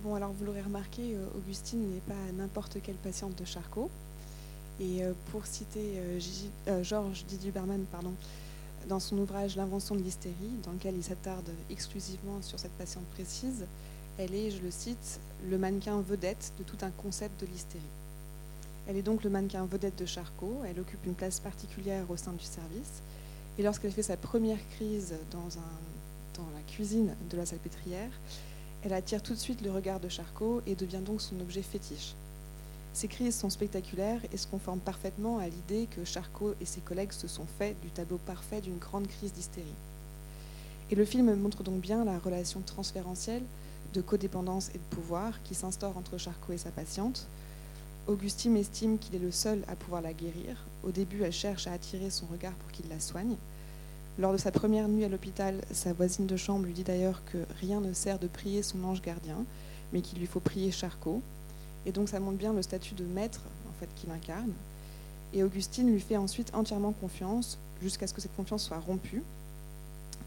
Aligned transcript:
Bon, 0.00 0.14
alors 0.14 0.32
vous 0.32 0.44
l'aurez 0.44 0.62
remarqué, 0.62 1.14
euh, 1.14 1.26
Augustine 1.36 1.90
n'est 1.92 2.00
pas 2.00 2.14
n'importe 2.36 2.78
quelle 2.82 2.96
patiente 2.96 3.36
de 3.38 3.44
Charcot. 3.44 3.90
Et 4.80 5.02
euh, 5.02 5.12
pour 5.32 5.46
citer 5.46 5.94
euh, 5.96 6.20
euh, 6.68 6.84
Georges 6.84 7.24
Didier 7.26 7.50
Berman, 7.50 7.84
pardon, 7.90 8.12
dans 8.88 9.00
son 9.00 9.16
ouvrage 9.18 9.56
L'invention 9.56 9.94
de 9.94 10.02
l'hystérie, 10.02 10.34
dans 10.64 10.72
lequel 10.72 10.94
il 10.96 11.02
s'attarde 11.02 11.48
exclusivement 11.70 12.42
sur 12.42 12.58
cette 12.58 12.72
patiente 12.72 13.06
précise, 13.14 13.64
elle 14.18 14.34
est, 14.34 14.50
je 14.50 14.62
le 14.62 14.70
cite, 14.70 15.18
le 15.48 15.58
mannequin 15.58 16.00
vedette 16.00 16.52
de 16.58 16.64
tout 16.64 16.76
un 16.82 16.90
concept 16.90 17.40
de 17.40 17.46
l'hystérie. 17.46 17.82
Elle 18.86 18.96
est 18.96 19.02
donc 19.02 19.24
le 19.24 19.30
mannequin 19.30 19.64
vedette 19.64 19.98
de 19.98 20.06
Charcot, 20.06 20.62
elle 20.66 20.78
occupe 20.78 21.04
une 21.06 21.14
place 21.14 21.40
particulière 21.40 22.04
au 22.10 22.16
sein 22.16 22.32
du 22.32 22.44
service, 22.44 23.02
et 23.58 23.62
lorsqu'elle 23.62 23.92
fait 23.92 24.02
sa 24.02 24.16
première 24.16 24.60
crise 24.76 25.14
dans, 25.32 25.48
dans 26.34 26.48
la 26.54 26.60
cuisine 26.72 27.14
de 27.30 27.36
la 27.36 27.46
salpêtrière, 27.46 28.10
elle 28.82 28.92
attire 28.92 29.22
tout 29.22 29.34
de 29.34 29.38
suite 29.38 29.62
le 29.62 29.70
regard 29.70 30.00
de 30.00 30.08
Charcot 30.08 30.62
et 30.66 30.74
devient 30.74 31.02
donc 31.04 31.20
son 31.20 31.40
objet 31.40 31.62
fétiche. 31.62 32.14
Ces 32.92 33.08
crises 33.08 33.36
sont 33.36 33.50
spectaculaires 33.50 34.20
et 34.32 34.36
se 34.36 34.46
conforment 34.46 34.80
parfaitement 34.80 35.38
à 35.38 35.48
l'idée 35.48 35.86
que 35.94 36.04
Charcot 36.04 36.54
et 36.60 36.64
ses 36.64 36.80
collègues 36.80 37.12
se 37.12 37.28
sont 37.28 37.46
faits 37.58 37.78
du 37.82 37.90
tableau 37.90 38.18
parfait 38.18 38.60
d'une 38.60 38.78
grande 38.78 39.06
crise 39.06 39.32
d'hystérie. 39.34 39.66
Et 40.90 40.94
le 40.94 41.04
film 41.04 41.34
montre 41.34 41.62
donc 41.62 41.80
bien 41.80 42.04
la 42.04 42.18
relation 42.18 42.60
transférentielle 42.60 43.42
de 43.92 44.00
codépendance 44.00 44.70
et 44.70 44.78
de 44.78 44.96
pouvoir 44.96 45.42
qui 45.42 45.54
s'instaure 45.54 45.96
entre 45.96 46.16
Charcot 46.16 46.52
et 46.52 46.58
sa 46.58 46.70
patiente. 46.70 47.26
Augustine 48.06 48.56
estime 48.56 48.98
qu'il 48.98 49.16
est 49.16 49.24
le 49.24 49.32
seul 49.32 49.62
à 49.68 49.74
pouvoir 49.74 50.00
la 50.00 50.12
guérir. 50.12 50.56
Au 50.84 50.90
début, 50.90 51.22
elle 51.22 51.32
cherche 51.32 51.66
à 51.66 51.72
attirer 51.72 52.10
son 52.10 52.26
regard 52.26 52.52
pour 52.52 52.70
qu'il 52.70 52.88
la 52.88 53.00
soigne. 53.00 53.36
Lors 54.18 54.32
de 54.32 54.38
sa 54.38 54.50
première 54.50 54.88
nuit 54.88 55.04
à 55.04 55.10
l'hôpital, 55.10 55.60
sa 55.72 55.92
voisine 55.92 56.26
de 56.26 56.38
chambre 56.38 56.64
lui 56.64 56.72
dit 56.72 56.84
d'ailleurs 56.84 57.22
que 57.26 57.38
rien 57.60 57.82
ne 57.82 57.92
sert 57.92 58.18
de 58.18 58.26
prier 58.26 58.62
son 58.62 58.82
ange 58.82 59.02
gardien, 59.02 59.44
mais 59.92 60.00
qu'il 60.00 60.18
lui 60.18 60.26
faut 60.26 60.40
prier 60.40 60.70
Charcot. 60.70 61.20
Et 61.84 61.92
donc 61.92 62.08
ça 62.08 62.18
montre 62.18 62.38
bien 62.38 62.54
le 62.54 62.62
statut 62.62 62.94
de 62.94 63.04
maître 63.04 63.42
en 63.68 63.78
fait 63.78 63.88
qu'il 63.94 64.10
incarne. 64.10 64.52
Et 65.34 65.42
Augustine 65.42 65.92
lui 65.92 66.00
fait 66.00 66.16
ensuite 66.16 66.50
entièrement 66.54 66.92
confiance 66.92 67.58
jusqu'à 67.82 68.06
ce 68.06 68.14
que 68.14 68.22
cette 68.22 68.34
confiance 68.34 68.64
soit 68.64 68.78
rompue. 68.78 69.22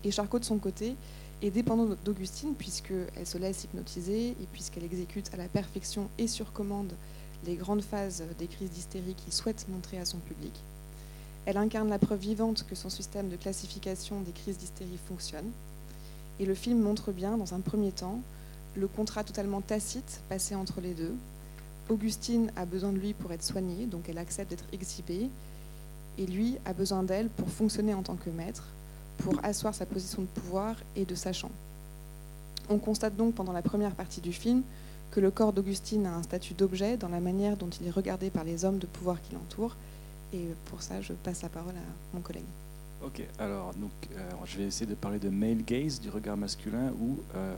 Et 0.04 0.12
Charcot 0.12 0.38
de 0.38 0.46
son 0.46 0.60
côté 0.60 0.96
est 1.42 1.50
dépendant 1.50 1.96
d'Augustine 2.06 2.54
puisqu'elle 2.54 3.26
se 3.26 3.40
laisse 3.40 3.64
hypnotiser 3.64 4.30
et 4.30 4.48
puisqu'elle 4.52 4.84
exécute 4.84 5.34
à 5.34 5.38
la 5.38 5.48
perfection 5.48 6.10
et 6.20 6.28
sur 6.28 6.54
commande 6.54 6.94
les 7.48 7.56
grandes 7.56 7.82
phases 7.82 8.24
des 8.38 8.46
crises 8.46 8.70
d'hystérie 8.70 9.16
qu'il 9.16 9.34
souhaite 9.34 9.66
montrer 9.68 9.98
à 9.98 10.06
son 10.06 10.20
public. 10.20 10.54
Elle 11.46 11.58
incarne 11.58 11.90
la 11.90 12.00
preuve 12.00 12.20
vivante 12.20 12.66
que 12.70 12.76
son 12.76 12.90
système 12.90 13.30
de 13.30 13.36
classification 13.36 14.22
des 14.22 14.32
crises 14.32 14.58
d'hystérie 14.58 15.00
fonctionne. 15.08 15.50
Et 16.40 16.46
le 16.46 16.56
film 16.56 16.80
montre 16.80 17.12
bien, 17.12 17.38
dans 17.38 17.54
un 17.54 17.60
premier 17.60 17.92
temps, 17.92 18.20
le 18.76 18.88
contrat 18.88 19.24
totalement 19.24 19.62
tacite 19.62 20.22
passé 20.30 20.56
entre 20.56 20.80
les 20.82 20.94
deux. 20.94 21.14
Augustine 21.90 22.52
a 22.56 22.66
besoin 22.66 22.92
de 22.92 23.00
lui 23.00 23.14
pour 23.14 23.32
être 23.32 23.44
soignée, 23.44 23.86
donc 23.86 24.08
elle 24.10 24.20
accepte 24.20 24.52
d'être 24.52 24.66
exhibée. 24.72 25.30
Et 26.18 26.26
lui 26.26 26.58
a 26.66 26.74
besoin 26.74 27.04
d'elle 27.04 27.30
pour 27.30 27.50
fonctionner 27.50 27.94
en 27.94 28.04
tant 28.04 28.16
que 28.16 28.30
maître, 28.30 28.66
pour 29.18 29.44
asseoir 29.44 29.74
sa 29.74 29.86
position 29.86 30.22
de 30.22 30.28
pouvoir 30.28 30.76
et 30.96 31.06
de 31.06 31.16
sachant. 31.16 31.52
On 32.70 32.78
constate 32.78 33.16
donc 33.16 33.34
pendant 33.34 33.54
la 33.54 33.64
première 33.64 33.96
partie 33.96 34.22
du 34.22 34.32
film 34.32 34.62
que 35.12 35.20
le 35.20 35.32
corps 35.32 35.54
d'Augustine 35.54 36.06
a 36.06 36.14
un 36.14 36.24
statut 36.24 36.54
d'objet 36.54 36.98
dans 36.98 37.10
la 37.10 37.20
manière 37.20 37.58
dont 37.58 37.70
il 37.82 37.88
est 37.88 37.92
regardé 37.92 38.30
par 38.30 38.44
les 38.44 38.64
hommes 38.64 38.78
de 38.78 38.86
pouvoir 38.86 39.22
qui 39.22 39.34
l'entourent. 39.34 39.76
Et 40.34 40.48
pour 40.66 40.82
ça, 40.82 41.02
je 41.02 41.14
passe 41.14 41.42
la 41.42 41.50
parole 41.50 41.76
à 41.76 42.16
mon 42.16 42.22
collègue. 42.22 42.44
Ok, 43.04 43.24
alors 43.40 43.74
donc, 43.76 43.92
euh, 44.14 44.30
je 44.46 44.58
vais 44.58 44.66
essayer 44.66 44.86
de 44.86 44.96
parler 44.96 45.20
de 45.20 45.30
male 45.30 45.64
gaze, 45.64 46.02
du 46.02 46.10
regard 46.10 46.36
masculin, 46.36 46.92
ou 47.00 47.18
euh, 47.36 47.56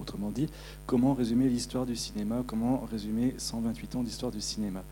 autrement 0.00 0.30
dit, 0.30 0.48
comment 0.86 1.12
résumer 1.12 1.48
l'histoire 1.48 1.86
du 1.86 1.96
cinéma, 1.96 2.42
comment 2.46 2.86
résumer 2.90 3.34
128 3.36 3.96
ans 3.96 4.02
d'histoire 4.02 4.30
du 4.30 4.40
cinéma. 4.40 4.82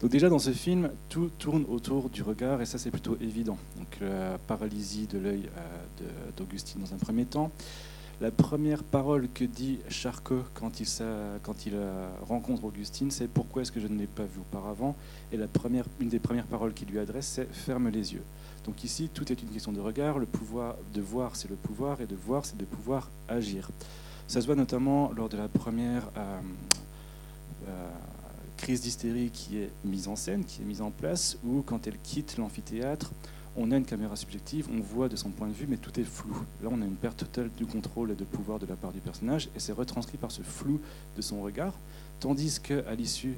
Donc 0.00 0.10
déjà 0.10 0.28
dans 0.28 0.38
ce 0.38 0.50
film, 0.50 0.90
tout 1.08 1.30
tourne 1.38 1.64
autour 1.68 2.08
du 2.10 2.22
regard, 2.22 2.60
et 2.60 2.66
ça 2.66 2.78
c'est 2.78 2.90
plutôt 2.90 3.16
évident. 3.20 3.58
Donc 3.76 3.88
la 4.00 4.38
paralysie 4.38 5.06
de 5.06 5.18
l'œil 5.18 5.48
euh, 5.56 6.30
d'Augustine 6.36 6.80
dans 6.82 6.94
un 6.94 6.98
premier 6.98 7.24
temps. 7.24 7.50
La 8.20 8.32
première 8.32 8.82
parole 8.82 9.28
que 9.32 9.44
dit 9.44 9.78
Charcot 9.88 10.42
quand 10.54 10.80
il, 10.80 10.88
il 11.66 11.74
rencontre 12.22 12.64
Augustine, 12.64 13.12
c'est 13.12 13.28
pourquoi 13.28 13.62
est-ce 13.62 13.70
que 13.70 13.78
je 13.78 13.86
ne 13.86 13.96
l'ai 13.96 14.08
pas 14.08 14.24
vu 14.24 14.40
auparavant? 14.40 14.96
Et 15.30 15.36
la 15.36 15.46
première, 15.46 15.84
une 16.00 16.08
des 16.08 16.18
premières 16.18 16.46
paroles 16.46 16.74
qu'il 16.74 16.88
lui 16.88 16.98
adresse, 16.98 17.26
c'est 17.26 17.54
ferme 17.54 17.88
les 17.90 18.14
yeux. 18.14 18.24
Donc 18.64 18.82
ici, 18.82 19.08
tout 19.14 19.30
est 19.30 19.40
une 19.40 19.48
question 19.48 19.70
de 19.70 19.80
regard. 19.80 20.18
Le 20.18 20.26
pouvoir 20.26 20.74
de 20.92 21.00
voir, 21.00 21.36
c'est 21.36 21.48
le 21.48 21.54
pouvoir, 21.54 22.00
et 22.00 22.06
de 22.06 22.16
voir, 22.16 22.44
c'est 22.44 22.56
de 22.56 22.64
pouvoir 22.64 23.08
agir. 23.28 23.70
Ça 24.26 24.40
se 24.40 24.46
voit 24.46 24.56
notamment 24.56 25.12
lors 25.16 25.28
de 25.28 25.36
la 25.36 25.46
première 25.46 26.02
euh, 26.16 26.40
euh, 27.68 27.88
crise 28.56 28.80
d'hystérie 28.80 29.30
qui 29.30 29.58
est 29.58 29.70
mise 29.84 30.08
en 30.08 30.16
scène, 30.16 30.44
qui 30.44 30.62
est 30.62 30.64
mise 30.64 30.82
en 30.82 30.90
place, 30.90 31.38
où 31.44 31.62
quand 31.62 31.86
elle 31.86 31.98
quitte 32.02 32.36
l'amphithéâtre, 32.36 33.12
on 33.58 33.72
a 33.72 33.76
une 33.76 33.84
caméra 33.84 34.14
subjective, 34.14 34.68
on 34.72 34.80
voit 34.80 35.08
de 35.08 35.16
son 35.16 35.30
point 35.30 35.48
de 35.48 35.52
vue, 35.52 35.66
mais 35.68 35.76
tout 35.76 35.98
est 35.98 36.04
flou. 36.04 36.34
Là, 36.62 36.68
on 36.72 36.80
a 36.80 36.84
une 36.84 36.94
perte 36.94 37.18
totale 37.18 37.50
du 37.56 37.66
contrôle 37.66 38.12
et 38.12 38.14
de 38.14 38.24
pouvoir 38.24 38.58
de 38.58 38.66
la 38.66 38.76
part 38.76 38.92
du 38.92 39.00
personnage, 39.00 39.48
et 39.56 39.60
c'est 39.60 39.72
retranscrit 39.72 40.16
par 40.16 40.30
ce 40.30 40.42
flou 40.42 40.80
de 41.16 41.22
son 41.22 41.42
regard, 41.42 41.74
tandis 42.20 42.60
qu'à 42.60 42.94
l'issue 42.94 43.36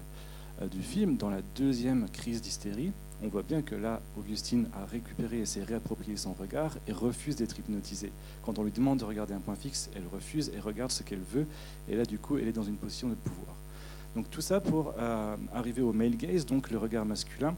euh, 0.61 0.67
du 0.67 0.83
film, 0.83 1.17
dans 1.17 1.31
la 1.31 1.41
deuxième 1.57 2.07
crise 2.11 2.43
d'hystérie, 2.43 2.93
on 3.23 3.29
voit 3.29 3.43
bien 3.43 3.63
que 3.63 3.75
là, 3.75 4.01
Augustine 4.19 4.67
a 4.75 4.85
récupéré 4.87 5.41
et 5.41 5.47
s'est 5.47 5.65
réapproprié 5.65 6.17
son 6.17 6.33
regard 6.33 6.77
et 6.87 6.93
refuse 6.93 7.37
d'être 7.37 7.59
hypnotisée. 7.59 8.13
Quand 8.43 8.59
on 8.59 8.65
lui 8.65 8.73
demande 8.73 8.99
de 8.99 9.05
regarder 9.05 9.35
un 9.35 9.41
point 9.41 9.57
fixe, 9.57 9.91
elle 9.95 10.07
refuse 10.13 10.51
et 10.55 10.61
regarde 10.61 10.91
ce 10.91 11.03
qu'elle 11.03 11.23
veut, 11.33 11.47
et 11.89 11.97
là, 11.97 12.05
du 12.05 12.19
coup, 12.19 12.39
elle 12.39 12.49
est 12.49 12.53
dans 12.53 12.63
une 12.63 12.77
position 12.77 13.09
de 13.09 13.15
pouvoir. 13.15 13.57
Donc 14.15 14.29
tout 14.31 14.41
ça 14.41 14.61
pour 14.61 14.93
euh, 14.99 15.37
arriver 15.55 15.83
au 15.83 15.93
male 15.93 16.17
gaze, 16.17 16.45
donc 16.45 16.71
le 16.71 16.79
regard 16.79 17.07
masculin. 17.07 17.55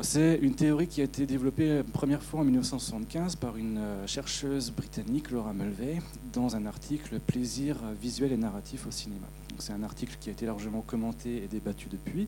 C'est 0.00 0.38
une 0.40 0.54
théorie 0.54 0.88
qui 0.88 1.02
a 1.02 1.04
été 1.04 1.26
développée 1.26 1.82
première 1.92 2.22
fois 2.22 2.40
en 2.40 2.44
1975 2.44 3.36
par 3.36 3.58
une 3.58 3.78
chercheuse 4.06 4.72
britannique, 4.72 5.30
Laura 5.30 5.52
Mulvey, 5.52 5.98
dans 6.32 6.56
un 6.56 6.64
article 6.64 7.20
Plaisir 7.20 7.76
visuel 8.00 8.32
et 8.32 8.38
narratif 8.38 8.86
au 8.86 8.90
cinéma. 8.90 9.26
C'est 9.58 9.74
un 9.74 9.82
article 9.82 10.16
qui 10.18 10.30
a 10.30 10.32
été 10.32 10.46
largement 10.46 10.80
commenté 10.80 11.44
et 11.44 11.46
débattu 11.46 11.88
depuis, 11.88 12.26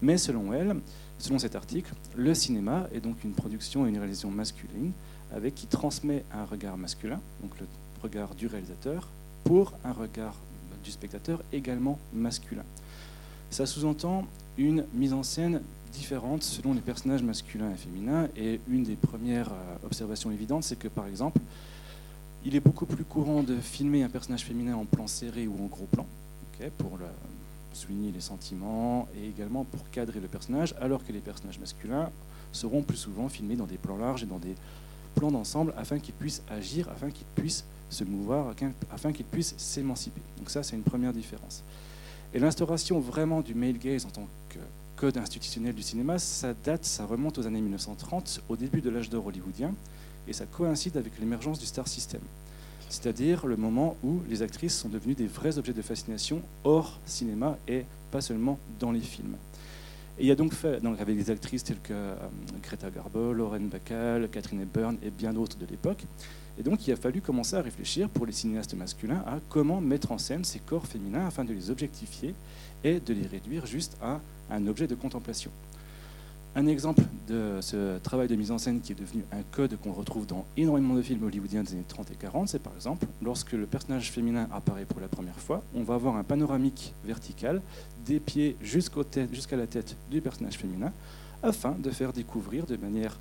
mais 0.00 0.16
selon 0.16 0.52
elle, 0.52 0.76
selon 1.18 1.40
cet 1.40 1.56
article, 1.56 1.92
le 2.16 2.34
cinéma 2.34 2.86
est 2.94 3.00
donc 3.00 3.24
une 3.24 3.32
production 3.32 3.84
et 3.84 3.90
une 3.90 3.98
réalisation 3.98 4.30
masculine 4.30 4.92
avec 5.34 5.56
qui 5.56 5.66
transmet 5.66 6.24
un 6.32 6.44
regard 6.44 6.78
masculin, 6.78 7.20
donc 7.42 7.58
le 7.58 7.66
regard 8.02 8.34
du 8.36 8.46
réalisateur, 8.46 9.08
pour 9.44 9.72
un 9.84 9.92
regard 9.92 10.36
du 10.84 10.92
spectateur 10.92 11.42
également 11.52 11.98
masculin. 12.14 12.64
Ça 13.50 13.66
sous-entend 13.66 14.24
une 14.56 14.86
mise 14.94 15.12
en 15.12 15.24
scène 15.24 15.60
différentes 15.92 16.42
selon 16.42 16.74
les 16.74 16.80
personnages 16.80 17.22
masculins 17.22 17.70
et 17.70 17.76
féminins. 17.76 18.28
Et 18.36 18.60
une 18.68 18.82
des 18.82 18.96
premières 18.96 19.50
observations 19.84 20.30
évidentes, 20.30 20.64
c'est 20.64 20.78
que 20.78 20.88
par 20.88 21.06
exemple, 21.06 21.40
il 22.44 22.56
est 22.56 22.60
beaucoup 22.60 22.86
plus 22.86 23.04
courant 23.04 23.42
de 23.42 23.56
filmer 23.60 24.02
un 24.02 24.08
personnage 24.08 24.44
féminin 24.44 24.74
en 24.74 24.84
plan 24.84 25.06
serré 25.06 25.46
ou 25.46 25.54
en 25.62 25.66
gros 25.66 25.86
plan, 25.86 26.06
pour 26.78 26.98
souligner 27.72 28.10
les 28.12 28.20
sentiments 28.20 29.08
et 29.16 29.28
également 29.28 29.64
pour 29.64 29.88
cadrer 29.90 30.20
le 30.20 30.28
personnage, 30.28 30.74
alors 30.80 31.04
que 31.06 31.12
les 31.12 31.20
personnages 31.20 31.58
masculins 31.58 32.10
seront 32.52 32.82
plus 32.82 32.96
souvent 32.96 33.28
filmés 33.28 33.56
dans 33.56 33.66
des 33.66 33.78
plans 33.78 33.96
larges 33.96 34.24
et 34.24 34.26
dans 34.26 34.38
des 34.38 34.54
plans 35.14 35.30
d'ensemble 35.30 35.72
afin 35.76 35.98
qu'ils 35.98 36.14
puissent 36.14 36.42
agir, 36.50 36.88
afin 36.88 37.10
qu'ils 37.10 37.26
puissent 37.34 37.64
se 37.90 38.04
mouvoir, 38.04 38.54
afin 38.90 39.12
qu'ils 39.12 39.26
puissent 39.26 39.54
s'émanciper. 39.56 40.20
Donc 40.38 40.50
ça, 40.50 40.62
c'est 40.62 40.76
une 40.76 40.82
première 40.82 41.12
différence. 41.12 41.62
Et 42.34 42.38
l'instauration 42.38 42.98
vraiment 43.00 43.40
du 43.40 43.54
male 43.54 43.78
gaze 43.78 44.06
en 44.06 44.10
tant 44.10 44.26
que 44.48 44.58
code 45.02 45.18
institutionnel 45.18 45.74
du 45.74 45.82
cinéma, 45.82 46.20
ça 46.20 46.54
date, 46.64 46.84
ça 46.84 47.04
remonte 47.04 47.36
aux 47.36 47.48
années 47.48 47.60
1930, 47.60 48.42
au 48.48 48.54
début 48.54 48.80
de 48.80 48.88
l'âge 48.88 49.10
d'or 49.10 49.26
hollywoodien, 49.26 49.74
et 50.28 50.32
ça 50.32 50.46
coïncide 50.46 50.96
avec 50.96 51.18
l'émergence 51.18 51.58
du 51.58 51.66
star 51.66 51.88
system, 51.88 52.20
c'est-à-dire 52.88 53.44
le 53.44 53.56
moment 53.56 53.96
où 54.04 54.20
les 54.30 54.42
actrices 54.42 54.78
sont 54.78 54.88
devenues 54.88 55.16
des 55.16 55.26
vrais 55.26 55.58
objets 55.58 55.72
de 55.72 55.82
fascination 55.82 56.40
hors 56.62 57.00
cinéma 57.04 57.58
et 57.66 57.84
pas 58.12 58.20
seulement 58.20 58.60
dans 58.78 58.92
les 58.92 59.00
films. 59.00 59.34
Et 60.18 60.26
il 60.26 60.30
a 60.30 60.34
donc 60.34 60.52
fait, 60.52 60.80
donc 60.82 61.00
avec 61.00 61.16
des 61.16 61.30
actrices 61.30 61.64
telles 61.64 61.80
que 61.82 61.92
euh, 61.92 62.14
Greta 62.62 62.90
Garbo, 62.90 63.32
Lauren 63.32 63.68
Bacall, 63.68 64.28
Catherine 64.28 64.60
Hepburn 64.60 64.96
et 65.02 65.10
bien 65.10 65.32
d'autres 65.32 65.56
de 65.56 65.66
l'époque. 65.66 66.04
Et 66.58 66.62
donc 66.62 66.86
il 66.86 66.92
a 66.92 66.96
fallu 66.96 67.20
commencer 67.20 67.56
à 67.56 67.62
réfléchir 67.62 68.08
pour 68.10 68.26
les 68.26 68.32
cinéastes 68.32 68.74
masculins 68.74 69.24
à 69.26 69.38
comment 69.48 69.80
mettre 69.80 70.12
en 70.12 70.18
scène 70.18 70.44
ces 70.44 70.58
corps 70.58 70.86
féminins 70.86 71.26
afin 71.26 71.44
de 71.44 71.52
les 71.52 71.70
objectifier 71.70 72.34
et 72.84 73.00
de 73.00 73.14
les 73.14 73.26
réduire 73.26 73.64
juste 73.64 73.96
à 74.02 74.20
un 74.50 74.66
objet 74.66 74.86
de 74.86 74.94
contemplation. 74.94 75.50
Un 76.54 76.66
exemple 76.66 77.02
de 77.28 77.60
ce 77.62 77.96
travail 78.00 78.28
de 78.28 78.36
mise 78.36 78.50
en 78.50 78.58
scène 78.58 78.82
qui 78.82 78.92
est 78.92 78.94
devenu 78.94 79.24
un 79.32 79.42
code 79.52 79.78
qu'on 79.82 79.92
retrouve 79.92 80.26
dans 80.26 80.44
énormément 80.58 80.94
de 80.94 81.00
films 81.00 81.24
hollywoodiens 81.24 81.62
des 81.62 81.72
années 81.72 81.84
30 81.88 82.10
et 82.10 82.14
40, 82.14 82.48
c'est 82.50 82.58
par 82.58 82.74
exemple 82.74 83.06
lorsque 83.22 83.52
le 83.52 83.64
personnage 83.64 84.10
féminin 84.10 84.46
apparaît 84.52 84.84
pour 84.84 85.00
la 85.00 85.08
première 85.08 85.38
fois, 85.38 85.62
on 85.74 85.82
va 85.82 85.94
avoir 85.94 86.16
un 86.16 86.24
panoramique 86.24 86.92
vertical 87.06 87.62
des 88.04 88.20
pieds 88.20 88.54
jusqu'à 88.60 89.56
la 89.56 89.66
tête 89.66 89.96
du 90.10 90.20
personnage 90.20 90.58
féminin 90.58 90.92
afin 91.42 91.70
de 91.70 91.88
faire 91.88 92.12
découvrir 92.12 92.66
de 92.66 92.76
manière 92.76 93.18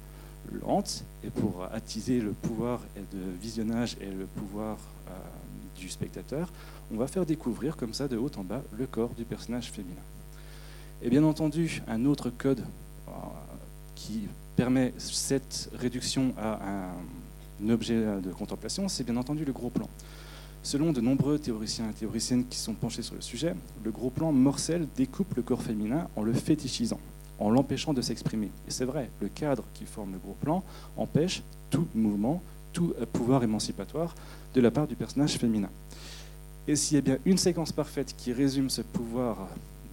lente 0.61 1.05
et 1.23 1.29
pour 1.29 1.63
attiser 1.71 2.19
le 2.19 2.31
pouvoir 2.31 2.81
de 2.97 3.19
visionnage 3.41 3.95
et 4.01 4.07
le 4.07 4.25
pouvoir 4.25 4.77
euh, 5.07 5.11
du 5.79 5.87
spectateur, 5.87 6.51
on 6.93 6.97
va 6.97 7.07
faire 7.07 7.25
découvrir 7.25 7.77
comme 7.77 7.93
ça 7.93 8.09
de 8.09 8.17
haut 8.17 8.31
en 8.35 8.43
bas 8.43 8.61
le 8.77 8.87
corps 8.87 9.11
du 9.17 9.23
personnage 9.23 9.71
féminin. 9.71 10.01
Et 11.01 11.09
bien 11.09 11.23
entendu, 11.23 11.81
un 11.87 12.05
autre 12.05 12.29
code 12.29 12.63
qui 13.95 14.27
permet 14.55 14.93
cette 14.97 15.69
réduction 15.73 16.33
à 16.37 16.91
un 17.63 17.69
objet 17.69 17.95
de 17.95 18.31
contemplation, 18.31 18.87
c'est 18.89 19.03
bien 19.03 19.17
entendu 19.17 19.45
le 19.45 19.53
gros 19.53 19.69
plan. 19.69 19.87
Selon 20.63 20.91
de 20.91 21.01
nombreux 21.01 21.39
théoriciens 21.39 21.89
et 21.89 21.93
théoriciennes 21.93 22.45
qui 22.47 22.57
sont 22.57 22.73
penchés 22.73 23.01
sur 23.01 23.15
le 23.15 23.21
sujet, 23.21 23.55
le 23.83 23.91
gros 23.91 24.11
plan 24.11 24.31
morcel 24.31 24.87
découpe 24.95 25.33
le 25.35 25.41
corps 25.41 25.63
féminin 25.63 26.07
en 26.15 26.21
le 26.21 26.33
fétichisant, 26.33 26.99
en 27.39 27.49
l'empêchant 27.49 27.93
de 27.93 28.01
s'exprimer. 28.01 28.51
Et 28.67 28.71
c'est 28.71 28.85
vrai, 28.85 29.09
le 29.21 29.27
cadre 29.27 29.63
qui 29.73 29.85
forme 29.85 30.11
le 30.13 30.19
gros 30.19 30.37
plan 30.39 30.63
empêche 30.97 31.41
tout 31.71 31.87
mouvement, 31.95 32.43
tout 32.73 32.93
pouvoir 33.11 33.43
émancipatoire 33.43 34.13
de 34.53 34.61
la 34.61 34.69
part 34.69 34.85
du 34.85 34.95
personnage 34.95 35.37
féminin. 35.37 35.69
Et 36.67 36.75
s'il 36.75 36.95
y 36.95 36.97
a 36.99 37.01
bien 37.01 37.17
une 37.25 37.39
séquence 37.39 37.71
parfaite 37.71 38.13
qui 38.15 38.31
résume 38.31 38.69
ce 38.69 38.83
pouvoir 38.83 39.47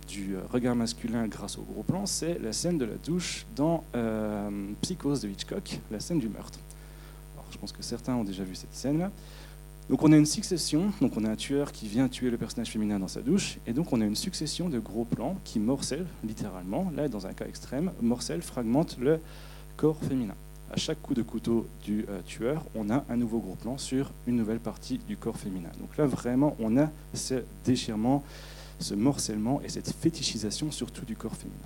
du 0.09 0.37
regard 0.51 0.75
masculin 0.75 1.29
grâce 1.29 1.59
au 1.59 1.63
gros 1.63 1.83
plan, 1.83 2.07
c'est 2.07 2.39
la 2.41 2.53
scène 2.53 2.79
de 2.79 2.85
la 2.85 2.95
douche 3.05 3.47
dans 3.55 3.85
euh, 3.95 4.51
Psychose 4.83 5.21
de 5.21 5.29
Hitchcock, 5.29 5.79
la 5.91 6.01
scène 6.01 6.19
du 6.19 6.29
meurtre. 6.29 6.59
Je 7.51 7.59
pense 7.59 7.73
que 7.73 7.83
certains 7.83 8.15
ont 8.15 8.25
déjà 8.25 8.43
vu 8.43 8.55
cette 8.55 8.75
scène-là. 8.75 9.11
Donc 9.89 10.03
on 10.03 10.13
a 10.13 10.17
une 10.17 10.27
succession, 10.27 10.93
donc 11.01 11.13
on 11.17 11.25
a 11.25 11.31
un 11.31 11.37
tueur 11.37 11.73
qui 11.73 11.89
vient 11.89 12.09
tuer 12.09 12.31
le 12.31 12.37
personnage 12.37 12.71
féminin 12.71 12.99
dans 12.99 13.09
sa 13.09 13.21
douche, 13.21 13.59
et 13.67 13.73
donc 13.73 13.93
on 13.93 14.01
a 14.01 14.05
une 14.05 14.17
succession 14.17 14.69
de 14.69 14.79
gros 14.79 15.05
plans 15.05 15.37
qui 15.45 15.59
morcellent, 15.59 16.07
littéralement, 16.25 16.93
là 16.95 17.09
dans 17.09 17.27
un 17.27 17.33
cas 17.33 17.47
extrême, 17.47 17.91
morcellent, 18.03 18.43
fragmentent 18.43 18.99
le 18.99 19.19
corps 19.77 19.97
féminin. 20.07 20.35
À 20.71 20.77
chaque 20.77 21.01
coup 21.01 21.15
de 21.15 21.23
couteau 21.23 21.67
du 21.83 22.05
euh, 22.11 22.21
tueur, 22.27 22.63
on 22.75 22.91
a 22.91 23.03
un 23.09 23.17
nouveau 23.17 23.39
gros 23.39 23.55
plan 23.55 23.79
sur 23.79 24.11
une 24.27 24.37
nouvelle 24.37 24.59
partie 24.59 25.01
du 25.09 25.17
corps 25.17 25.39
féminin. 25.39 25.71
Donc 25.81 25.97
là 25.97 26.05
vraiment, 26.05 26.55
on 26.61 26.77
a 26.77 26.91
ce 27.15 27.43
déchirement, 27.65 28.23
ce 28.79 28.95
morcellement 28.95 29.61
et 29.63 29.69
cette 29.69 29.93
fétichisation 29.93 30.71
surtout 30.71 31.05
du 31.05 31.17
corps 31.17 31.35
féminin. 31.35 31.57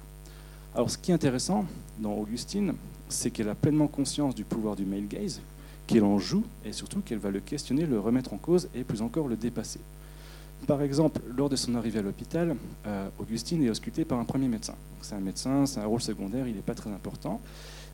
Alors 0.75 0.91
ce 0.91 0.99
qui 0.99 1.11
est 1.11 1.15
intéressant 1.15 1.67
dans 1.99 2.15
Augustine, 2.15 2.75
c'est 3.09 3.31
qu'elle 3.31 3.49
a 3.49 3.55
pleinement 3.55 3.89
conscience 3.89 4.35
du 4.35 4.45
pouvoir 4.45 4.77
du 4.77 4.85
male 4.85 5.07
gaze, 5.07 5.41
qu'elle 5.87 6.05
en 6.05 6.19
joue 6.19 6.45
et 6.65 6.73
surtout 6.73 7.01
qu'elle 7.01 7.19
va 7.19 7.31
le 7.31 7.41
questionner, 7.41 7.85
le 7.85 8.01
remettre 8.01 8.33
en 8.33 8.39
cause 8.39 8.69
et 8.75 8.85
plus 8.85 9.03
encore 9.03 9.29
le 9.29 9.37
dépasser. 9.37 9.81
Par 10.67 10.81
exemple, 10.81 11.21
lors 11.37 11.49
de 11.49 11.57
son 11.57 11.75
arrivée 11.75 11.99
à 11.99 12.03
l'hôpital, 12.03 12.57
euh, 12.87 13.09
Augustine 13.19 13.65
est 13.65 13.71
auscultée 13.71 14.05
par 14.05 14.19
un 14.21 14.25
premier 14.25 14.47
médecin. 14.47 14.75
C'est 15.03 15.17
un 15.17 15.21
médecin, 15.21 15.67
c'est 15.67 15.81
un 15.81 15.87
rôle 15.87 16.01
secondaire, 16.01 16.47
il 16.47 16.55
n'est 16.55 16.63
pas 16.63 16.75
très 16.75 16.91
important. 16.91 17.41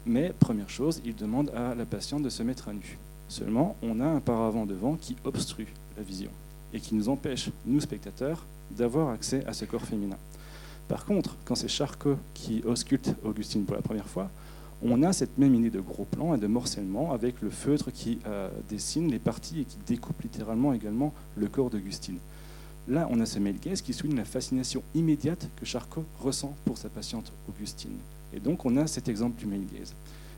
Mais 0.05 0.32
première 0.38 0.69
chose, 0.69 1.00
il 1.05 1.17
demande 1.17 1.50
à 1.56 1.75
la 1.75 1.87
patiente 1.87 2.23
de 2.23 2.29
se 2.29 2.43
mettre 2.43 2.69
à 2.69 2.75
nu. 2.75 2.99
Seulement, 3.29 3.76
on 3.82 4.00
a 4.00 4.06
un 4.06 4.20
paravent 4.20 4.67
devant 4.67 4.97
qui 4.97 5.17
obstrue 5.25 5.69
la 5.97 6.03
vision 6.03 6.31
et 6.73 6.81
qui 6.81 6.94
nous 6.94 7.09
empêche, 7.09 7.50
nous 7.67 7.81
spectateurs, 7.81 8.44
d'avoir 8.70 9.09
accès 9.09 9.44
à 9.47 9.53
ce 9.53 9.65
corps 9.65 9.85
féminin. 9.85 10.17
Par 10.88 11.05
contre, 11.05 11.37
quand 11.44 11.55
c'est 11.55 11.69
Charcot 11.69 12.17
qui 12.35 12.62
ausculte 12.65 13.15
Augustine 13.25 13.65
pour 13.65 13.76
la 13.76 13.82
première 13.82 14.09
fois, 14.09 14.31
on 14.82 15.03
a 15.03 15.12
cette 15.12 15.37
même 15.38 15.55
idée 15.55 15.70
de 15.70 15.81
gros 15.81 16.05
plan 16.05 16.35
et 16.35 16.38
de 16.38 16.47
morcellement 16.47 17.12
avec 17.12 17.43
le 17.43 17.50
feutre 17.50 17.91
qui 17.93 18.19
euh, 18.26 18.49
dessine 18.70 19.11
les 19.11 19.19
parties 19.19 19.61
et 19.61 19.65
qui 19.65 19.76
découpe 19.87 20.23
littéralement 20.23 20.73
également 20.73 21.12
le 21.37 21.49
corps 21.49 21.69
d'Augustine. 21.69 22.19
Là, 22.88 23.06
on 23.11 23.20
a 23.20 23.26
ce 23.26 23.38
gaze 23.38 23.82
qui 23.82 23.93
souligne 23.93 24.17
la 24.17 24.25
fascination 24.25 24.82
immédiate 24.94 25.49
que 25.56 25.67
Charcot 25.67 26.05
ressent 26.20 26.55
pour 26.65 26.79
sa 26.79 26.88
patiente 26.88 27.32
Augustine. 27.49 27.97
Et 28.32 28.41
donc, 28.41 28.65
on 28.65 28.76
a 28.79 28.87
cet 28.87 29.09
exemple 29.09 29.38
du 29.38 29.47
gaze. 29.47 29.94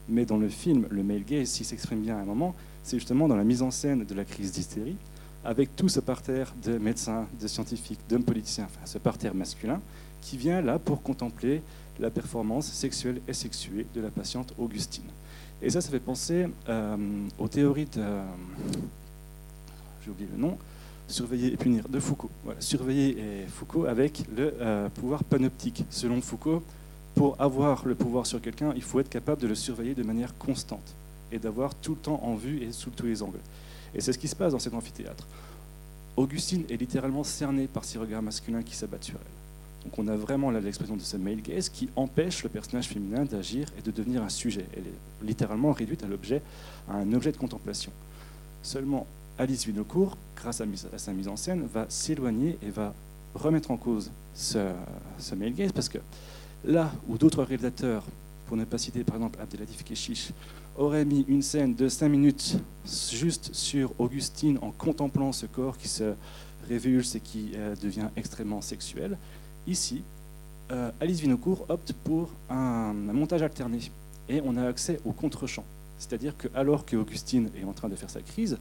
Mais 0.09 0.25
dans 0.25 0.39
le 0.39 0.49
film, 0.49 0.87
le 0.91 1.03
gaze, 1.19 1.49
s'il 1.49 1.67
s'exprime 1.67 2.01
bien 2.01 2.17
à 2.17 2.21
un 2.21 2.25
moment, 2.25 2.57
c'est 2.83 2.99
justement 2.99 3.29
dans 3.29 3.37
la 3.37 3.45
mise 3.45 3.63
en 3.63 3.71
scène 3.71 4.05
de 4.05 4.15
la 4.15 4.25
crise 4.25 4.51
d'hystérie, 4.51 4.97
avec 5.45 5.75
tout 5.77 5.89
ce 5.89 6.01
parterre 6.01 6.53
de 6.63 6.79
médecins, 6.79 7.27
de 7.41 7.49
scientifiques, 7.49 8.01
d'hommes 8.09 8.25
politiciens, 8.25 8.65
enfin 8.65 8.85
ce 8.85 8.99
parterre 8.99 9.35
masculin, 9.35 9.81
qui 10.21 10.37
vient 10.37 10.61
là 10.61 10.79
pour 10.79 11.03
contempler 11.03 11.63
la 11.99 12.11
performance 12.11 12.67
sexuelle 12.67 13.21
et 13.29 13.33
sexuée 13.33 13.87
de 13.95 14.01
la 14.01 14.11
patiente 14.11 14.53
Augustine. 14.59 15.05
Et 15.63 15.71
ça, 15.71 15.81
ça 15.81 15.91
fait 15.91 16.01
penser 16.01 16.47
euh, 16.69 16.97
aux 17.39 17.49
théories 17.49 17.87
de... 17.87 18.03
J'ai 20.03 20.11
oublié 20.11 20.29
le 20.33 20.41
nom. 20.41 20.57
Surveiller 21.09 21.53
et 21.53 21.57
punir 21.57 21.89
de 21.89 21.99
Foucault. 21.99 22.31
Surveiller 22.61 23.19
et 23.19 23.47
Foucault 23.49 23.85
avec 23.85 24.25
le 24.35 24.55
euh, 24.61 24.89
pouvoir 24.89 25.25
panoptique. 25.25 25.85
Selon 25.91 26.21
Foucault, 26.23 26.63
pour 27.15 27.37
avoir 27.41 27.87
le 27.87 27.95
pouvoir 27.95 28.27
sur 28.27 28.41
quelqu'un, 28.41 28.73
il 28.77 28.83
faut 28.83 29.01
être 29.01 29.11
capable 29.11 29.43
de 29.43 29.49
le 29.49 29.55
surveiller 29.55 29.95
de 29.95 30.03
manière 30.03 30.37
constante 30.39 30.95
et 31.33 31.39
d'avoir 31.39 31.75
tout 31.75 31.93
le 31.93 32.01
temps 32.01 32.21
en 32.23 32.37
vue 32.37 32.63
et 32.63 32.73
sous 32.73 32.91
tous 32.91 33.07
les 33.07 33.23
angles. 33.23 33.41
Et 33.95 34.01
c'est 34.01 34.13
ce 34.13 34.19
qui 34.19 34.29
se 34.29 34.37
passe 34.37 34.53
dans 34.53 34.59
cet 34.59 34.75
amphithéâtre. 34.75 35.27
Augustine 36.17 36.65
est 36.69 36.77
littéralement 36.77 37.25
cernée 37.25 37.67
par 37.67 37.85
ces 37.85 37.99
regards 37.99 38.23
masculins 38.23 38.63
qui 38.63 38.75
s'abattent 38.75 39.05
sur 39.05 39.17
elle. 39.17 39.85
Donc 39.85 39.99
on 39.99 40.09
a 40.09 40.17
vraiment 40.17 40.51
l'expression 40.51 40.97
de 40.97 41.01
ce 41.01 41.17
male 41.17 41.41
gaze 41.41 41.69
qui 41.69 41.89
empêche 41.97 42.43
le 42.43 42.51
personnage 42.51 42.89
féminin 42.89 43.25
d'agir 43.25 43.69
et 43.79 43.83
de 43.83 43.91
devenir 43.91 44.23
un 44.23 44.29
sujet. 44.29 44.67
Elle 44.77 44.87
est 44.87 45.27
littéralement 45.27 45.73
réduite 45.73 46.03
à, 46.05 46.07
l'objet, 46.07 46.43
à 46.89 46.97
un 46.97 47.13
objet 47.15 47.33
de 47.33 47.39
contemplation. 47.39 47.91
Seulement, 48.63 49.07
Alice 49.39 49.65
Vinocourt, 49.65 50.19
grâce 50.37 50.61
à, 50.61 50.67
sa 50.99 51.13
mise 51.13 51.29
en 51.29 51.37
scène, 51.37 51.67
va 51.73 51.87
s'éloigner 51.89 52.59
et 52.63 52.69
va 52.69 52.93
remettre 53.35 53.71
en 53.71 53.79
cause 53.79 54.11
ce, 54.35 54.59
ce 55.19 55.35
male 55.35 55.55
gaze 55.55 55.73
parce 55.73 55.89
que 55.89 55.99
là 56.65 56.93
où 57.09 57.17
d'autres 57.17 57.43
réalisateurs, 57.43 58.05
pour 58.47 58.57
ne 58.57 58.65
pas 58.65 58.77
citer 58.77 59.05
par 59.05 59.17
exemple 59.17 59.39
Abdelatif 59.41 59.83
Keshish, 59.85 60.33
auraient 60.77 61.05
mis 61.05 61.25
une 61.29 61.43
scène 61.43 61.75
de 61.75 61.89
5 61.89 62.09
minutes 62.09 62.57
juste 63.13 63.55
sur 63.55 63.93
Augustine 63.99 64.59
en 64.63 64.71
contemplant 64.71 65.33
ce 65.33 65.47
corps 65.47 65.77
qui 65.79 65.89
se 65.89 66.15
révulse 66.69 67.15
et 67.15 67.21
qui 67.21 67.53
euh, 67.55 67.75
devient 67.83 68.09
extrêmement 68.17 68.61
sexuel, 68.61 69.17
Ici, 69.67 70.03
euh, 70.73 70.91
Alice 71.01 71.21
Vinocourt 71.21 71.67
opte 71.69 71.93
pour 72.05 72.31
un, 72.49 72.93
montage 72.93 73.43
alterné 73.43 73.79
et 74.29 74.41
on 74.45 74.57
a 74.57 74.67
accès 74.67 75.01
au 75.05 75.13
contre-champ. 75.13 75.65
C'est-à-dire 75.99 76.37
que 76.37 76.49
alors 76.55 76.87
qu'Augustine 76.87 77.51
est 77.61 77.65
en 77.65 77.73
train 77.73 77.89
de 77.89 77.95
faire 77.95 78.09
sa 78.09 78.21
crise, 78.21 78.57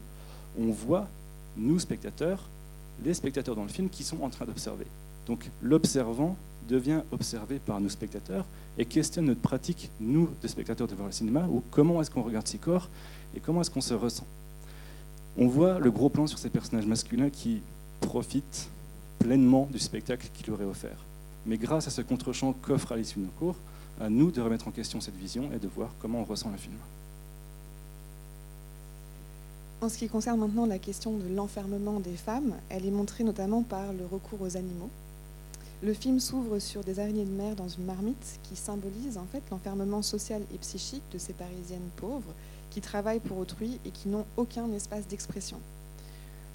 on 0.59 0.71
voit, 0.71 1.07
nous 1.57 1.79
spectateurs, 1.79 2.43
les 3.05 3.13
spectateurs 3.13 3.55
dans 3.55 3.63
le 3.63 3.69
film 3.69 3.89
qui 3.89 4.03
sont 4.03 4.21
en 4.21 4.29
train 4.29 4.45
d'observer. 4.45 4.85
Donc 5.25 5.49
l'observant 5.61 6.35
devient 6.67 7.01
observé 7.11 7.59
par 7.59 7.79
nous 7.79 7.89
spectateurs 7.89 8.45
et 8.79 8.85
questionne 8.85 9.25
notre 9.25 9.41
pratique, 9.41 9.91
nous, 9.99 10.29
de 10.41 10.47
spectateurs 10.47 10.87
devant 10.87 11.05
le 11.05 11.11
cinéma, 11.11 11.45
ou 11.51 11.61
comment 11.69 12.01
est-ce 12.01 12.09
qu'on 12.09 12.23
regarde 12.23 12.47
ces 12.47 12.57
corps 12.57 12.89
et 13.35 13.41
comment 13.41 13.61
est-ce 13.61 13.69
qu'on 13.69 13.81
se 13.81 13.93
ressent. 13.93 14.25
On 15.37 15.47
voit 15.47 15.79
le 15.79 15.91
gros 15.91 16.09
plan 16.09 16.25
sur 16.25 16.39
ces 16.39 16.49
personnages 16.49 16.85
masculins 16.87 17.29
qui 17.29 17.61
profitent 17.99 18.69
pleinement 19.19 19.67
du 19.71 19.79
spectacle 19.79 20.29
qu'il 20.33 20.49
aurait 20.51 20.65
offert. 20.65 20.97
Mais 21.45 21.57
grâce 21.57 21.87
à 21.87 21.91
ce 21.91 22.01
contre-champ 22.01 22.53
qu'offre 22.53 22.93
Alice 22.93 23.15
Winocourt, 23.15 23.57
à 23.99 24.09
nous 24.09 24.31
de 24.31 24.39
remettre 24.39 24.69
en 24.69 24.71
question 24.71 25.01
cette 25.01 25.17
vision 25.17 25.49
et 25.53 25.59
de 25.59 25.67
voir 25.67 25.89
comment 26.01 26.21
on 26.21 26.23
ressent 26.23 26.49
le 26.49 26.57
film. 26.57 26.75
En 29.81 29.89
ce 29.89 29.97
qui 29.97 30.07
concerne 30.07 30.39
maintenant 30.39 30.65
la 30.65 30.79
question 30.79 31.17
de 31.17 31.27
l'enfermement 31.33 31.99
des 31.99 32.15
femmes, 32.15 32.53
elle 32.69 32.85
est 32.85 32.91
montrée 32.91 33.25
notamment 33.25 33.61
par 33.61 33.91
le 33.91 34.05
recours 34.05 34.41
aux 34.41 34.57
animaux. 34.57 34.89
Le 35.81 35.93
film 35.93 36.19
s'ouvre 36.19 36.59
sur 36.59 36.83
des 36.83 36.99
araignées 36.99 37.23
de 37.23 37.31
mer 37.31 37.55
dans 37.55 37.69
une 37.69 37.85
marmite 37.85 38.39
qui 38.43 38.57
symbolise 38.57 39.17
en 39.17 39.23
fait 39.31 39.41
l'enfermement 39.49 40.01
social 40.01 40.41
et 40.53 40.57
psychique 40.57 41.03
de 41.13 41.17
ces 41.17 41.31
Parisiennes 41.31 41.89
pauvres 41.95 42.33
qui 42.69 42.81
travaillent 42.81 43.21
pour 43.21 43.37
autrui 43.37 43.79
et 43.85 43.91
qui 43.91 44.09
n'ont 44.09 44.25
aucun 44.35 44.69
espace 44.73 45.07
d'expression. 45.07 45.57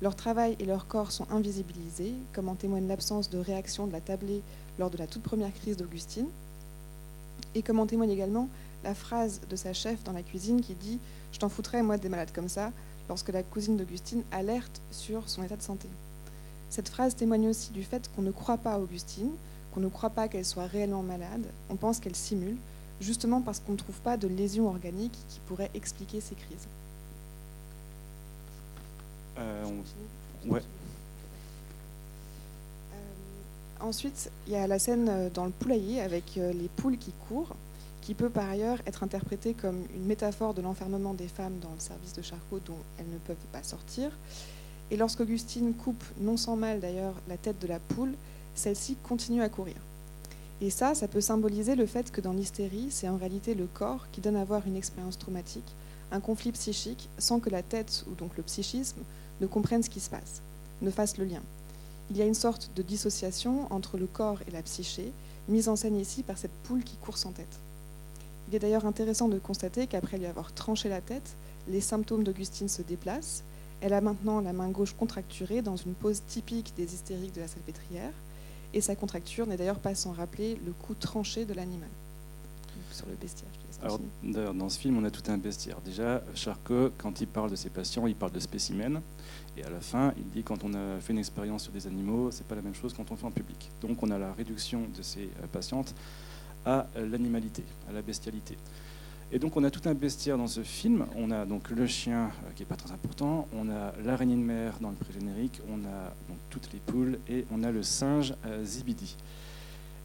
Leur 0.03 0.15
travail 0.15 0.57
et 0.59 0.67
leur 0.67 0.87
corps 0.87 1.11
sont 1.11 1.27
invisibilisés, 1.31 2.13
comme 2.35 2.51
en 2.51 2.55
témoigne 2.55 2.87
l'absence 2.87 3.31
de 3.31 3.39
réaction 3.39 3.87
de 3.87 3.93
la 3.93 4.03
tablée 4.03 4.43
lors 4.79 4.91
de 4.91 4.99
la 4.99 5.07
toute 5.07 5.23
première 5.23 5.55
crise 5.55 5.79
d'Augustine, 5.79 6.29
et 7.55 7.63
comme 7.63 7.79
en 7.79 7.87
témoigne 7.87 8.11
également 8.11 8.51
la 8.85 8.95
phrase 8.95 9.41
de 9.49 9.57
sa 9.57 9.73
chef 9.73 10.05
dans 10.05 10.13
la 10.13 10.23
cuisine 10.23 10.61
qui 10.61 10.75
dit⁇ 10.75 10.97
Je 11.33 11.39
t'en 11.39 11.49
foutrais, 11.49 11.83
moi, 11.83 11.97
des 11.97 12.11
malades 12.11 12.33
comme 12.35 12.51
ça⁇ 12.51 12.69
lorsque 13.09 13.31
la 13.31 13.43
cousine 13.43 13.79
d'Augustine 13.79 14.23
alerte 14.33 14.83
sur 14.91 15.31
son 15.31 15.43
état 15.43 15.57
de 15.57 15.63
santé. 15.63 15.89
Cette 16.71 16.89
phrase 16.89 17.15
témoigne 17.15 17.49
aussi 17.49 17.71
du 17.71 17.85
fait 17.85 18.11
qu'on 18.15 18.23
ne 18.23 18.31
croit 18.31 18.59
pas 18.59 18.75
à 18.75 18.79
Augustine, 18.79 19.31
qu'on 19.73 19.81
ne 19.81 19.89
croit 19.89 20.11
pas 20.11 20.29
qu'elle 20.29 20.45
soit 20.45 20.67
réellement 20.67 21.03
malade, 21.03 21.45
on 21.71 21.77
pense 21.77 22.01
qu'elle 22.01 22.17
simule, 22.17 22.57
justement 23.01 23.41
parce 23.41 23.61
qu'on 23.61 23.73
ne 23.73 23.77
trouve 23.77 24.01
pas 24.01 24.17
de 24.17 24.29
lésions 24.29 24.69
organiques 24.69 25.19
qui 25.29 25.41
pourraient 25.47 25.71
expliquer 25.75 26.21
ces 26.21 26.35
crises. 26.35 26.69
Euh, 29.39 29.65
ouais. 30.47 30.61
Euh, 32.93 32.95
ensuite, 33.81 34.31
il 34.47 34.53
y 34.53 34.57
a 34.57 34.67
la 34.67 34.79
scène 34.79 35.09
euh, 35.09 35.29
dans 35.31 35.45
le 35.45 35.51
poulailler 35.51 36.01
avec 36.01 36.37
les 36.37 36.69
poules 36.77 36.99
qui 36.99 37.13
courent, 37.29 37.57
qui 38.01 38.15
peut 38.15 38.31
par 38.31 38.49
ailleurs 38.49 38.79
être 38.87 39.03
interprétée 39.03 39.55
comme 39.55 39.83
une 39.95 40.05
métaphore 40.05 40.55
de 40.55 40.63
l'enfermement 40.63 41.15
des 41.15 41.29
femmes 41.29 41.59
dans 41.61 41.73
le 41.73 41.81
service 41.81 42.13
de 42.13 42.23
Charcot 42.23 42.61
dont 42.65 42.79
elles 42.99 43.09
ne 43.11 43.19
peuvent 43.19 43.37
pas 43.53 43.63
sortir. 43.63 44.11
Et 44.91 44.97
lorsqu'Augustine 44.97 45.75
coupe, 45.75 46.05
non 46.21 46.37
sans 46.37 46.57
mal 46.57 46.81
d'ailleurs, 46.81 47.15
la 47.29 47.37
tête 47.37 47.61
de 47.61 47.67
la 47.67 47.79
poule, 47.79 48.15
celle-ci 48.55 48.97
continue 49.03 49.43
à 49.43 49.49
courir. 49.49 49.77
Et 50.61 50.71
ça, 50.71 50.95
ça 50.95 51.09
peut 51.09 51.21
symboliser 51.21 51.75
le 51.75 51.87
fait 51.87 52.11
que 52.13 52.21
dans 52.21 52.33
l'hystérie, 52.33 52.89
c'est 52.91 53.09
en 53.09 53.17
réalité 53.17 53.55
le 53.55 53.67
corps 53.67 54.07
qui 54.13 54.21
donne 54.21 54.37
à 54.37 54.45
voir 54.45 54.67
une 54.67 54.77
expérience 54.77 55.19
traumatique, 55.19 55.75
un 56.13 56.21
conflit 56.21 56.53
psychique, 56.53 57.09
sans 57.19 57.41
que 57.41 57.51
la 57.51 57.63
tête, 57.63 58.05
ou 58.11 58.15
donc 58.15 58.37
le 58.37 58.43
psychisme, 58.45 59.01
ne 59.41 59.47
comprennent 59.47 59.83
ce 59.83 59.91
qui 59.91 60.01
se 60.01 60.11
passe. 60.11 60.43
ne 60.83 60.91
fassent 60.91 61.19
le 61.19 61.25
lien. 61.25 61.43
Il 62.11 62.17
y 62.17 62.23
a 62.23 62.27
une 62.27 62.35
sorte 62.35 62.71
de 62.77 62.83
dissociation 62.83 63.73
entre 63.73 63.97
le 63.97 64.07
corps 64.07 64.41
et 64.47 64.51
la 64.51 64.63
psyché, 64.63 65.13
mise 65.49 65.69
en 65.69 65.77
scène 65.77 65.97
ici 65.97 66.23
par 66.23 66.39
cette 66.39 66.53
poule 66.65 66.85
qui 66.85 66.97
court 66.97 67.17
sans 67.17 67.33
tête. 67.33 67.59
Il 68.49 68.55
est 68.55 68.59
d'ailleurs 68.59 68.87
intéressant 68.87 69.29
de 69.29 69.39
constater 69.39 69.87
qu'après 69.87 70.19
lui 70.19 70.27
avoir 70.27 70.53
tranché 70.53 70.89
la 70.89 71.01
tête, 71.01 71.35
les 71.69 71.81
symptômes 71.81 72.25
d'Augustine 72.25 72.69
se 72.69 72.83
déplacent. 72.83 73.43
Elle 73.81 73.93
a 73.93 74.01
maintenant 74.01 74.41
la 74.41 74.53
main 74.53 74.69
gauche 74.71 74.95
contracturée 74.95 75.63
dans 75.63 75.77
une 75.77 75.95
pose 75.95 76.23
typique 76.27 76.73
des 76.77 76.95
hystériques 76.95 77.35
de 77.35 77.41
la 77.41 77.49
salpêtrière, 77.49 78.13
et 78.73 78.81
sa 78.81 78.97
contracture 78.97 79.47
n'est 79.47 79.57
d'ailleurs 79.57 79.79
pas 79.79 79.95
sans 79.95 80.13
rappeler 80.13 80.59
le 80.67 80.73
coup 80.73 80.95
tranché 80.95 81.45
de 81.45 81.55
l'animal. 81.55 81.89
Sur 82.91 83.07
le 83.07 83.15
bestiaire. 83.15 83.51
Alors, 83.83 84.01
dans 84.55 84.69
ce 84.69 84.79
film, 84.79 84.97
on 84.97 85.05
a 85.05 85.11
tout 85.11 85.31
un 85.31 85.37
bestiaire. 85.37 85.77
Déjà, 85.85 86.23
Charcot, 86.35 86.91
quand 86.97 87.21
il 87.21 87.27
parle 87.27 87.51
de 87.51 87.57
ses 87.57 87.69
patients, 87.69 88.07
il 88.07 88.15
parle 88.15 88.33
de 88.33 88.41
spécimens. 88.41 89.03
Et 89.57 89.63
à 89.63 89.71
la 89.71 89.81
fin, 89.81 90.15
il 90.17 90.29
dit 90.31 90.43
quand 90.43 90.65
on 90.65 90.73
a 90.75 90.99
fait 91.01 91.13
une 91.13 91.19
expérience 91.19 91.65
sur 91.65 91.73
des 91.73 91.87
animaux, 91.87 92.31
c'est 92.31 92.47
pas 92.47 92.55
la 92.55 92.63
même 92.63 92.75
chose 92.75 92.95
quand 92.95 93.11
on 93.13 93.17
fait 93.17 93.27
en 93.27 93.31
public. 93.31 93.71
Donc, 93.83 94.03
on 94.03 94.11
a 94.11 94.19
la 94.19 94.33
réduction 94.33 94.87
de 94.97 95.03
ces 95.03 95.25
euh, 95.43 95.47
patientes 95.53 95.95
à 96.65 96.87
l'animalité, 96.97 97.63
à 97.89 97.93
la 97.93 98.01
bestialité. 98.01 98.57
Et 99.33 99.39
donc 99.39 99.57
on 99.57 99.65
a 99.65 99.71
tout 99.71 99.89
un 99.89 99.95
bestiaire 99.95 100.39
dans 100.39 100.47
ce 100.47 100.63
film. 100.63 101.07
On 101.17 101.31
a 101.31 101.45
donc 101.45 101.71
le 101.71 101.87
chien 101.87 102.25
euh, 102.27 102.51
qui 102.55 102.63
n'est 102.63 102.67
pas 102.67 102.77
très 102.77 102.93
important, 102.93 103.49
on 103.57 103.69
a 103.71 103.93
l'araignée 104.05 104.37
de 104.37 104.41
mer 104.41 104.75
dans 104.81 104.91
le 104.91 104.97
pré-générique, 104.97 105.61
on 105.69 105.79
a 105.85 106.15
donc 106.29 106.39
toutes 106.51 106.73
les 106.73 106.79
poules 106.79 107.19
et 107.29 107.45
on 107.53 107.63
a 107.65 107.71
le 107.71 107.83
singe 107.83 108.35
euh, 108.47 108.65
Zibidi. 108.65 109.17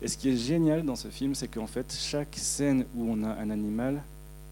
Et 0.02 0.08
ce 0.08 0.18
qui 0.18 0.30
est 0.30 0.38
génial 0.38 0.84
dans 0.84 0.96
ce 0.96 1.10
film, 1.10 1.36
c'est 1.36 1.48
qu'en 1.48 1.68
fait 1.68 1.94
chaque 1.94 2.36
scène 2.36 2.86
où 2.96 3.06
on 3.10 3.24
a 3.24 3.30
un 3.30 3.50
animal 3.50 4.02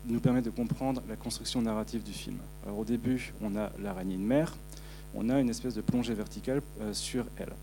nous 0.05 0.19
permet 0.19 0.41
de 0.41 0.49
comprendre 0.49 1.01
la 1.09 1.15
construction 1.15 1.61
narrative 1.61 2.03
du 2.03 2.13
film. 2.13 2.37
Alors 2.65 2.79
au 2.79 2.85
début, 2.85 3.33
on 3.41 3.55
a 3.55 3.71
l'araignée 3.81 4.17
de 4.17 4.21
mer, 4.21 4.55
on 5.15 5.29
a 5.29 5.39
une 5.39 5.49
espèce 5.49 5.73
de 5.73 5.81
plongée 5.81 6.13
verticale 6.13 6.61
euh, 6.81 6.93
sur 6.93 7.25
elle. 7.37 7.53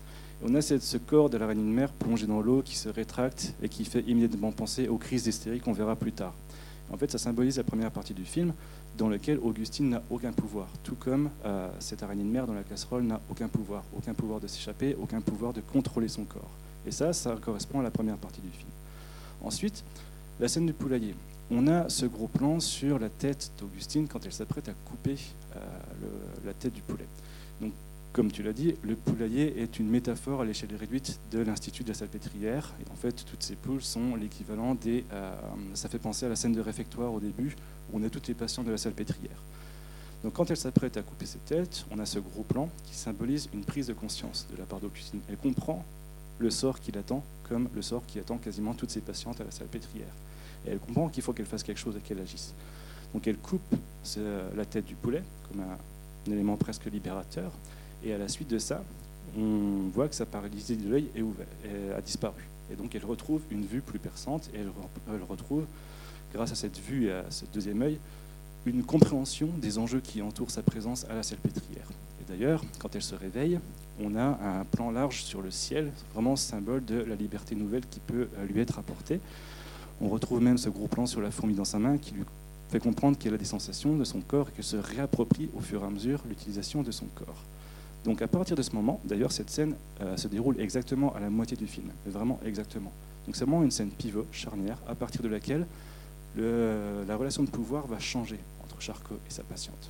On 0.43 0.53
a 0.53 0.61
ce 0.61 0.97
corps 0.97 1.29
de 1.29 1.37
l'araignée 1.37 1.63
de 1.63 1.75
mer 1.75 1.89
plongé 1.91 2.27
dans 2.27 2.41
l'eau 2.41 2.61
qui 2.61 2.75
se 2.75 2.89
rétracte 2.89 3.53
et 3.63 3.69
qui 3.69 3.85
fait 3.85 4.01
immédiatement 4.01 4.51
penser 4.51 4.87
aux 4.89 4.97
crises 4.97 5.23
d'hystérie 5.23 5.59
qu'on 5.61 5.71
verra 5.71 5.95
plus 5.95 6.11
tard. 6.11 6.33
En 6.91 6.97
fait, 6.97 7.11
ça 7.11 7.17
symbolise 7.17 7.57
la 7.57 7.63
première 7.63 7.91
partie 7.91 8.13
du 8.13 8.25
film 8.25 8.53
dans 8.97 9.09
laquelle 9.09 9.39
Augustine 9.39 9.89
n'a 9.89 10.01
aucun 10.09 10.31
pouvoir, 10.31 10.67
tout 10.83 10.95
comme 10.95 11.29
euh, 11.45 11.69
cette 11.79 12.03
araignée 12.03 12.23
de 12.23 12.29
mer 12.29 12.47
dans 12.47 12.53
la 12.53 12.63
casserole 12.63 13.03
n'a 13.03 13.19
aucun 13.29 13.47
pouvoir, 13.47 13.83
aucun 13.97 14.13
pouvoir 14.13 14.39
de 14.39 14.47
s'échapper, 14.47 14.95
aucun 15.01 15.21
pouvoir 15.21 15.51
de 15.53 15.61
contrôler 15.61 16.07
son 16.07 16.23
corps. 16.23 16.51
Et 16.85 16.91
ça, 16.91 17.11
ça 17.13 17.35
correspond 17.41 17.79
à 17.79 17.83
la 17.83 17.91
première 17.91 18.17
partie 18.17 18.41
du 18.41 18.49
film. 18.49 18.69
Ensuite, 19.43 19.83
la 20.39 20.47
scène 20.47 20.65
du 20.65 20.73
poulailler. 20.73 21.15
On 21.51 21.67
a 21.67 21.89
ce 21.89 22.05
gros 22.05 22.27
plan 22.27 22.59
sur 22.59 22.97
la 22.99 23.09
tête 23.09 23.51
d'Augustine 23.59 24.07
quand 24.07 24.25
elle 24.25 24.33
s'apprête 24.33 24.69
à 24.69 24.73
couper 24.85 25.17
euh, 25.55 25.59
la 26.45 26.53
tête 26.53 26.73
du 26.73 26.81
poulet. 26.81 27.05
Comme 28.15 28.31
tu 28.31 28.43
l'as 28.43 28.53
dit, 28.53 28.75
le 28.81 28.95
poulailler 28.95 29.61
est 29.61 29.77
une 29.77 29.89
métaphore 29.89 30.39
à 30.39 30.45
l'échelle 30.45 30.73
réduite 30.73 31.19
de 31.33 31.39
l'Institut 31.39 31.83
de 31.83 31.89
la 31.89 31.95
Salpêtrière. 31.95 32.71
En 32.89 32.95
fait, 32.95 33.25
toutes 33.25 33.43
ces 33.43 33.55
poules 33.55 33.81
sont 33.81 34.15
l'équivalent 34.15 34.73
des. 34.73 35.03
Euh, 35.11 35.35
ça 35.73 35.89
fait 35.89 35.99
penser 35.99 36.25
à 36.25 36.29
la 36.29 36.37
scène 36.37 36.53
de 36.53 36.61
réfectoire 36.61 37.13
au 37.13 37.19
début, 37.19 37.57
où 37.91 37.99
on 37.99 38.03
a 38.05 38.09
toutes 38.09 38.29
les 38.29 38.33
patients 38.33 38.63
de 38.63 38.71
la 38.71 38.77
Salpêtrière. 38.77 39.35
Donc, 40.23 40.31
quand 40.31 40.49
elle 40.49 40.55
s'apprête 40.55 40.95
à 40.95 41.01
couper 41.01 41.25
ses 41.25 41.39
têtes, 41.39 41.85
on 41.91 41.99
a 41.99 42.05
ce 42.05 42.19
gros 42.19 42.43
plan 42.43 42.69
qui 42.85 42.95
symbolise 42.95 43.49
une 43.53 43.65
prise 43.65 43.87
de 43.87 43.93
conscience 43.93 44.47
de 44.49 44.57
la 44.57 44.63
part 44.63 44.79
d'Augustine. 44.79 45.19
Elle 45.27 45.35
comprend 45.35 45.83
le 46.39 46.49
sort 46.49 46.79
qui 46.79 46.93
l'attend, 46.93 47.21
comme 47.49 47.67
le 47.75 47.81
sort 47.81 48.05
qui 48.07 48.19
attend 48.19 48.37
quasiment 48.37 48.75
toutes 48.75 48.91
ses 48.91 49.01
patientes 49.01 49.41
à 49.41 49.43
la 49.43 49.51
Salpêtrière. 49.51 50.13
Et 50.65 50.71
elle 50.71 50.79
comprend 50.79 51.09
qu'il 51.09 51.21
faut 51.21 51.33
qu'elle 51.33 51.45
fasse 51.45 51.63
quelque 51.63 51.81
chose 51.81 51.97
et 51.97 51.99
qu'elle 51.99 52.19
agisse. 52.19 52.53
Donc, 53.13 53.27
elle 53.27 53.37
coupe 53.37 53.75
la 54.55 54.63
tête 54.63 54.85
du 54.85 54.95
poulet 54.95 55.21
comme 55.49 55.59
un 55.59 56.31
élément 56.31 56.55
presque 56.55 56.85
libérateur. 56.85 57.51
Et 58.03 58.13
à 58.13 58.17
la 58.17 58.27
suite 58.27 58.49
de 58.49 58.59
ça, 58.59 58.83
on 59.37 59.89
voit 59.93 60.07
que 60.07 60.15
sa 60.15 60.25
paralysie 60.25 60.77
de 60.77 60.89
l'œil 60.89 61.09
a 61.95 62.01
disparu. 62.01 62.43
Et 62.71 62.75
donc 62.75 62.95
elle 62.95 63.05
retrouve 63.05 63.41
une 63.51 63.65
vue 63.65 63.81
plus 63.81 63.99
perçante 63.99 64.49
et 64.53 64.59
elle, 64.59 65.23
retrouve, 65.29 65.65
grâce 66.33 66.51
à 66.51 66.55
cette 66.55 66.79
vue 66.79 67.07
et 67.07 67.11
à 67.11 67.25
ce 67.29 67.45
deuxième 67.53 67.81
œil, 67.81 67.99
une 68.65 68.83
compréhension 68.83 69.49
des 69.57 69.77
enjeux 69.77 69.99
qui 69.99 70.21
entourent 70.21 70.51
sa 70.51 70.63
présence 70.63 71.05
à 71.09 71.13
la 71.13 71.23
salpêtrière. 71.23 71.87
Et 72.21 72.31
d'ailleurs, 72.31 72.63
quand 72.79 72.95
elle 72.95 73.03
se 73.03 73.15
réveille, 73.15 73.59
on 74.01 74.15
a 74.15 74.39
un 74.43 74.65
plan 74.65 74.91
large 74.91 75.23
sur 75.23 75.41
le 75.41 75.51
ciel, 75.51 75.91
vraiment 76.13 76.35
symbole 76.35 76.83
de 76.83 76.95
la 76.95 77.15
liberté 77.15 77.55
nouvelle 77.55 77.83
qui 77.89 77.99
peut 77.99 78.27
euh, 78.37 78.45
lui 78.45 78.59
être 78.59 78.79
apportée. 78.79 79.19
On 80.01 80.09
retrouve 80.09 80.41
même 80.41 80.57
ce 80.57 80.69
gros 80.69 80.87
plan 80.87 81.05
sur 81.05 81.21
la 81.21 81.31
fourmi 81.31 81.53
dans 81.53 81.63
sa 81.63 81.79
main 81.79 81.97
qui 81.97 82.13
lui 82.13 82.23
fait 82.69 82.79
comprendre 82.79 83.17
qu'elle 83.17 83.33
a 83.33 83.37
des 83.37 83.45
sensations 83.45 83.95
de 83.95 84.03
son 84.03 84.19
corps 84.19 84.49
et 84.49 84.51
qu'elle 84.51 84.65
se 84.65 84.75
réapproprie 84.75 85.49
au 85.55 85.61
fur 85.61 85.83
et 85.83 85.85
à 85.85 85.89
mesure 85.89 86.21
l'utilisation 86.27 86.81
de 86.81 86.91
son 86.91 87.05
corps. 87.05 87.43
Donc 88.05 88.21
à 88.21 88.27
partir 88.27 88.55
de 88.55 88.61
ce 88.61 88.71
moment, 88.71 89.01
d'ailleurs, 89.03 89.31
cette 89.31 89.49
scène 89.49 89.75
euh, 89.99 90.15
se 90.15 90.27
déroule 90.27 90.59
exactement 90.61 91.13
à 91.15 91.19
la 91.19 91.31
moitié 91.31 91.57
du 91.57 91.65
film, 91.65 91.89
vraiment 92.05 92.39
exactement. 92.45 92.91
Donc 93.25 93.35
c'est 93.35 93.45
vraiment 93.45 93.63
une 93.63 93.71
scène 93.71 93.89
pivot, 93.89 94.27
charnière, 94.31 94.77
à 94.87 94.93
partir 94.93 95.21
de 95.23 95.27
laquelle 95.27 95.65
la 96.37 97.15
relation 97.15 97.43
de 97.43 97.49
pouvoir 97.49 97.87
va 97.87 97.97
changer 97.97 98.37
entre 98.63 98.81
Charcot 98.81 99.15
et 99.27 99.31
sa 99.31 99.41
patiente. 99.43 99.89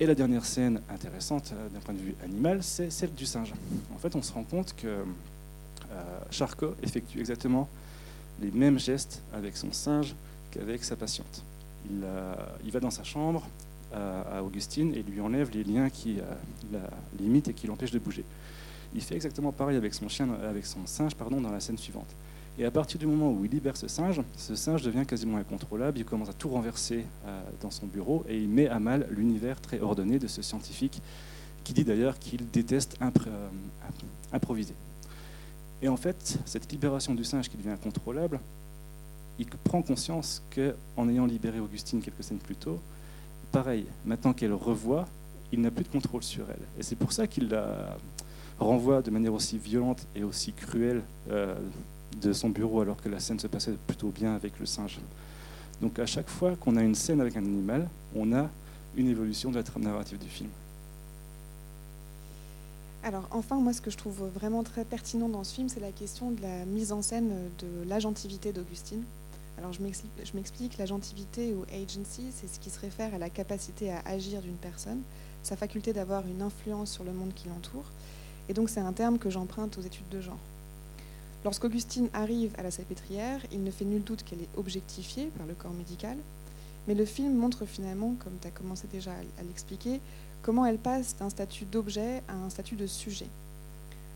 Et 0.00 0.06
la 0.06 0.16
dernière 0.16 0.44
scène 0.44 0.80
intéressante 0.90 1.52
euh, 1.52 1.68
d'un 1.68 1.78
point 1.78 1.94
de 1.94 2.00
vue 2.00 2.16
animal, 2.24 2.62
c'est 2.62 2.90
celle 2.90 3.14
du 3.14 3.24
singe. 3.24 3.52
En 3.94 3.98
fait, 3.98 4.16
on 4.16 4.22
se 4.22 4.32
rend 4.32 4.42
compte 4.42 4.74
que 4.74 4.88
euh, 4.88 6.02
Charcot 6.30 6.74
effectue 6.82 7.20
exactement 7.20 7.68
les 8.40 8.50
mêmes 8.50 8.80
gestes 8.80 9.22
avec 9.32 9.56
son 9.56 9.72
singe 9.72 10.16
qu'avec 10.50 10.82
sa 10.82 10.96
patiente. 10.96 11.44
il 11.88 12.72
va 12.72 12.80
dans 12.80 12.90
sa 12.90 13.04
chambre, 13.04 13.46
à, 13.94 14.42
Augustine 14.42 14.94
et 14.94 15.02
lui 15.02 15.20
enlève 15.20 15.50
les 15.52 15.64
liens 15.64 15.90
qui 15.90 16.18
euh, 16.18 16.22
la 16.72 16.80
limitent 17.20 17.48
et 17.48 17.54
qui 17.54 17.66
l'empêchent 17.66 17.92
de 17.92 17.98
bouger. 17.98 18.24
Il 18.94 19.00
fait 19.00 19.14
exactement 19.14 19.52
pareil 19.52 19.76
avec 19.76 19.94
son 19.94 20.08
chien, 20.08 20.28
avec 20.48 20.66
son 20.66 20.86
singe, 20.86 21.14
pardon, 21.14 21.40
dans 21.40 21.50
la 21.50 21.60
scène 21.60 21.78
suivante. 21.78 22.08
Et 22.58 22.64
à 22.66 22.70
partir 22.70 22.98
du 22.98 23.06
moment 23.06 23.32
où 23.32 23.44
il 23.44 23.50
libère 23.50 23.76
ce 23.76 23.88
singe, 23.88 24.20
ce 24.36 24.54
singe 24.54 24.82
devient 24.82 25.06
quasiment 25.06 25.38
incontrôlable. 25.38 25.98
Il 25.98 26.04
commence 26.04 26.28
à 26.28 26.34
tout 26.34 26.50
renverser 26.50 27.06
euh, 27.26 27.40
dans 27.62 27.70
son 27.70 27.86
bureau 27.86 28.24
et 28.28 28.38
il 28.38 28.48
met 28.48 28.68
à 28.68 28.78
mal 28.78 29.06
l'univers 29.10 29.60
très 29.60 29.80
ordonné 29.80 30.18
de 30.18 30.26
ce 30.26 30.42
scientifique 30.42 31.00
qui 31.64 31.72
dit 31.72 31.84
d'ailleurs 31.84 32.18
qu'il 32.18 32.50
déteste 32.50 32.98
euh, 33.00 33.48
improviser. 34.32 34.74
Et 35.80 35.88
en 35.88 35.96
fait, 35.96 36.38
cette 36.44 36.70
libération 36.70 37.14
du 37.14 37.24
singe 37.24 37.48
qui 37.48 37.56
devient 37.56 37.70
incontrôlable, 37.70 38.38
il 39.38 39.46
prend 39.46 39.82
conscience 39.82 40.42
qu'en 40.54 41.08
ayant 41.08 41.26
libéré 41.26 41.58
Augustine 41.58 42.02
quelques 42.02 42.22
scènes 42.22 42.38
plus 42.38 42.54
tôt, 42.54 42.80
pareil, 43.52 43.86
maintenant 44.04 44.32
qu'elle 44.32 44.54
revoit, 44.54 45.06
il 45.52 45.60
n'a 45.60 45.70
plus 45.70 45.84
de 45.84 45.88
contrôle 45.88 46.22
sur 46.22 46.50
elle. 46.50 46.64
Et 46.78 46.82
c'est 46.82 46.96
pour 46.96 47.12
ça 47.12 47.26
qu'il 47.26 47.48
la 47.48 47.96
renvoie 48.58 49.02
de 49.02 49.10
manière 49.10 49.34
aussi 49.34 49.58
violente 49.58 50.06
et 50.16 50.24
aussi 50.24 50.52
cruelle 50.52 51.02
euh, 51.30 51.54
de 52.20 52.32
son 52.32 52.48
bureau 52.48 52.80
alors 52.80 53.00
que 53.00 53.08
la 53.08 53.20
scène 53.20 53.38
se 53.38 53.46
passait 53.46 53.74
plutôt 53.86 54.08
bien 54.08 54.34
avec 54.34 54.58
le 54.58 54.66
singe. 54.66 54.98
Donc 55.80 55.98
à 55.98 56.06
chaque 56.06 56.28
fois 56.28 56.56
qu'on 56.56 56.76
a 56.76 56.82
une 56.82 56.94
scène 56.94 57.20
avec 57.20 57.36
un 57.36 57.44
animal, 57.44 57.88
on 58.16 58.32
a 58.32 58.48
une 58.96 59.08
évolution 59.08 59.50
de 59.50 59.56
la 59.56 59.62
trame 59.62 59.82
narrative 59.82 60.18
du 60.18 60.28
film. 60.28 60.50
Alors 63.04 63.26
enfin, 63.32 63.56
moi 63.56 63.72
ce 63.72 63.80
que 63.80 63.90
je 63.90 63.96
trouve 63.96 64.22
vraiment 64.34 64.62
très 64.62 64.84
pertinent 64.84 65.28
dans 65.28 65.44
ce 65.44 65.54
film, 65.54 65.68
c'est 65.68 65.80
la 65.80 65.90
question 65.90 66.30
de 66.30 66.40
la 66.40 66.64
mise 66.66 66.92
en 66.92 67.02
scène 67.02 67.30
de 67.58 67.88
l'agentivité 67.88 68.52
d'Augustine. 68.52 69.02
Alors 69.62 69.72
je 69.72 70.34
m'explique, 70.34 70.76
l'agentivité 70.76 71.54
ou 71.54 71.64
agency, 71.72 72.32
c'est 72.34 72.52
ce 72.52 72.58
qui 72.58 72.68
se 72.68 72.80
réfère 72.80 73.14
à 73.14 73.18
la 73.18 73.30
capacité 73.30 73.92
à 73.92 74.02
agir 74.06 74.42
d'une 74.42 74.56
personne, 74.56 75.02
sa 75.44 75.56
faculté 75.56 75.92
d'avoir 75.92 76.26
une 76.26 76.42
influence 76.42 76.90
sur 76.90 77.04
le 77.04 77.12
monde 77.12 77.32
qui 77.32 77.46
l'entoure. 77.46 77.84
Et 78.48 78.54
donc 78.54 78.70
c'est 78.70 78.80
un 78.80 78.92
terme 78.92 79.20
que 79.20 79.30
j'emprunte 79.30 79.78
aux 79.78 79.82
études 79.82 80.08
de 80.08 80.20
genre. 80.20 80.40
Lorsqu'Augustine 81.44 82.08
arrive 82.12 82.52
à 82.58 82.64
la 82.64 82.72
salpêtrière, 82.72 83.40
il 83.52 83.62
ne 83.62 83.70
fait 83.70 83.84
nul 83.84 84.02
doute 84.02 84.24
qu'elle 84.24 84.40
est 84.40 84.48
objectifiée 84.56 85.26
par 85.38 85.46
le 85.46 85.54
corps 85.54 85.70
médical, 85.70 86.16
mais 86.88 86.94
le 86.94 87.04
film 87.04 87.32
montre 87.32 87.64
finalement, 87.64 88.16
comme 88.18 88.36
tu 88.42 88.48
as 88.48 88.50
commencé 88.50 88.88
déjà 88.92 89.12
à 89.12 89.42
l'expliquer, 89.44 90.00
comment 90.42 90.66
elle 90.66 90.78
passe 90.78 91.14
d'un 91.18 91.30
statut 91.30 91.66
d'objet 91.66 92.24
à 92.26 92.34
un 92.34 92.50
statut 92.50 92.74
de 92.74 92.88
sujet. 92.88 93.28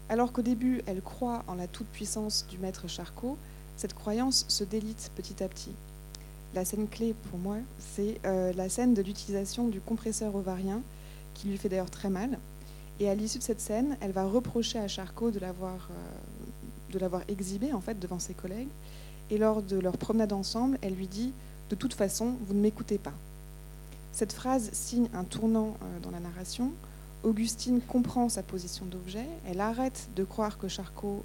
Alors 0.08 0.32
qu'au 0.32 0.42
début, 0.42 0.82
elle 0.86 1.02
croit 1.02 1.44
en 1.46 1.54
la 1.54 1.68
toute-puissance 1.68 2.48
du 2.50 2.58
maître 2.58 2.88
Charcot, 2.88 3.38
cette 3.76 3.94
croyance 3.94 4.46
se 4.48 4.64
délite 4.64 5.10
petit 5.14 5.42
à 5.42 5.48
petit. 5.48 5.72
La 6.54 6.64
scène 6.64 6.88
clé 6.88 7.14
pour 7.28 7.38
moi, 7.38 7.56
c'est 7.78 8.18
euh, 8.24 8.52
la 8.54 8.70
scène 8.70 8.94
de 8.94 9.02
l'utilisation 9.02 9.68
du 9.68 9.80
compresseur 9.80 10.34
ovarien, 10.34 10.80
qui 11.34 11.48
lui 11.48 11.58
fait 11.58 11.68
d'ailleurs 11.68 11.90
très 11.90 12.08
mal. 12.08 12.38
Et 12.98 13.10
à 13.10 13.14
l'issue 13.14 13.38
de 13.38 13.42
cette 13.42 13.60
scène, 13.60 13.98
elle 14.00 14.12
va 14.12 14.24
reprocher 14.24 14.78
à 14.78 14.88
Charcot 14.88 15.30
de 15.30 15.38
l'avoir, 15.38 15.90
euh, 15.90 17.20
exhibé 17.28 17.74
en 17.74 17.82
fait 17.82 17.98
devant 17.98 18.18
ses 18.18 18.32
collègues. 18.32 18.70
Et 19.30 19.36
lors 19.36 19.60
de 19.60 19.78
leur 19.78 19.98
promenade 19.98 20.32
ensemble, 20.32 20.78
elle 20.80 20.94
lui 20.94 21.08
dit 21.08 21.32
De 21.68 21.74
toute 21.74 21.92
façon, 21.92 22.36
vous 22.46 22.54
ne 22.54 22.60
m'écoutez 22.60 22.96
pas. 22.96 23.12
Cette 24.12 24.32
phrase 24.32 24.70
signe 24.72 25.08
un 25.12 25.24
tournant 25.24 25.76
euh, 25.82 26.00
dans 26.00 26.10
la 26.10 26.20
narration. 26.20 26.70
Augustine 27.22 27.82
comprend 27.82 28.30
sa 28.30 28.42
position 28.42 28.86
d'objet. 28.86 29.26
Elle 29.46 29.60
arrête 29.60 30.08
de 30.16 30.24
croire 30.24 30.56
que 30.56 30.68
Charcot 30.68 31.22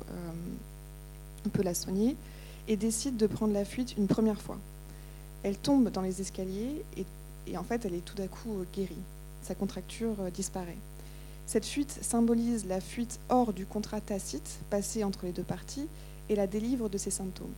peut 1.53 1.63
la 1.63 1.75
soigner 1.75 2.17
et 2.71 2.77
décide 2.77 3.17
de 3.17 3.27
prendre 3.27 3.53
la 3.53 3.65
fuite 3.65 3.95
une 3.97 4.07
première 4.07 4.41
fois. 4.41 4.57
Elle 5.43 5.57
tombe 5.57 5.89
dans 5.89 6.01
les 6.01 6.21
escaliers 6.21 6.85
et, 6.95 7.57
en 7.57 7.63
fait 7.63 7.83
elle 7.83 7.93
est 7.93 8.05
tout 8.05 8.15
d'un 8.15 8.27
coup 8.27 8.59
euh, 8.59 8.65
guérie. 8.73 8.95
Sa 9.43 9.55
contracture 9.55 10.15
euh, 10.21 10.29
disparaît. 10.29 10.77
Cette 11.47 11.65
fuite 11.65 11.99
symbolise 12.01 12.65
la 12.65 12.79
fuite 12.79 13.19
hors 13.27 13.51
du 13.51 13.65
contrat 13.65 13.99
tacite 13.99 14.59
passé 14.69 15.03
entre 15.03 15.25
les 15.25 15.33
deux 15.33 15.43
parties 15.43 15.87
et 16.29 16.35
la 16.35 16.47
délivre 16.47 16.87
de 16.87 16.97
ses 16.97 17.11
symptômes. 17.11 17.53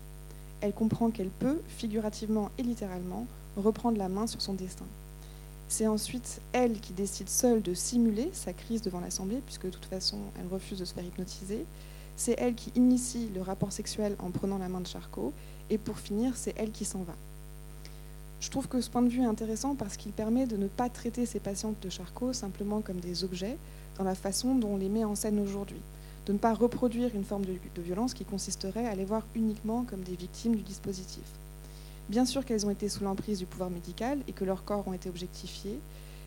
Elle 0.62 0.74
comprend 0.74 1.12
qu'elle 1.12 1.30
peut, 1.30 1.62
figurativement 1.68 2.50
et 2.58 2.64
littéralement, 2.64 3.28
reprendre 3.56 4.00
la 4.00 4.10
main 4.10 4.26
sur 4.26 4.42
son 4.42 4.54
destin. 4.54 4.88
C'est 5.70 5.86
ensuite 5.86 6.42
elle 6.54 6.80
qui 6.80 6.94
décide 6.94 7.30
seule 7.30 7.62
de 7.62 7.76
simuler 7.76 8.32
sa 8.34 8.52
crise 8.52 8.82
devant 8.82 9.00
l'Assemblée, 9.00 9.42
puisque 9.46 9.66
de 9.66 9.72
toute 9.72 9.86
façon, 9.86 10.18
elle 10.40 10.48
refuse 10.52 10.80
de 10.80 10.86
se 10.86 10.94
faire 10.96 11.06
hypnotiser. 11.06 11.66
C'est 12.18 12.36
elle 12.38 12.56
qui 12.56 12.72
initie 12.76 13.30
le 13.34 13.42
rapport 13.42 13.72
sexuel 13.72 14.16
en 14.20 14.30
prenant 14.30 14.58
la 14.58 14.70
main 14.70 14.82
de 14.82 14.88
Charcot. 14.88 15.34
Et 15.70 15.78
pour 15.78 15.98
finir, 15.98 16.34
c'est 16.36 16.54
elle 16.58 16.72
qui 16.72 16.86
s'en 16.86 17.04
va. 17.04 17.16
Je 18.44 18.50
trouve 18.50 18.68
que 18.68 18.82
ce 18.82 18.90
point 18.90 19.02
de 19.02 19.08
vue 19.10 19.22
est 19.22 19.26
intéressant 19.26 19.74
parce 19.74 19.96
qu'il 19.96 20.12
permet 20.12 20.46
de 20.46 20.58
ne 20.58 20.68
pas 20.68 20.90
traiter 20.90 21.26
ces 21.26 21.40
patientes 21.40 21.78
de 21.82 21.90
Charcot 21.90 22.34
simplement 22.34 22.82
comme 22.82 23.00
des 23.00 23.24
objets 23.24 23.58
dans 23.98 24.04
la 24.04 24.16
façon 24.16 24.56
dont 24.56 24.74
on 24.74 24.78
les 24.78 24.90
met 24.90 25.06
en 25.06 25.16
scène 25.16 25.40
aujourd'hui. 25.40 25.80
De 26.26 26.34
ne 26.34 26.38
pas 26.38 26.54
reproduire 26.54 27.16
une 27.16 27.24
forme 27.24 27.46
de, 27.46 27.82
violence 27.82 28.14
qui 28.14 28.26
consisterait 28.26 28.86
à 28.86 28.96
les 28.96 29.06
voir 29.06 29.24
uniquement 29.34 29.86
comme 29.90 30.02
des 30.02 30.16
victimes 30.16 30.56
du 30.56 30.62
dispositif. 30.62 31.24
Bien 32.10 32.26
sûr 32.26 32.44
qu'elles 32.44 32.66
ont 32.66 32.70
été 32.70 32.90
sous 32.90 33.04
l'emprise 33.06 33.40
du 33.40 33.46
pouvoir 33.46 33.70
médical 33.70 34.20
et 34.28 34.34
que 34.34 34.44
leurs 34.44 34.66
corps 34.66 34.86
ont 34.90 34.94
été 34.94 35.08
objectifiés, 35.08 35.80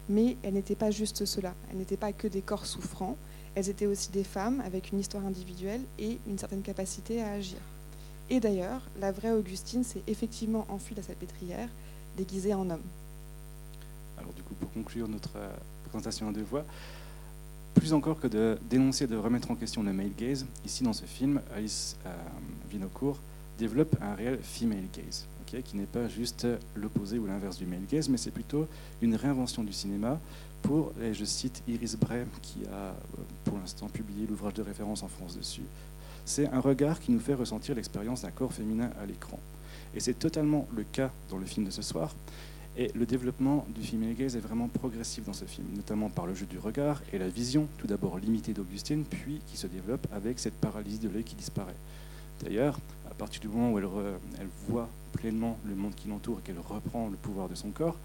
mais 0.08 0.38
elles 0.42 0.54
n'étaient 0.54 0.74
pas 0.74 0.90
juste 0.90 1.26
cela. 1.26 1.52
Elles 1.70 1.78
n'étaient 1.78 1.98
pas 1.98 2.12
que 2.12 2.28
des 2.28 2.40
corps 2.40 2.64
souffrants, 2.64 3.18
elles 3.56 3.70
étaient 3.70 3.86
aussi 3.86 4.10
des 4.10 4.22
femmes 4.22 4.60
avec 4.60 4.92
une 4.92 5.00
histoire 5.00 5.24
individuelle 5.24 5.80
et 5.98 6.18
une 6.28 6.38
certaine 6.38 6.60
capacité 6.60 7.22
à 7.22 7.32
agir. 7.32 7.56
Et 8.28 8.38
d'ailleurs, 8.38 8.82
la 9.00 9.12
vraie 9.12 9.32
Augustine 9.32 9.82
s'est 9.82 10.02
effectivement 10.06 10.66
enfuie 10.68 10.94
de 10.94 11.00
la 11.00 11.06
salpêtrière, 11.06 11.68
déguisée 12.18 12.52
en 12.52 12.68
homme. 12.68 12.82
Alors 14.18 14.32
du 14.34 14.42
coup, 14.42 14.54
pour 14.54 14.70
conclure 14.72 15.08
notre 15.08 15.36
euh, 15.36 15.48
présentation 15.84 16.28
à 16.28 16.32
deux 16.32 16.42
voix, 16.42 16.64
plus 17.74 17.94
encore 17.94 18.20
que 18.20 18.26
de 18.26 18.58
dénoncer, 18.68 19.06
de 19.06 19.16
remettre 19.16 19.50
en 19.50 19.54
question 19.54 19.82
le 19.82 19.92
male 19.92 20.10
gaze, 20.16 20.44
ici 20.66 20.84
dans 20.84 20.92
ce 20.92 21.04
film, 21.06 21.40
Alice 21.54 21.96
euh, 22.04 22.14
Vinocourt 22.70 23.18
développe 23.58 23.96
un 24.02 24.14
réel 24.14 24.38
female 24.42 24.84
gaze 24.94 25.26
qui 25.46 25.76
n'est 25.76 25.84
pas 25.84 26.08
juste 26.08 26.46
l'opposé 26.74 27.18
ou 27.18 27.26
l'inverse 27.26 27.56
du 27.56 27.66
male 27.66 27.84
gaze, 27.90 28.08
mais 28.08 28.16
c'est 28.16 28.30
plutôt 28.30 28.66
une 29.00 29.14
réinvention 29.14 29.62
du 29.62 29.72
cinéma 29.72 30.18
pour, 30.62 30.92
et 31.02 31.14
je 31.14 31.24
cite 31.24 31.62
Iris 31.68 31.96
Bray, 31.96 32.24
qui 32.42 32.64
a 32.66 32.74
euh, 32.74 32.92
pour 33.44 33.58
l'instant 33.58 33.88
publié 33.88 34.26
l'ouvrage 34.26 34.54
de 34.54 34.62
référence 34.62 35.02
en 35.02 35.08
France 35.08 35.36
dessus. 35.36 35.62
C'est 36.24 36.48
un 36.48 36.60
regard 36.60 37.00
qui 37.00 37.12
nous 37.12 37.20
fait 37.20 37.34
ressentir 37.34 37.74
l'expérience 37.74 38.22
d'un 38.22 38.30
corps 38.30 38.52
féminin 38.52 38.90
à 39.00 39.06
l'écran. 39.06 39.38
Et 39.94 40.00
c'est 40.00 40.18
totalement 40.18 40.66
le 40.74 40.82
cas 40.82 41.10
dans 41.30 41.38
le 41.38 41.46
film 41.46 41.64
de 41.64 41.70
ce 41.70 41.82
soir. 41.82 42.14
Et 42.76 42.90
le 42.94 43.06
développement 43.06 43.64
du 43.74 43.82
female 43.82 44.14
gaze 44.14 44.36
est 44.36 44.40
vraiment 44.40 44.68
progressif 44.68 45.24
dans 45.24 45.32
ce 45.32 45.46
film, 45.46 45.66
notamment 45.74 46.10
par 46.10 46.26
le 46.26 46.34
jeu 46.34 46.44
du 46.44 46.58
regard 46.58 47.00
et 47.12 47.18
la 47.18 47.28
vision, 47.28 47.68
tout 47.78 47.86
d'abord 47.86 48.18
limitée 48.18 48.52
d'Augustine, 48.52 49.04
puis 49.08 49.40
qui 49.46 49.56
se 49.56 49.66
développe 49.66 50.06
avec 50.12 50.38
cette 50.38 50.54
paralysie 50.54 50.98
de 50.98 51.08
l'œil 51.08 51.24
qui 51.24 51.36
disparaît. 51.36 51.76
D'ailleurs, 52.42 52.78
à 53.10 53.14
partir 53.14 53.40
du 53.40 53.48
moment 53.48 53.72
où 53.72 53.78
elle 53.78 54.48
voit 54.68 54.90
pleinement 55.12 55.56
le 55.64 55.74
monde 55.74 55.94
qui 55.94 56.08
l'entoure 56.08 56.40
et 56.40 56.42
qu'elle 56.46 56.58
reprend 56.58 57.08
le 57.08 57.16
pouvoir 57.16 57.48
de 57.48 57.54
son 57.54 57.70
corps, 57.70 57.96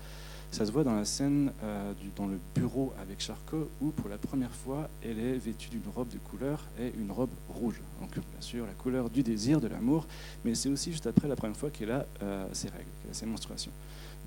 ça 0.51 0.65
se 0.65 0.71
voit 0.71 0.83
dans 0.83 0.95
la 0.95 1.05
scène 1.05 1.51
euh, 1.63 1.93
dans 2.17 2.27
le 2.27 2.37
bureau 2.53 2.93
avec 3.01 3.21
Charcot 3.21 3.69
où 3.79 3.91
pour 3.91 4.09
la 4.09 4.17
première 4.17 4.51
fois 4.51 4.89
elle 5.01 5.17
est 5.17 5.37
vêtue 5.37 5.69
d'une 5.69 5.81
robe 5.95 6.09
de 6.09 6.17
couleur 6.17 6.65
et 6.79 6.91
une 6.99 7.11
robe 7.11 7.29
rouge. 7.47 7.79
Donc 8.01 8.11
bien 8.13 8.41
sûr 8.41 8.65
la 8.65 8.73
couleur 8.73 9.09
du 9.09 9.23
désir, 9.23 9.61
de 9.61 9.67
l'amour, 9.67 10.05
mais 10.43 10.53
c'est 10.53 10.67
aussi 10.67 10.91
juste 10.91 11.07
après 11.07 11.29
la 11.29 11.37
première 11.37 11.55
fois 11.55 11.69
qu'elle 11.69 11.91
a 11.91 12.05
euh, 12.21 12.45
ses 12.51 12.67
règles, 12.67 12.89
qu'elle 13.01 13.11
a 13.11 13.13
ses 13.13 13.25
menstruations. 13.25 13.71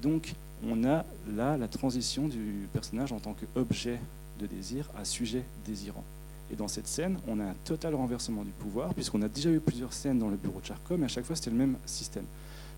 Donc 0.01 0.35
on 0.67 0.83
a 0.85 1.05
là 1.37 1.59
la 1.59 1.69
transition 1.69 2.27
du 2.27 2.69
personnage 2.73 3.13
en 3.13 3.21
tant 3.21 3.35
qu'objet 3.35 4.01
de 4.41 4.47
désir 4.47 4.91
à 4.99 5.05
sujet 5.05 5.45
désirant. 5.67 6.05
Et 6.51 6.57
dans 6.57 6.69
cette 6.69 6.87
scène, 6.87 7.19
on 7.27 7.39
a 7.41 7.45
un 7.45 7.55
total 7.65 7.95
renversement 7.95 8.45
du 8.45 8.51
pouvoir, 8.51 8.93
puisqu'on 8.95 9.23
a 9.23 9.29
déjà 9.29 9.51
eu 9.51 9.61
plusieurs 9.61 9.93
scènes 9.93 10.19
dans 10.19 10.29
le 10.29 10.37
bureau 10.37 10.61
de 10.61 10.67
Charcot, 10.67 10.97
mais 10.97 11.07
à 11.07 11.09
chaque 11.09 11.25
fois 11.25 11.37
c'était 11.37 11.51
le 11.51 11.57
même 11.57 11.77
système. 11.85 12.25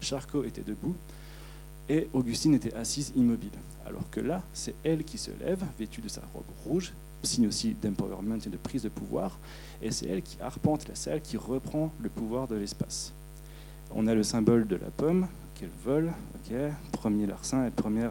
Charcot 0.00 0.44
était 0.44 0.62
debout 0.62 0.96
et 1.88 2.08
Augustine 2.12 2.54
était 2.54 2.74
assise 2.74 3.12
immobile. 3.16 3.50
Alors 3.86 4.08
que 4.10 4.20
là, 4.20 4.42
c'est 4.52 4.74
elle 4.84 5.04
qui 5.04 5.18
se 5.18 5.30
lève, 5.40 5.62
vêtue 5.78 6.00
de 6.00 6.08
sa 6.08 6.22
robe 6.34 6.44
rouge, 6.64 6.92
signe 7.22 7.46
aussi 7.46 7.74
d'empowerment 7.74 8.38
et 8.44 8.48
de 8.48 8.56
prise 8.56 8.82
de 8.82 8.88
pouvoir, 8.88 9.38
et 9.82 9.90
c'est 9.90 10.06
elle 10.06 10.22
qui 10.22 10.36
arpente 10.40 10.88
la 10.88 10.94
salle, 10.94 11.20
qui 11.20 11.36
reprend 11.36 11.92
le 12.00 12.08
pouvoir 12.08 12.48
de 12.48 12.56
l'espace. 12.56 13.12
On 13.94 14.06
a 14.06 14.14
le 14.14 14.22
symbole 14.22 14.66
de 14.66 14.76
la 14.76 14.90
pomme 14.90 15.28
qu'elle 15.54 15.70
vole, 15.84 16.12
premier 16.92 17.26
larcin 17.26 17.66
et 17.66 17.70
premier 17.70 18.08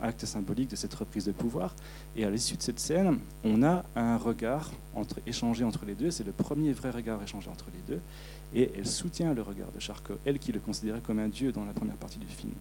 acte 0.00 0.24
symbolique 0.24 0.70
de 0.70 0.76
cette 0.76 0.94
reprise 0.94 1.24
de 1.24 1.32
pouvoir. 1.32 1.74
Et 2.16 2.24
à 2.24 2.30
l'issue 2.30 2.56
de 2.56 2.62
cette 2.62 2.80
scène, 2.80 3.18
on 3.44 3.62
a 3.62 3.84
un 3.96 4.16
regard 4.16 4.70
échangé 5.26 5.64
entre 5.64 5.84
les 5.84 5.94
deux. 5.94 6.10
C'est 6.10 6.24
le 6.24 6.32
premier 6.32 6.72
vrai 6.72 6.90
regard 6.90 7.22
échangé 7.22 7.48
entre 7.50 7.66
les 7.72 7.94
deux. 7.94 8.00
Et 8.54 8.70
elle 8.76 8.86
soutient 8.86 9.34
le 9.34 9.42
regard 9.42 9.70
de 9.72 9.80
Charcot, 9.80 10.18
elle 10.24 10.38
qui 10.38 10.52
le 10.52 10.60
considérait 10.60 11.00
comme 11.00 11.18
un 11.18 11.28
dieu 11.28 11.52
dans 11.52 11.64
la 11.64 11.72
première 11.72 11.96
partie 11.96 12.18
du 12.18 12.26
film. 12.26 12.54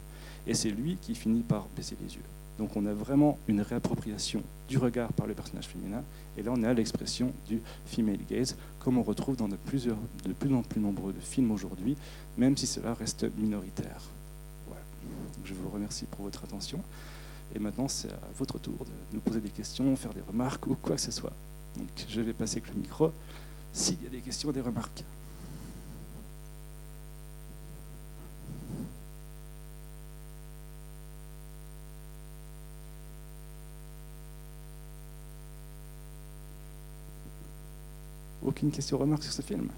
Et 0.46 0.54
c'est 0.54 0.70
lui 0.70 0.98
qui 1.02 1.16
finit 1.16 1.44
par 1.44 1.68
baisser 1.76 1.96
les 2.02 2.16
yeux. 2.16 2.24
Donc 2.58 2.76
on 2.76 2.86
a 2.86 2.94
vraiment 2.94 3.38
une 3.48 3.62
réappropriation 3.62 4.42
du 4.68 4.78
regard 4.78 5.14
par 5.14 5.28
le 5.28 5.34
personnage 5.34 5.68
féminin. 5.68 6.02
Et 6.38 6.44
là, 6.44 6.52
on 6.54 6.64
a 6.64 6.74
l'expression 6.74 7.32
du 7.48 7.62
female 7.86 8.20
gaze, 8.30 8.56
comme 8.80 8.98
on 8.98 9.04
retrouve 9.04 9.36
dans 9.36 9.48
de, 9.48 9.56
plus 9.56 9.90
en 9.90 10.62
plus 10.64 10.82
nombreux 10.82 11.14
films 11.22 11.52
aujourd'hui, 11.52 11.96
même 12.38 12.58
si 12.58 12.68
cela 12.68 12.94
reste 12.94 13.26
minoritaire. 13.38 14.02
Je 15.46 15.54
vous 15.54 15.70
remercie 15.70 16.06
pour 16.06 16.26
votre 16.26 16.44
attention. 16.44 16.80
Et 17.56 17.60
maintenant, 17.60 17.88
c'est 17.88 18.12
à 18.12 18.20
votre 18.38 18.60
tour 18.60 18.86
de 18.86 18.92
nous 19.14 19.20
poser 19.20 19.40
des 19.40 19.50
questions, 19.50 19.96
faire 19.96 20.14
des 20.14 20.22
remarques 20.22 20.68
ou 20.68 20.76
quoi 20.76 20.96
que 20.96 21.02
ce 21.02 21.12
soit. 21.12 21.34
Donc 21.76 21.88
je 22.08 22.22
vais 22.22 22.34
passer 22.34 22.58
avec 22.58 22.74
le 22.74 22.80
micro 22.82 23.12
s'il 23.74 24.02
y 24.04 24.08
a 24.08 24.10
des 24.10 24.22
questions 24.22 24.50
ou 24.50 24.52
des 24.52 24.62
remarques. 24.62 25.04
Aucune 38.44 38.72
question 38.72 38.98
ou 38.98 39.00
remarque 39.02 39.24
sur 39.24 39.34
ce 39.34 39.42
film? 39.42 39.70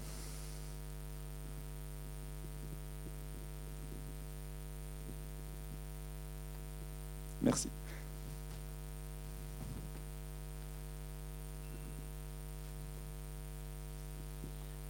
Merci. 7.50 7.68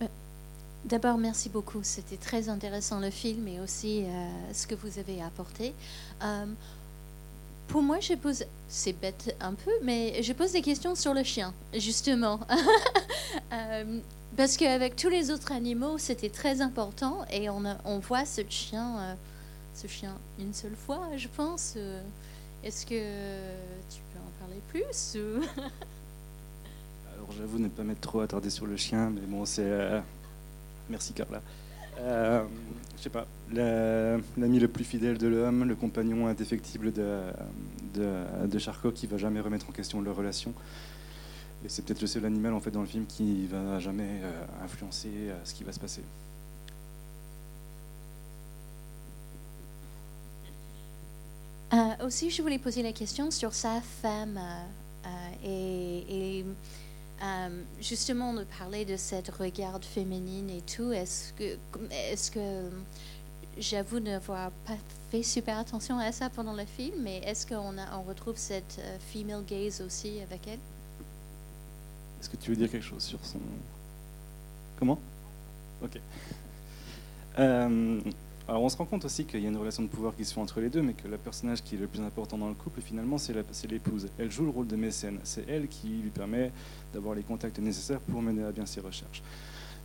Euh, 0.02 0.06
d'abord, 0.84 1.16
merci 1.16 1.48
beaucoup. 1.48 1.80
C'était 1.82 2.18
très 2.18 2.50
intéressant 2.50 3.00
le 3.00 3.08
film 3.08 3.48
et 3.48 3.60
aussi 3.60 4.04
euh, 4.04 4.28
ce 4.52 4.66
que 4.66 4.74
vous 4.74 4.98
avez 4.98 5.22
apporté. 5.22 5.72
Euh, 6.22 6.44
pour 7.68 7.80
moi, 7.80 7.98
je 8.00 8.12
pose, 8.12 8.44
c'est 8.68 8.92
bête 8.92 9.34
un 9.40 9.54
peu, 9.54 9.70
mais 9.82 10.22
je 10.22 10.34
pose 10.34 10.52
des 10.52 10.60
questions 10.60 10.94
sur 10.94 11.14
le 11.14 11.22
chien, 11.22 11.54
justement. 11.72 12.40
parce 14.36 14.58
qu'avec 14.58 14.96
tous 14.96 15.08
les 15.08 15.30
autres 15.30 15.52
animaux, 15.52 15.96
c'était 15.96 16.28
très 16.28 16.60
important 16.60 17.24
et 17.30 17.48
on, 17.48 17.62
on 17.86 18.00
voit 18.00 18.26
ce 18.26 18.42
chien, 18.50 19.16
ce 19.74 19.86
chien 19.86 20.14
une 20.38 20.52
seule 20.52 20.76
fois, 20.76 21.08
je 21.16 21.28
pense. 21.28 21.76
Est-ce 22.62 22.84
que 22.84 22.94
tu 23.88 24.00
peux 24.12 24.18
en 24.18 24.30
parler 24.38 24.60
plus 24.68 25.16
Alors 27.14 27.32
j'avoue 27.32 27.58
ne 27.58 27.68
pas 27.68 27.82
m'être 27.82 28.02
trop 28.02 28.20
attardé 28.20 28.50
sur 28.50 28.66
le 28.66 28.76
chien, 28.76 29.10
mais 29.10 29.22
bon, 29.22 29.46
c'est... 29.46 29.62
Euh, 29.64 30.00
merci 30.90 31.14
Carla. 31.14 31.40
Euh, 32.00 32.44
je 32.98 33.02
sais 33.02 33.10
pas, 33.10 33.26
l'ami 33.50 34.58
le 34.58 34.68
plus 34.68 34.84
fidèle 34.84 35.16
de 35.16 35.26
l'homme, 35.26 35.64
le 35.64 35.74
compagnon 35.74 36.26
indéfectible 36.26 36.92
de, 36.92 37.20
de, 37.94 38.58
Charcot 38.58 38.92
qui 38.92 39.06
va 39.06 39.16
jamais 39.16 39.40
remettre 39.40 39.68
en 39.68 39.72
question 39.72 40.02
leur 40.02 40.16
relation. 40.16 40.52
Et 41.64 41.68
c'est 41.68 41.82
peut-être 41.84 42.00
le 42.02 42.06
seul 42.06 42.24
animal 42.26 42.52
en 42.52 42.60
fait 42.60 42.70
dans 42.70 42.80
le 42.80 42.86
film 42.86 43.06
qui 43.06 43.46
va 43.46 43.78
jamais 43.78 44.20
euh, 44.22 44.64
influencer 44.64 45.10
ce 45.44 45.54
qui 45.54 45.64
va 45.64 45.72
se 45.72 45.80
passer. 45.80 46.02
Euh, 51.72 51.89
aussi, 52.04 52.30
je 52.30 52.42
voulais 52.42 52.58
poser 52.58 52.82
la 52.82 52.92
question 52.92 53.30
sur 53.30 53.52
sa 53.52 53.80
femme 53.80 54.38
euh, 54.38 55.08
euh, 55.46 56.00
et, 56.08 56.44
justement 57.80 58.32
de 58.32 58.44
parler 58.58 58.84
de 58.84 58.96
cette 58.96 59.28
regard 59.28 59.82
féminine 59.82 60.48
et 60.50 60.62
tout. 60.62 60.92
Est-ce 60.92 61.32
que, 61.34 61.56
est-ce 61.90 62.30
que 62.30 62.70
j'avoue 63.58 64.00
n'avoir 64.00 64.50
pas 64.66 64.76
fait 65.10 65.22
super 65.22 65.58
attention 65.58 65.98
à 65.98 66.12
ça 66.12 66.30
pendant 66.30 66.54
le 66.54 66.64
film, 66.64 66.94
mais 67.02 67.18
est-ce 67.18 67.46
qu'on 67.46 67.76
on 67.78 68.02
retrouve 68.02 68.36
cette 68.36 68.80
female 69.12 69.44
gaze 69.44 69.82
aussi 69.82 70.20
avec 70.22 70.46
elle? 70.46 70.58
Est-ce 72.20 72.30
que 72.30 72.36
tu 72.36 72.50
veux 72.50 72.56
dire 72.56 72.70
quelque 72.70 72.86
chose 72.86 73.02
sur 73.02 73.18
son... 73.24 73.40
Comment? 74.78 74.98
Ok. 75.82 76.00
Alors 78.48 78.62
on 78.62 78.68
se 78.68 78.76
rend 78.76 78.84
compte 78.84 79.04
aussi 79.04 79.24
qu'il 79.24 79.40
y 79.40 79.46
a 79.46 79.48
une 79.48 79.56
relation 79.56 79.82
de 79.82 79.88
pouvoir 79.88 80.14
qui 80.16 80.24
se 80.24 80.34
fait 80.34 80.40
entre 80.40 80.60
les 80.60 80.70
deux, 80.70 80.82
mais 80.82 80.94
que 80.94 81.06
le 81.06 81.18
personnage 81.18 81.62
qui 81.62 81.76
est 81.76 81.78
le 81.78 81.86
plus 81.86 82.02
important 82.02 82.36
dans 82.36 82.48
le 82.48 82.54
couple, 82.54 82.80
finalement, 82.80 83.16
c'est 83.16 83.32
l'épouse. 83.68 84.08
Elle 84.18 84.30
joue 84.30 84.44
le 84.44 84.50
rôle 84.50 84.66
de 84.66 84.76
mécène. 84.76 85.20
C'est 85.22 85.48
elle 85.48 85.68
qui 85.68 85.88
lui 85.88 86.10
permet 86.10 86.50
d'avoir 86.92 87.14
les 87.14 87.22
contacts 87.22 87.58
nécessaires 87.58 88.00
pour 88.00 88.22
mener 88.22 88.42
à 88.42 88.50
bien 88.50 88.66
ses 88.66 88.80
recherches. 88.80 89.22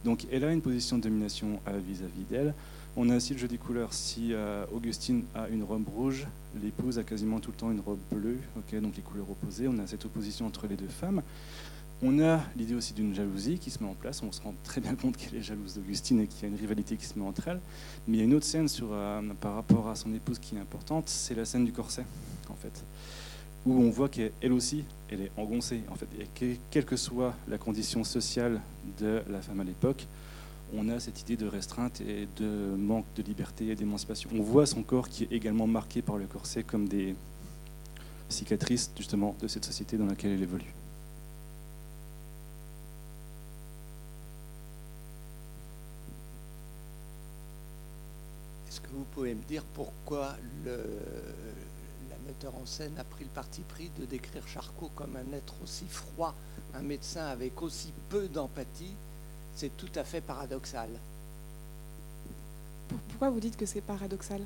Donc 0.04 0.28
elle 0.32 0.44
a 0.44 0.52
une 0.52 0.62
position 0.62 0.98
de 0.98 1.04
domination 1.04 1.60
euh, 1.68 1.80
vis-à-vis 1.86 2.24
d'elle. 2.30 2.54
On 2.96 3.10
a 3.10 3.18
aussi 3.18 3.34
le 3.34 3.40
jeu 3.40 3.48
des 3.48 3.58
couleurs. 3.58 3.92
Si 3.92 4.34
euh, 4.34 4.66
Augustine 4.74 5.24
a 5.34 5.50
une 5.50 5.64
robe 5.64 5.88
rouge, 5.90 6.28
l'épouse 6.64 6.98
a 6.98 7.04
quasiment 7.04 7.40
tout 7.40 7.52
le 7.52 7.58
temps 7.58 7.72
une 7.72 7.82
robe 7.82 8.00
bleue, 8.12 8.38
donc 8.56 8.96
les 8.96 9.02
couleurs 9.02 9.30
opposées. 9.30 9.68
On 9.68 9.78
a 9.80 9.88
cette 9.88 10.06
opposition 10.06 10.46
entre 10.46 10.68
les 10.68 10.76
deux 10.76 10.88
femmes. 10.88 11.22
On 12.04 12.20
a 12.20 12.42
l'idée 12.58 12.76
aussi 12.76 12.94
d'une 12.94 13.16
jalousie 13.16 13.58
qui 13.58 13.72
se 13.72 13.82
met 13.82 13.90
en 13.90 13.94
place. 13.94 14.22
On 14.22 14.32
se 14.32 14.42
rend 14.42 14.54
très 14.64 14.82
bien 14.82 14.96
compte 14.96 15.16
qu'elle 15.16 15.36
est 15.36 15.42
jalouse 15.42 15.76
d'Augustine 15.76 16.20
et 16.20 16.28
qu'il 16.28 16.42
y 16.44 16.46
a 16.46 16.50
une 16.50 16.60
rivalité 16.60 16.98
qui 16.98 17.06
se 17.06 17.18
met 17.18 17.26
entre 17.26 17.48
elles. 17.48 17.62
Mais 18.08 18.18
il 18.18 18.20
y 18.20 18.22
a 18.22 18.26
une 18.26 18.34
autre 18.34 18.46
scène 18.46 18.68
euh, 18.82 19.22
par 19.40 19.56
rapport 19.56 19.88
à 19.88 19.96
son 19.96 20.14
épouse 20.14 20.40
qui 20.40 20.56
est 20.56 20.60
importante, 20.60 21.08
c'est 21.08 21.36
la 21.36 21.46
scène 21.46 21.64
du 21.64 21.72
corset, 21.72 22.06
en 22.50 22.56
fait, 22.56 22.84
où 23.66 23.74
on 23.82 23.90
voit 23.90 24.10
qu'elle 24.10 24.52
aussi, 24.52 24.84
est 25.10 25.32
engoncée, 25.38 25.82
en 25.90 25.96
fait. 25.96 26.08
Et 26.20 26.60
quelle 26.70 26.86
que 26.86 26.98
soit 26.98 27.34
la 27.48 27.58
condition 27.58 28.04
sociale 28.04 28.60
de 29.00 29.22
la 29.30 29.42
femme 29.42 29.62
à 29.62 29.64
l'époque, 29.64 30.06
on 30.76 30.90
a 30.90 31.00
cette 31.00 31.22
idée 31.22 31.38
de 31.38 31.48
restreinte 31.48 32.02
et 32.02 32.28
de 32.38 32.76
manque 32.76 33.06
de 33.16 33.24
liberté 33.24 33.70
et 33.70 33.76
d'émancipation. 33.76 34.30
On 34.34 34.42
voit 34.42 34.66
son 34.66 34.84
corps 34.84 35.08
qui 35.08 35.24
est 35.24 35.32
également 35.32 35.68
marqué 35.68 36.02
par 36.02 36.18
le 36.18 36.26
corset 36.26 36.64
comme 36.64 36.90
des 36.90 37.16
cicatrices 38.28 38.92
justement 38.98 39.36
de 39.42 39.48
cette 39.48 39.64
société 39.64 39.98
dans 39.98 40.08
laquelle 40.08 40.32
elle 40.32 40.44
évolue. 40.44 40.74
vous 48.96 49.05
pouvez 49.16 49.34
me 49.34 49.44
dire 49.44 49.64
pourquoi 49.74 50.36
le, 50.66 50.76
la 52.10 52.18
metteur 52.28 52.54
en 52.56 52.66
scène 52.66 52.92
a 53.00 53.06
pris 53.06 53.24
le 53.24 53.30
parti 53.30 53.62
pris 53.62 53.90
de 53.98 54.06
décrire 54.06 54.46
Charcot 54.46 54.92
comme 54.94 55.16
un 55.16 55.34
être 55.34 55.54
aussi 55.64 55.86
froid, 55.86 56.36
un 56.74 56.82
médecin 56.82 57.26
avec 57.26 57.62
aussi 57.62 57.94
peu 58.10 58.28
d'empathie? 58.28 58.94
C'est 59.56 59.78
tout 59.78 59.90
à 59.96 60.04
fait 60.04 60.20
paradoxal. 60.20 60.90
Pourquoi 63.10 63.30
vous 63.30 63.40
dites 63.40 63.56
que 63.56 63.66
c'est 63.66 63.80
paradoxal? 63.80 64.42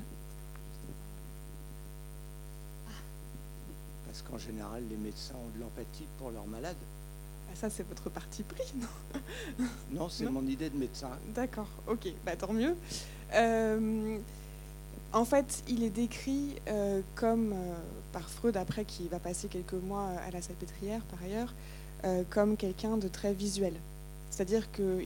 Parce 4.06 4.22
qu'en 4.22 4.38
général, 4.38 4.84
les 4.88 4.96
médecins 4.96 5.34
ont 5.34 5.58
de 5.58 5.60
l'empathie 5.60 6.06
pour 6.18 6.30
leurs 6.30 6.46
malades. 6.46 6.76
Ah, 7.50 7.56
ça, 7.56 7.70
c'est 7.70 7.82
votre 7.88 8.08
parti 8.08 8.44
pris, 8.44 8.72
non? 8.76 9.66
Non, 9.90 10.08
c'est 10.08 10.26
mon 10.26 10.46
idée 10.46 10.70
de 10.70 10.76
médecin. 10.76 11.10
D'accord, 11.34 11.68
ok, 11.88 12.06
bah, 12.24 12.36
tant 12.36 12.52
mieux. 12.52 12.76
Euh, 13.34 14.18
en 15.12 15.24
fait, 15.24 15.62
il 15.68 15.82
est 15.82 15.90
décrit 15.90 16.54
euh, 16.68 17.00
comme, 17.16 17.52
euh, 17.52 17.74
par 18.12 18.28
Freud, 18.28 18.56
après 18.56 18.84
qui 18.84 19.08
va 19.08 19.18
passer 19.18 19.48
quelques 19.48 19.74
mois 19.74 20.08
à 20.26 20.30
la 20.30 20.40
salpêtrière 20.40 21.00
par 21.02 21.22
ailleurs, 21.22 21.52
euh, 22.04 22.22
comme 22.30 22.56
quelqu'un 22.56 22.96
de 22.96 23.08
très 23.08 23.32
visuel. 23.32 23.74
C'est-à-dire 24.30 24.70
que 24.70 25.02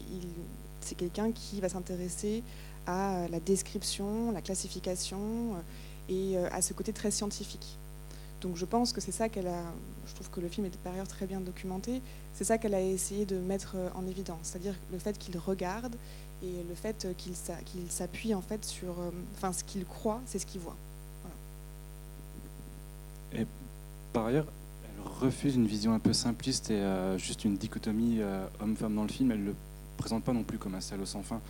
c'est 0.81 0.95
quelqu'un 0.95 1.33
qui 1.33 1.61
va 1.61 1.69
s'intéresser 1.69 2.43
à 2.87 3.27
la 3.31 3.41
description, 3.41 4.31
la 4.33 4.43
classification 4.43 5.55
et 6.11 6.37
à 6.37 6.61
ce 6.61 6.75
côté 6.75 6.93
très 6.93 7.11
scientifique. 7.11 7.79
Donc 8.43 8.57
je 8.57 8.67
pense 8.67 8.93
que 8.93 9.01
c'est 9.01 9.11
ça 9.11 9.31
qu'elle 9.31 9.47
a, 9.47 9.63
je 10.07 10.15
trouve 10.15 10.29
que 10.29 10.41
le 10.41 10.49
film 10.49 10.67
est 10.67 10.77
par 10.81 10.93
ailleurs 10.93 11.09
très 11.09 11.25
bien 11.25 11.41
documenté, 11.41 12.03
c'est 12.35 12.45
ça 12.45 12.59
qu'elle 12.59 12.75
a 12.75 12.83
essayé 12.83 13.25
de 13.25 13.39
mettre 13.39 13.77
en 13.95 14.07
évidence, 14.07 14.41
c'est-à-dire 14.43 14.75
le 14.93 14.99
fait 14.99 15.17
qu'il 15.17 15.39
regarde 15.39 15.97
et 16.45 16.65
le 16.69 16.75
fait 16.75 17.07
qu'il 17.17 17.35
s'appuie 17.89 18.35
en 18.35 18.41
fait 18.41 18.65
sur, 18.65 18.91
euh, 18.91 19.11
enfin 19.35 19.53
ce 19.53 19.65
qu'il 19.65 19.85
croit, 19.85 20.21
c'est 20.27 20.39
ce 20.39 20.47
qu'il 20.47 20.61
voit. 20.61 20.77
Et 23.33 23.47
par 24.13 24.27
ailleurs, 24.27 24.47
elle 24.85 25.27
refuse 25.27 25.57
une 25.57 25.67
vision 25.67 25.95
un 25.95 25.99
peu 25.99 26.13
simpliste 26.13 26.71
et 26.71 26.75
euh, 26.75 27.19
juste 27.19 27.45
une 27.45 27.57
dichotomie 27.57 28.19
euh, 28.21 28.47
homme-femme 28.61 28.95
dans 28.95 29.03
le 29.03 29.09
film. 29.09 29.33
Elle 29.33 29.45
le 29.45 29.55
présente 29.97 30.25
pas 30.25 30.33
non 30.33 30.43
plus 30.43 30.59
comme 30.59 30.75
un 30.75 30.81
salaud 30.81 31.07
sans 31.07 31.23
fin. 31.23 31.41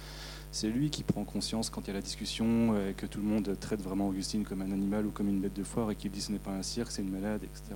C'est 0.53 0.69
lui 0.69 0.89
qui 0.89 1.03
prend 1.03 1.25
conscience 1.25 1.69
quand 1.69 1.83
il 1.83 1.89
y 1.89 1.91
a 1.91 1.95
la 1.95 2.01
discussion 2.01 2.79
et 2.79 2.95
que 2.95 3.07
tout 3.07 3.19
le 3.19 3.27
monde 3.27 3.57
traite 3.59 3.83
vraiment 3.83 4.07
Augustine 4.07 4.45
comme 4.45 4.63
un 4.63 4.71
animal 4.71 5.05
ou 5.05 5.11
comme 5.11 5.29
une 5.29 5.41
bête 5.41 5.55
de 5.55 5.65
foire 5.65 5.91
et 5.91 5.97
qu'il 5.97 6.13
dit 6.13 6.21
ce 6.21 6.31
n'est 6.31 6.39
pas 6.39 6.53
un 6.53 6.63
cirque, 6.63 6.93
c'est 6.93 7.03
une 7.03 7.11
malade, 7.11 7.41
etc. 7.43 7.75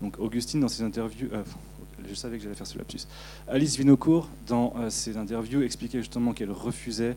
Donc 0.00 0.20
Augustine, 0.20 0.60
dans 0.60 0.68
ses 0.68 0.84
interviews, 0.84 1.30
je 2.06 2.14
savais 2.14 2.38
que 2.38 2.42
j'allais 2.42 2.54
faire 2.54 2.66
ce 2.66 2.78
lapsus. 2.78 3.06
Alice 3.48 3.76
Vinocourt, 3.76 4.28
dans 4.46 4.74
euh, 4.76 4.90
ses 4.90 5.16
interviews, 5.16 5.62
expliquait 5.62 5.98
justement 5.98 6.32
qu'elle 6.32 6.50
refusait 6.50 7.16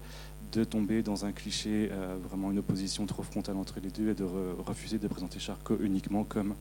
de 0.54 0.64
tomber 0.64 1.02
dans 1.02 1.26
un 1.26 1.32
cliché, 1.32 1.90
euh, 1.92 2.16
vraiment 2.30 2.52
une 2.52 2.60
opposition 2.60 3.06
trop 3.06 3.24
frontale 3.24 3.58
entre 3.58 3.80
les 3.82 3.90
deux, 3.90 4.10
et 4.10 4.14
de 4.14 4.26
refuser 4.66 4.98
de 4.98 5.08
présenter 5.08 5.40
Charcot 5.40 5.78
uniquement 5.82 6.24
comme 6.24 6.56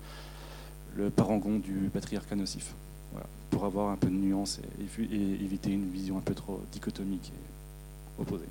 le 0.96 1.11
parangon 1.11 1.59
du 1.59 1.90
patriarcat 1.92 2.37
nocif. 2.37 2.74
pour 3.50 3.64
avoir 3.64 3.88
un 3.90 3.96
peu 3.96 4.06
de 4.06 4.14
nuance 4.14 4.61
et, 4.78 5.44
éviter 5.44 5.72
une 5.72 5.90
vision 5.90 6.16
un 6.18 6.20
peu 6.20 6.35
trop 6.35 6.61
dichotomique 6.72 7.33
et 7.35 8.22
opposée. 8.22 8.46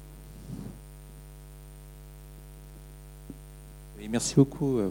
Merci 4.09 4.35
beaucoup. 4.35 4.77
Euh, 4.77 4.89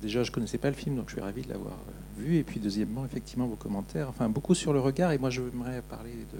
déjà, 0.00 0.22
je 0.22 0.30
ne 0.30 0.34
connaissais 0.34 0.58
pas 0.58 0.68
le 0.68 0.76
film, 0.76 0.96
donc 0.96 1.08
je 1.08 1.14
suis 1.14 1.20
ravi 1.20 1.42
de 1.42 1.48
l'avoir 1.48 1.74
vu. 2.16 2.36
Et 2.36 2.42
puis 2.42 2.60
deuxièmement, 2.60 3.04
effectivement, 3.04 3.46
vos 3.46 3.56
commentaires. 3.56 4.08
Enfin, 4.08 4.28
beaucoup 4.28 4.54
sur 4.54 4.72
le 4.72 4.80
regard. 4.80 5.12
Et 5.12 5.18
moi, 5.18 5.30
j'aimerais 5.30 5.82
parler 5.82 6.12
de, 6.32 6.38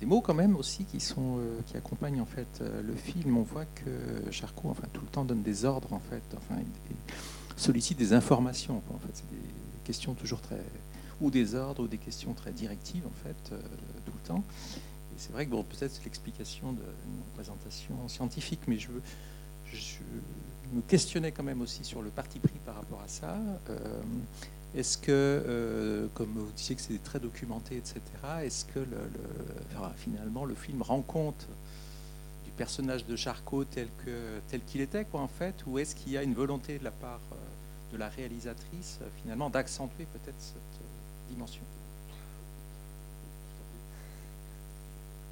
des 0.00 0.06
mots 0.06 0.20
quand 0.20 0.34
même 0.34 0.56
aussi 0.56 0.84
qui, 0.84 1.00
sont, 1.00 1.38
euh, 1.38 1.60
qui 1.66 1.76
accompagnent 1.76 2.20
en 2.20 2.26
fait 2.26 2.60
euh, 2.60 2.82
le 2.82 2.94
film. 2.94 3.36
On 3.36 3.42
voit 3.42 3.64
que 3.64 4.30
Charcot, 4.30 4.70
enfin, 4.70 4.86
tout 4.92 5.00
le 5.00 5.08
temps 5.08 5.24
donne 5.24 5.42
des 5.42 5.64
ordres, 5.64 5.92
en 5.92 6.00
fait. 6.00 6.22
Enfin, 6.36 6.60
il, 6.90 6.96
sollicite 7.58 7.96
des 7.96 8.12
informations. 8.12 8.82
En 8.92 8.98
fait, 8.98 9.12
c'est 9.14 9.30
des 9.30 9.48
questions 9.84 10.12
toujours 10.12 10.42
très... 10.42 10.60
ou 11.22 11.30
des 11.30 11.54
ordres 11.54 11.84
ou 11.84 11.86
des 11.88 11.96
questions 11.96 12.34
très 12.34 12.52
directives, 12.52 13.06
en 13.06 13.26
fait, 13.26 13.52
euh, 13.52 13.60
tout 14.04 14.12
le 14.12 14.28
temps. 14.28 14.44
Et 14.76 15.18
c'est 15.18 15.32
vrai 15.32 15.46
que 15.46 15.52
bon, 15.52 15.62
peut-être 15.62 15.92
c'est 15.92 16.04
l'explication 16.04 16.72
d'une 16.72 17.22
présentation 17.34 17.94
scientifique, 18.08 18.60
mais 18.66 18.78
je. 18.78 18.88
Je, 19.72 19.98
me 20.72 20.80
questionnais 20.82 21.32
quand 21.32 21.42
même 21.42 21.60
aussi 21.60 21.84
sur 21.84 22.02
le 22.02 22.10
parti 22.10 22.38
pris 22.38 22.55
ça. 23.06 23.36
Euh, 23.70 23.78
est-ce 24.74 24.98
que, 24.98 25.10
euh, 25.10 26.06
comme 26.14 26.32
vous 26.34 26.50
disiez 26.56 26.76
que 26.76 26.82
c'est 26.82 27.02
très 27.02 27.18
documenté, 27.18 27.76
etc., 27.76 28.00
est-ce 28.42 28.64
que 28.66 28.80
le, 28.80 28.98
finalement 29.96 30.44
le 30.44 30.54
film 30.54 30.82
rend 30.82 31.00
compte 31.00 31.46
du 32.44 32.50
personnage 32.50 33.06
de 33.06 33.16
Charcot 33.16 33.64
tel 33.64 33.88
que 34.04 34.40
tel 34.50 34.60
qu'il 34.64 34.80
était, 34.80 35.04
quoi, 35.04 35.20
en 35.20 35.28
fait, 35.28 35.54
ou 35.66 35.78
est-ce 35.78 35.94
qu'il 35.94 36.12
y 36.12 36.18
a 36.18 36.22
une 36.22 36.34
volonté 36.34 36.78
de 36.78 36.84
la 36.84 36.90
part 36.90 37.20
euh, 37.32 37.36
de 37.92 37.96
la 37.96 38.08
réalisatrice, 38.08 38.98
finalement, 39.22 39.48
d'accentuer 39.48 40.06
peut-être 40.12 40.40
cette 40.40 41.30
dimension? 41.30 41.62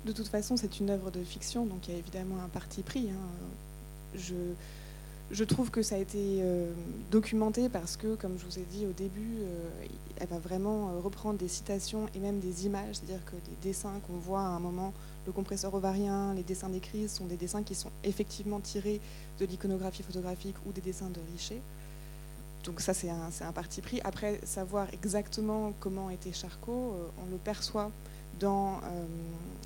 De 0.07 0.13
toute 0.13 0.29
façon, 0.29 0.57
c'est 0.57 0.81
une 0.81 0.91
œuvre 0.91 1.11
de 1.11 1.23
fiction, 1.25 1.65
donc 1.67 1.89
il 1.89 1.95
y 1.95 1.97
a 1.97 1.99
évidemment 1.99 2.43
un 2.43 2.49
parti 2.49 2.83
pris. 2.83 3.11
Hein. 3.11 4.17
Je 4.17 4.35
je 5.31 5.45
trouve 5.45 5.71
que 5.71 5.83
ça 5.83 5.97
a 5.97 5.99
été 5.99 6.41
euh, 6.43 6.71
documenté 7.11 7.69
parce 7.69 7.97
que, 7.97 8.15
comme 8.15 8.39
je 8.39 8.45
vous 8.45 8.59
ai 8.59 8.65
dit 8.71 8.87
au 8.87 8.93
début, 8.93 9.39
euh, 9.41 9.87
elle 10.19 10.29
va 10.29 10.39
vraiment 10.39 10.91
euh, 10.91 11.01
reprendre 11.01 11.39
des 11.39 11.49
citations 11.49 12.07
et 12.15 12.19
même 12.19 12.41
des 12.41 12.67
images, 12.67 12.97
c'est-à-dire 12.97 13.25
que 13.25 13.33
les 13.33 13.57
dessins 13.63 14.01
qu'on 14.07 14.19
voit 14.19 14.43
à 14.43 14.49
un 14.49 14.61
moment, 14.61 14.93
le 15.27 15.33
compresseur 15.33 15.73
ovarien, 15.75 16.35
les 16.35 16.43
dessins 16.43 16.69
des 16.69 16.81
crises, 16.81 17.13
sont 17.13 17.25
des 17.25 17.37
dessins 17.37 17.63
qui 17.63 17.75
sont 17.75 17.91
effectivement 18.05 18.61
tirés 18.61 19.01
de 19.41 19.47
l'iconographie 19.47 20.03
photographique 20.03 20.57
ou 20.67 20.73
des 20.73 20.83
dessins 20.83 21.09
de 21.09 21.21
Richer. 21.33 21.61
Donc 22.65 22.81
ça, 22.81 22.95
c'est 22.95 23.11
un, 23.11 23.53
parti 23.53 23.81
pris. 23.83 24.01
Après, 24.05 24.41
savoir 24.45 24.87
exactement 24.93 25.75
comment 25.81 26.09
était 26.09 26.33
Charcot, 26.33 26.97
on 27.23 27.31
le 27.31 27.37
perçoit 27.37 27.91
dans 28.41 28.81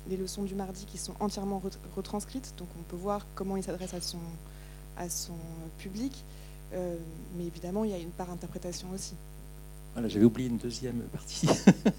les 0.09 0.17
leçons 0.17 0.43
du 0.43 0.53
mardi 0.53 0.85
qui 0.85 0.97
sont 0.97 1.13
entièrement 1.21 1.61
retranscrites. 1.95 2.53
Donc 2.57 2.67
on 2.77 2.83
peut 2.83 2.97
voir 2.97 3.25
comment 3.35 3.55
il 3.55 3.63
s'adresse 3.63 3.93
à 3.93 4.01
son 4.01 4.19
à 4.99 5.09
son 5.09 5.33
public. 5.79 6.23
Euh, 6.73 6.95
mais 7.35 7.45
évidemment, 7.45 7.83
il 7.83 7.91
y 7.91 7.93
a 7.93 7.97
une 7.97 8.11
part 8.11 8.29
interprétation 8.29 8.89
aussi. 8.91 9.15
Voilà, 9.93 10.07
j'avais 10.07 10.25
oublié 10.25 10.49
une 10.49 10.57
deuxième 10.57 11.01
partie 11.11 11.49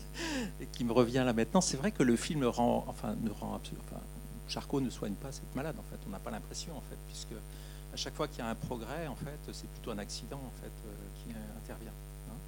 qui 0.73 0.85
me 0.85 0.93
revient 0.93 1.23
là 1.27 1.33
maintenant. 1.33 1.61
C'est 1.61 1.77
vrai 1.77 1.91
que 1.91 2.05
le 2.05 2.15
film 2.15 2.45
rend, 2.45 2.85
enfin, 2.87 3.17
ne 3.23 3.31
rend 3.31 3.57
absolument, 3.57 3.85
enfin, 3.91 4.01
Charcot 4.47 4.81
ne 4.81 4.91
soigne 4.91 5.15
pas 5.15 5.33
cette 5.33 5.55
malade. 5.57 5.75
En 5.77 5.91
fait, 5.91 5.99
on 6.07 6.11
n'a 6.11 6.21
pas 6.21 6.31
l'impression, 6.31 6.77
en 6.77 6.83
fait, 6.83 6.97
puisque 7.09 7.33
à 7.93 7.97
chaque 7.97 8.15
fois 8.15 8.29
qu'il 8.29 8.39
y 8.39 8.43
a 8.43 8.49
un 8.49 8.55
progrès, 8.55 9.09
en 9.09 9.17
fait, 9.17 9.53
c'est 9.53 9.69
plutôt 9.69 9.91
un 9.91 9.99
accident, 9.99 10.39
en 10.39 10.63
fait, 10.63 10.73
euh, 10.87 10.95
qui 11.25 11.35
intervient. 11.65 11.91
Hein. 12.31 12.39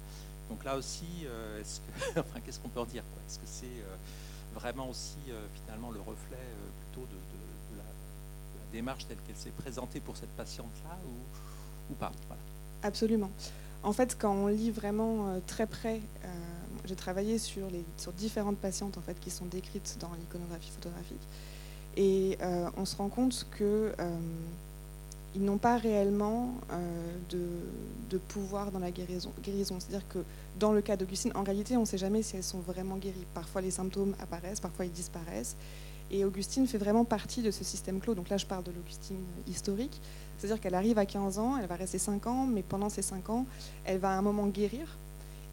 Donc 0.49 0.63
là 0.63 0.77
aussi, 0.77 1.25
euh, 1.25 1.61
enfin, 2.11 2.39
qu'est-ce 2.45 2.59
qu'on 2.59 2.69
peut 2.69 2.79
en 2.79 2.85
dire 2.85 3.03
Est-ce 3.27 3.39
que 3.39 3.45
c'est 3.45 3.83
vraiment 4.55 4.87
aussi 4.87 5.17
finalement 5.55 5.89
le 5.89 5.99
reflet 5.99 6.37
plutôt 6.79 7.07
de, 7.07 7.17
démarche 8.73 9.07
telle 9.07 9.17
qu'elle 9.25 9.37
s'est 9.37 9.51
présentée 9.51 9.99
pour 10.01 10.17
cette 10.17 10.35
patiente-là 10.35 10.97
ou, 11.07 11.93
pas 11.95 12.11
Absolument. 12.81 13.29
En 13.83 13.93
fait, 13.93 14.17
quand 14.19 14.33
on 14.33 14.47
lit 14.47 14.71
vraiment 14.71 15.27
euh, 15.27 15.39
très 15.45 15.67
près, 15.67 16.01
euh, 16.25 16.27
j'ai 16.85 16.95
travaillé 16.95 17.37
sur, 17.37 17.67
différentes 18.17 18.57
patientes 18.57 18.97
en 18.97 19.01
fait, 19.01 19.19
qui 19.19 19.29
sont 19.29 19.45
décrites 19.45 19.97
dans 19.99 20.11
l'iconographie 20.19 20.71
photographique. 20.71 21.21
Et 21.95 22.37
euh, 22.41 22.69
on 22.77 22.85
se 22.85 22.95
rend 22.95 23.09
compte 23.09 23.45
que 23.51 23.93
euh, 23.99 24.17
ils 25.35 25.43
n'ont 25.43 25.57
pas 25.57 25.77
réellement 25.77 26.53
de, 27.29 28.17
pouvoir 28.27 28.71
dans 28.71 28.79
la 28.79 28.91
guérison. 28.91 29.31
C'est-à-dire 29.43 30.07
que 30.07 30.19
dans 30.59 30.71
le 30.71 30.81
cas 30.81 30.95
d'Augustine, 30.95 31.31
en 31.33 31.41
réalité, 31.41 31.75
on 31.77 31.81
ne 31.81 31.85
sait 31.85 31.97
jamais 31.97 32.21
si 32.21 32.35
elles 32.35 32.43
sont 32.43 32.59
vraiment 32.59 32.97
guéries. 32.97 33.25
Parfois, 33.33 33.61
les 33.61 33.71
symptômes 33.71 34.13
apparaissent, 34.19 34.59
parfois, 34.59 34.85
ils 34.85 34.91
disparaissent. 34.91 35.55
Et 36.11 36.25
Augustine 36.25 36.67
fait 36.67 36.77
vraiment 36.77 37.05
partie 37.05 37.41
de 37.41 37.51
ce 37.51 37.63
système 37.63 37.99
clos. 37.99 38.15
Donc 38.15 38.29
là, 38.29 38.37
je 38.37 38.45
parle 38.45 38.63
de 38.63 38.71
l'Augustine 38.71 39.23
historique. 39.47 39.99
C'est-à-dire 40.37 40.59
qu'elle 40.59 40.75
arrive 40.75 40.97
à 40.97 41.05
15 41.05 41.39
ans, 41.39 41.57
elle 41.57 41.67
va 41.67 41.75
rester 41.75 41.97
5 41.97 42.27
ans, 42.27 42.45
mais 42.45 42.63
pendant 42.63 42.89
ces 42.89 43.01
5 43.01 43.29
ans, 43.29 43.45
elle 43.85 43.99
va 43.99 44.09
à 44.09 44.17
un 44.17 44.21
moment 44.21 44.47
guérir 44.47 44.97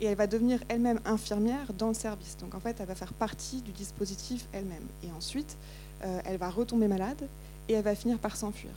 et 0.01 0.07
elle 0.07 0.17
va 0.17 0.27
devenir 0.27 0.61
elle-même 0.69 1.01
infirmière 1.05 1.73
dans 1.75 1.89
le 1.89 1.95
service. 1.95 2.37
Donc 2.39 2.55
en 2.55 2.61
fait, 2.61 2.77
elle 2.81 2.87
va 2.87 2.95
faire 2.95 3.13
partie 3.13 3.61
du 3.61 3.71
dispositif 3.73 4.47
elle-même. 4.53 4.85
Et 5.05 5.13
ensuite, 5.17 5.57
euh, 6.05 6.21
elle 6.25 6.39
va 6.39 6.49
retomber 6.49 6.89
malade 6.89 7.29
et 7.69 7.75
elle 7.75 7.85
va 7.85 7.95
finir 7.95 8.19
par 8.19 8.37
s'enfuir. 8.37 8.73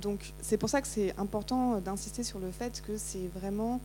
Donc 0.00 0.32
c'est 0.40 0.56
pour 0.56 0.68
ça 0.68 0.80
que 0.80 0.88
c'est 0.88 1.16
important 1.18 1.80
d'insister 1.80 2.22
sur 2.22 2.38
le 2.38 2.50
fait 2.50 2.82
que 2.86 2.96
c'est 2.96 3.28
vraiment 3.34 3.80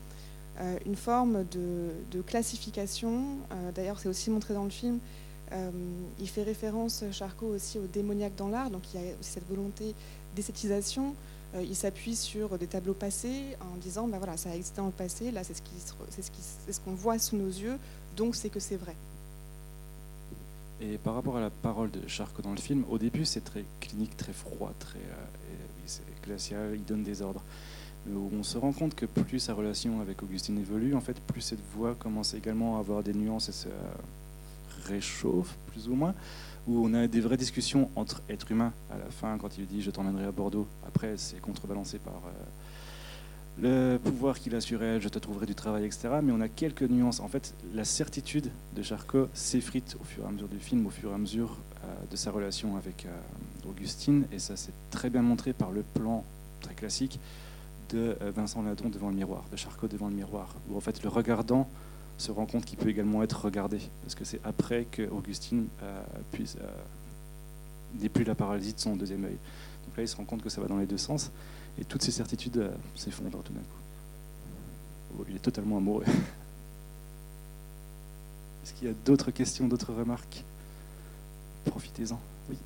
euh, 0.60 0.78
une 0.86 0.96
forme 0.96 1.46
de, 1.46 2.22
classification. 2.22 3.24
Euh, 3.52 3.72
D'ailleurs, 3.72 4.00
c'est 4.00 4.10
aussi 4.10 4.30
montré 4.30 4.54
dans 4.54 4.64
le 4.64 4.70
film. 4.70 5.00
Euh, 5.52 5.72
il 6.20 6.30
fait 6.30 6.44
référence, 6.44 7.04
Charcot, 7.12 7.48
aussi 7.48 7.80
au 7.80 7.88
démoniaque 7.88 8.36
dans 8.36 8.50
l'art. 8.50 8.70
Donc 8.70 8.84
il 8.94 9.02
y 9.02 9.04
a 9.04 9.08
aussi 9.20 9.32
cette 9.32 9.48
volonté 9.48 9.96
d'esthétisation. 10.36 11.16
Euh, 11.56 11.64
il 11.64 11.76
s'appuie 11.76 12.16
sur 12.16 12.58
des 12.58 12.68
tableaux 12.68 12.94
passés 12.94 13.58
en 13.62 13.78
disant, 13.78 14.08
ben 14.08 14.18
voilà, 14.18 14.38
ça 14.38 14.52
a 14.52 14.56
existé 14.56 14.78
dans 14.78 14.86
le 14.86 14.92
passé, 14.92 15.32
là 15.32 15.42
c'est 15.44 15.56
ce 15.56 16.80
qu'on 16.80 16.94
voit 16.94 17.18
sous 17.18 17.38
nos 17.38 17.48
yeux, 17.48 17.78
donc 18.16 18.36
c'est 18.36 18.50
que 18.50 18.60
c'est 18.60 18.76
vrai. 18.76 18.96
Et 20.82 20.98
par 20.98 21.16
rapport 21.16 21.38
à 21.38 21.42
la 21.42 21.50
parole 21.50 21.90
de 21.90 22.08
Charcot 22.08 22.44
dans 22.44 22.52
le 22.52 22.58
film, 22.58 22.86
au 22.90 23.00
début 23.00 23.26
c'est 23.26 23.44
très 23.44 23.66
clinique, 23.80 24.16
très 24.16 24.32
froid, 24.32 24.72
très, 24.78 25.00
euh, 25.00 25.98
glacial, 26.24 26.74
il 26.76 26.86
donne 26.86 27.04
des 27.04 27.24
ordres. 27.24 27.42
Mais 28.06 28.16
on 28.16 28.44
se 28.44 28.58
rend 28.58 28.72
compte 28.72 28.96
que 28.96 29.06
plus 29.06 29.40
sa 29.40 29.54
relation 29.54 30.00
avec 30.02 30.22
Augustine 30.24 30.58
évolue, 30.58 30.96
en 30.96 31.02
fait, 31.02 31.20
plus 31.20 31.42
cette 31.42 31.60
voix 31.76 31.96
commence 31.96 32.34
également 32.34 32.78
à 32.78 32.80
avoir 32.80 33.04
des 33.04 33.14
nuances 33.14 33.50
et 33.50 33.68
réchauffe, 34.90 35.56
plus 35.72 35.88
ou 35.88 35.96
moins, 35.96 36.14
où 36.68 36.86
on 36.86 36.94
a 36.94 37.08
des 37.08 37.22
vraies 37.22 37.38
discussions 37.38 37.90
entre 37.96 38.22
êtres 38.30 38.52
humains 38.52 38.74
à 38.92 38.98
la 38.98 39.10
fin, 39.10 39.38
quand 39.38 39.58
il 39.58 39.66
dit 39.66 39.82
je 39.82 39.92
t'emmènerai 39.92 40.26
à 40.26 40.32
Bordeaux. 40.32 40.68
Après, 40.88 41.16
c'est 41.18 41.40
contrebalancé 41.40 41.98
par 42.00 42.14
euh, 42.14 43.94
le 43.96 43.98
pouvoir 43.98 44.40
qu'il 44.40 44.56
a 44.56 44.62
sur 44.62 44.82
elle, 44.84 45.02
je 45.02 45.10
te 45.10 45.20
trouverai 45.20 45.46
du 45.46 45.56
travail, 45.56 45.86
etc. 45.86 46.10
Mais 46.22 46.32
on 46.32 46.42
a 46.42 46.48
quelques 46.48 46.84
nuances. 46.84 47.20
En 47.20 47.28
fait, 47.28 47.54
la 47.74 47.86
certitude 47.86 48.52
de 48.76 48.84
Charcot 48.84 49.28
s'effrite 49.34 49.98
au 50.00 50.04
fur 50.04 50.24
et 50.24 50.28
à 50.28 50.32
mesure 50.32 50.48
du 50.48 50.60
film, 50.60 50.86
au 50.86 50.90
fur 50.92 51.12
et 51.12 51.14
à 51.14 51.18
mesure 51.18 51.58
euh, 51.84 51.88
de 52.10 52.16
sa 52.16 52.32
relation 52.32 52.78
avec 52.78 53.06
euh, 53.06 53.70
Augustine, 53.70 54.26
et 54.32 54.40
ça 54.40 54.56
s'est 54.56 54.74
très 54.92 55.10
bien 55.10 55.22
montré 55.22 55.54
par 55.54 55.72
le 55.72 55.82
plan 55.82 56.24
très 56.62 56.74
classique 56.74 57.20
de 57.90 58.16
Vincent 58.36 58.62
Ladon 58.62 58.90
devant 58.90 59.10
le 59.10 59.16
miroir, 59.16 59.44
de 59.52 59.58
Charcot 59.58 59.88
devant 59.88 60.10
le 60.10 60.14
miroir, 60.14 60.54
où 60.70 60.78
en 60.78 60.80
fait 60.80 61.02
le 61.02 61.10
regardant 61.10 61.68
se 62.20 62.32
rend 62.32 62.46
compte 62.46 62.66
qu'il 62.66 62.78
peut 62.78 62.90
également 62.90 63.24
être 63.24 63.46
regardé, 63.46 63.80
parce 64.04 64.14
que 64.14 64.26
c'est 64.26 64.42
après 64.44 64.86
que 64.92 65.10
Augustine 65.10 65.68
euh, 65.82 66.04
puisse 66.32 66.58
euh, 66.62 66.68
n'ait 68.00 68.10
plus 68.10 68.26
la 68.26 68.36
paralysie 68.36 68.74
de 68.74 68.80
son 68.80 68.96
deuxième 68.96 69.24
œil. 69.24 69.38
Donc 69.86 69.98
là, 69.98 70.04
il 70.04 70.08
se 70.08 70.16
rend 70.16 70.26
compte 70.26 70.44
que 70.44 70.50
ça 70.50 70.62
va 70.62 70.68
dans 70.68 70.78
les 70.78 70.86
deux 70.86 70.98
sens, 70.98 71.32
et 71.80 71.86
toutes 71.86 72.04
ces 72.04 72.12
certitudes 72.12 72.58
euh, 72.58 72.70
s'effondrent 72.96 73.42
tout 73.42 73.54
d'un 73.54 73.62
coup. 73.62 73.78
Oh, 75.18 75.26
il 75.30 75.38
est 75.38 75.40
totalement 75.40 75.78
amoureux. 75.78 76.04
Est-ce 78.64 78.74
qu'il 78.74 78.88
y 78.88 78.92
a 78.92 78.96
d'autres 79.06 79.32
questions, 79.32 79.68
d'autres 79.68 79.94
remarques? 79.94 80.44
Profitez-en. 81.66 82.20
Oui. 82.50 82.58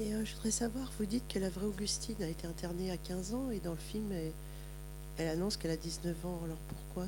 Et 0.00 0.14
euh, 0.14 0.24
je 0.24 0.34
voudrais 0.34 0.50
savoir, 0.50 0.90
vous 0.98 1.04
dites 1.04 1.28
que 1.28 1.38
la 1.38 1.50
vraie 1.50 1.66
Augustine 1.66 2.16
a 2.22 2.26
été 2.26 2.46
internée 2.46 2.90
à 2.90 2.96
15 2.96 3.34
ans 3.34 3.50
et 3.50 3.58
dans 3.58 3.72
le 3.72 3.76
film, 3.76 4.10
elle, 5.18 5.28
annonce 5.28 5.58
qu'elle 5.58 5.72
a 5.72 5.76
19 5.76 6.16
ans. 6.24 6.40
Alors 6.42 6.56
pourquoi? 6.68 7.06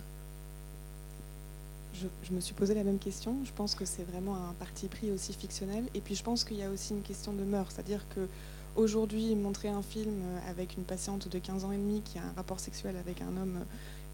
Je, 1.95 2.35
me 2.35 2.41
suis 2.41 2.53
posé 2.53 2.75
la 2.75 2.85
même 2.85 2.99
question. 2.99 3.37
Je 3.45 3.53
pense 3.53 3.75
que 3.75 3.87
c'est 3.87 4.03
vraiment 4.03 4.35
un 4.35 4.53
parti 4.59 4.89
pris 4.89 5.11
aussi 5.11 5.33
fictionnel. 5.33 5.85
Et 5.95 6.01
puis 6.01 6.15
je 6.15 6.23
pense 6.23 6.45
qu'il 6.45 6.59
y 6.59 6.63
a 6.63 6.69
aussi 6.69 6.93
une 6.93 7.01
question 7.01 7.33
de 7.33 7.45
mœurs. 7.45 7.71
C'est-à-dire 7.71 8.05
que 8.15 8.29
aujourd'hui, 8.77 9.35
montrer 9.37 9.69
un 9.69 9.83
film 9.83 10.23
avec 10.47 10.77
une 10.77 10.85
patiente 10.85 11.29
de 11.29 11.39
15 11.39 11.65
ans 11.65 11.73
et 11.73 11.79
demi 11.79 12.03
qui 12.03 12.19
a 12.19 12.23
un 12.23 12.33
rapport 12.37 12.61
sexuel 12.61 12.97
avec 12.99 13.23
un 13.23 13.35
homme 13.41 13.65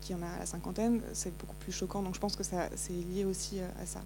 qui 0.02 0.14
en 0.14 0.22
a 0.22 0.28
à 0.28 0.38
la 0.38 0.46
cinquantaine, 0.46 1.00
c'est 1.14 1.36
beaucoup 1.36 1.56
plus 1.56 1.72
choquant. 1.72 2.02
Donc 2.02 2.14
je 2.14 2.20
pense 2.20 2.36
que 2.36 2.44
c'est 2.44 2.92
lié 2.92 3.24
aussi 3.24 3.58
euh, 3.58 3.82
à 3.82 3.86
ça. 3.86 4.02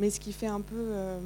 Mais 0.00 0.10
ce 0.10 0.18
qui 0.18 0.32
fait 0.32 0.48
un 0.48 0.60
peu... 0.60 0.74
euh, 0.74 1.20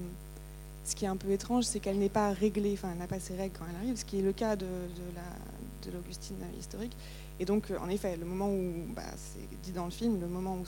ce 0.90 0.96
qui 0.96 1.04
est 1.04 1.08
un 1.08 1.16
peu 1.16 1.30
étrange, 1.30 1.64
c'est 1.64 1.80
qu'elle 1.80 1.98
n'est 1.98 2.08
pas 2.08 2.32
réglée, 2.32 2.72
enfin, 2.74 2.90
elle 2.92 2.98
n'a 2.98 3.06
pas 3.06 3.20
ses 3.20 3.34
règles 3.36 3.54
quand 3.58 3.64
elle 3.70 3.76
arrive, 3.76 3.96
ce 3.96 4.04
qui 4.04 4.18
est 4.18 4.22
le 4.22 4.32
cas 4.32 4.56
de, 4.56 4.66
de 4.66 5.06
la- 5.14 5.86
de 5.90 5.96
l'Augustine 5.96 6.36
historique. 6.58 6.94
Et 7.38 7.44
donc, 7.46 7.70
euh, 7.70 7.78
en 7.78 7.88
effet, 7.88 8.16
le 8.16 8.26
moment 8.26 8.50
où, 8.50 8.72
bah, 8.94 9.02
c'est 9.16 9.48
dit 9.62 9.72
dans 9.72 9.86
le 9.86 9.90
film, 9.90 10.20
le 10.20 10.26
moment 10.26 10.58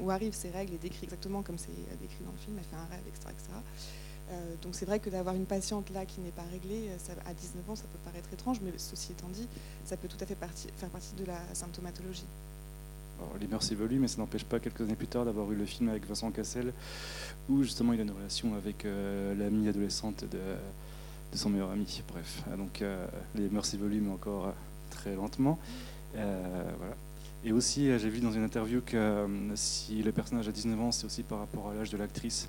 où, 0.00 0.10
arrivent 0.10 0.34
ces 0.34 0.50
règles 0.50 0.74
est 0.74 0.78
décrit 0.82 1.04
exactement 1.04 1.42
comme 1.42 1.58
c'est 1.58 1.72
décrit 2.00 2.22
dans 2.24 2.30
le 2.32 2.38
film, 2.38 2.56
elle 2.58 2.64
fait 2.64 2.76
un 2.76 2.86
rêve, 2.94 3.02
etc. 3.08 3.30
etc. 3.30 3.48
Euh, 4.32 4.54
donc 4.62 4.76
c'est 4.76 4.84
vrai 4.86 5.00
que 5.00 5.10
d'avoir 5.10 5.34
une 5.34 5.46
patiente 5.46 5.90
là 5.90 6.04
qui 6.06 6.20
n'est 6.20 6.30
pas 6.30 6.44
réglée, 6.52 6.88
euh, 6.90 7.14
à 7.26 7.34
19 7.34 7.68
ans, 7.68 7.74
ça 7.74 7.82
peut 7.90 7.98
paraître 8.04 8.28
étrange, 8.32 8.60
mais 8.62 8.70
ceci 8.76 9.10
étant 9.12 9.26
dit, 9.28 9.48
ça 9.84 9.96
peut 9.96 10.06
tout 10.06 10.18
à 10.20 10.26
fait 10.26 10.36
faire 10.36 10.88
partie 10.90 11.14
de 11.16 11.24
la 11.24 11.40
symptomatologie. 11.52 12.26
Les 13.40 13.46
mœurs 13.46 13.70
évoluent, 13.72 13.98
mais 13.98 14.08
ça 14.08 14.18
n'empêche 14.18 14.44
pas 14.44 14.60
quelques 14.60 14.82
années 14.82 14.94
plus 14.94 15.06
tard 15.06 15.24
d'avoir 15.24 15.50
eu 15.52 15.54
le 15.54 15.64
film 15.64 15.88
avec 15.88 16.06
Vincent 16.06 16.30
Cassel, 16.30 16.72
où 17.48 17.62
justement 17.62 17.92
il 17.92 18.00
a 18.00 18.02
une 18.02 18.10
relation 18.10 18.54
avec 18.54 18.84
euh, 18.84 19.34
l'amie 19.34 19.68
adolescente 19.68 20.24
de, 20.30 21.36
son 21.36 21.50
meilleur 21.50 21.70
ami. 21.70 22.02
Bref, 22.08 22.42
Ah, 22.52 22.56
donc 22.56 22.82
euh, 22.82 23.06
les 23.34 23.48
mœurs 23.48 23.72
évoluent, 23.74 24.00
mais 24.00 24.12
encore 24.12 24.46
euh, 24.46 24.52
très 24.90 25.14
lentement. 25.14 25.58
Euh, 26.16 26.70
voilà. 26.78 26.94
Et 27.44 27.52
aussi, 27.52 27.86
j'ai 27.98 28.10
vu 28.10 28.20
dans 28.20 28.32
une 28.32 28.44
interview 28.44 28.82
que 28.84 29.26
si 29.54 30.02
le 30.02 30.12
personnage 30.12 30.46
a 30.46 30.52
19 30.52 30.80
ans, 30.80 30.92
c'est 30.92 31.06
aussi 31.06 31.22
par 31.22 31.38
rapport 31.38 31.70
à 31.70 31.74
l'âge 31.74 31.88
de 31.88 31.96
l'actrice. 31.96 32.48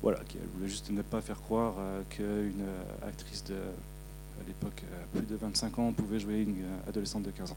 Voilà, 0.00 0.20
qu'elle 0.20 0.40
voulait 0.54 0.70
juste 0.70 0.90
ne 0.90 1.02
pas 1.02 1.20
faire 1.20 1.38
croire 1.42 1.74
qu'une 2.08 2.64
actrice 3.06 3.44
de, 3.44 3.56
à 3.56 4.46
l'époque, 4.46 4.84
plus 5.12 5.26
de 5.26 5.36
25 5.36 5.78
ans 5.80 5.92
pouvait 5.92 6.18
jouer 6.18 6.42
une 6.42 6.64
adolescente 6.88 7.24
de 7.24 7.30
15 7.30 7.52
ans. 7.52 7.56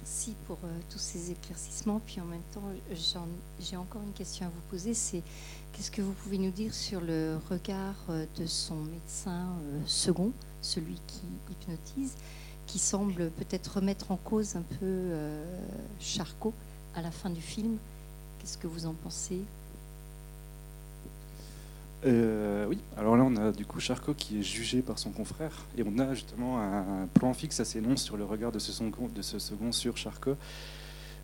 Merci 0.00 0.34
euh, 0.64 0.78
tous 0.90 0.98
ces 0.98 1.30
éclaircissements. 1.30 2.00
Puis 2.06 2.20
en 2.20 2.24
même 2.24 2.42
temps, 2.52 2.62
j'ai 3.60 3.76
encore 3.76 4.02
une 4.02 4.12
question 4.12 4.46
à 4.46 4.48
vous 4.48 4.60
poser. 4.70 4.94
C'est 4.94 5.22
qu'est-ce 5.72 5.90
que 5.90 6.02
vous 6.02 6.12
pouvez 6.12 6.38
nous 6.38 6.50
dire 6.50 6.74
sur 6.74 7.00
le 7.00 7.38
regard 7.50 7.96
euh, 8.10 8.26
de 8.36 8.46
son 8.46 8.76
médecin 8.76 9.46
euh, 9.62 9.80
second, 9.86 10.32
celui 10.62 11.00
qui 11.06 11.22
hypnotise, 11.50 12.14
qui 12.66 12.78
semble 12.78 13.30
peut-être 13.30 13.76
remettre 13.76 14.10
en 14.10 14.16
cause 14.16 14.56
un 14.56 14.62
peu 14.80 15.10
Charcot 16.00 16.54
à 16.94 17.02
la 17.02 17.10
fin 17.10 17.28
du 17.28 17.42
film? 17.42 17.76
Qu'est-ce 18.38 18.56
que 18.56 18.66
vous 18.66 18.86
en 18.86 18.94
pensez? 18.94 19.42
Euh, 22.06 22.66
oui, 22.68 22.78
alors 22.98 23.16
là 23.16 23.24
on 23.24 23.34
a 23.36 23.50
du 23.50 23.64
coup 23.64 23.80
Charcot 23.80 24.12
qui 24.12 24.38
est 24.38 24.42
jugé 24.42 24.82
par 24.82 24.98
son 24.98 25.10
confrère 25.10 25.64
et 25.78 25.82
on 25.86 25.98
a 25.98 26.12
justement 26.12 26.60
un, 26.60 27.06
plan 27.14 27.32
fixe 27.32 27.60
assez 27.60 27.80
long 27.80 27.96
sur 27.96 28.18
le 28.18 28.24
regard 28.24 28.52
de 28.52 28.58
ce 28.58 28.72
second, 28.72 29.72
sur 29.72 29.96
Charcot 29.96 30.36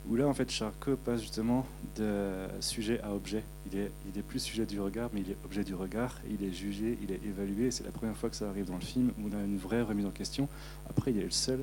où 0.08 0.16
là 0.16 0.26
en 0.26 0.32
fait 0.32 0.50
Charcot 0.50 0.96
passe 0.96 1.20
justement 1.20 1.66
de 1.96 2.46
sujet 2.60 2.98
à 3.02 3.12
objet. 3.12 3.42
Il 3.70 3.78
est, 3.78 3.92
il 4.10 4.18
est 4.18 4.22
plus 4.22 4.38
sujet 4.38 4.64
du 4.64 4.80
regard 4.80 5.10
mais 5.12 5.20
il 5.20 5.30
est 5.30 5.36
objet 5.44 5.64
du 5.64 5.74
regard 5.74 6.18
il 6.30 6.42
est 6.42 6.52
jugé, 6.52 6.96
il 7.02 7.12
est 7.12 7.20
évalué 7.26 7.70
c'est 7.70 7.84
la 7.84 7.92
première 7.92 8.16
fois 8.16 8.30
que 8.30 8.36
ça 8.36 8.48
arrive 8.48 8.64
dans 8.64 8.76
le 8.76 8.80
film 8.80 9.12
où 9.18 9.28
on 9.30 9.38
a 9.38 9.42
une 9.44 9.58
vraie 9.58 9.82
remise 9.82 10.06
en 10.06 10.10
question. 10.10 10.48
Après 10.88 11.10
il 11.10 11.18
est 11.18 11.24
le 11.24 11.30
seul 11.30 11.62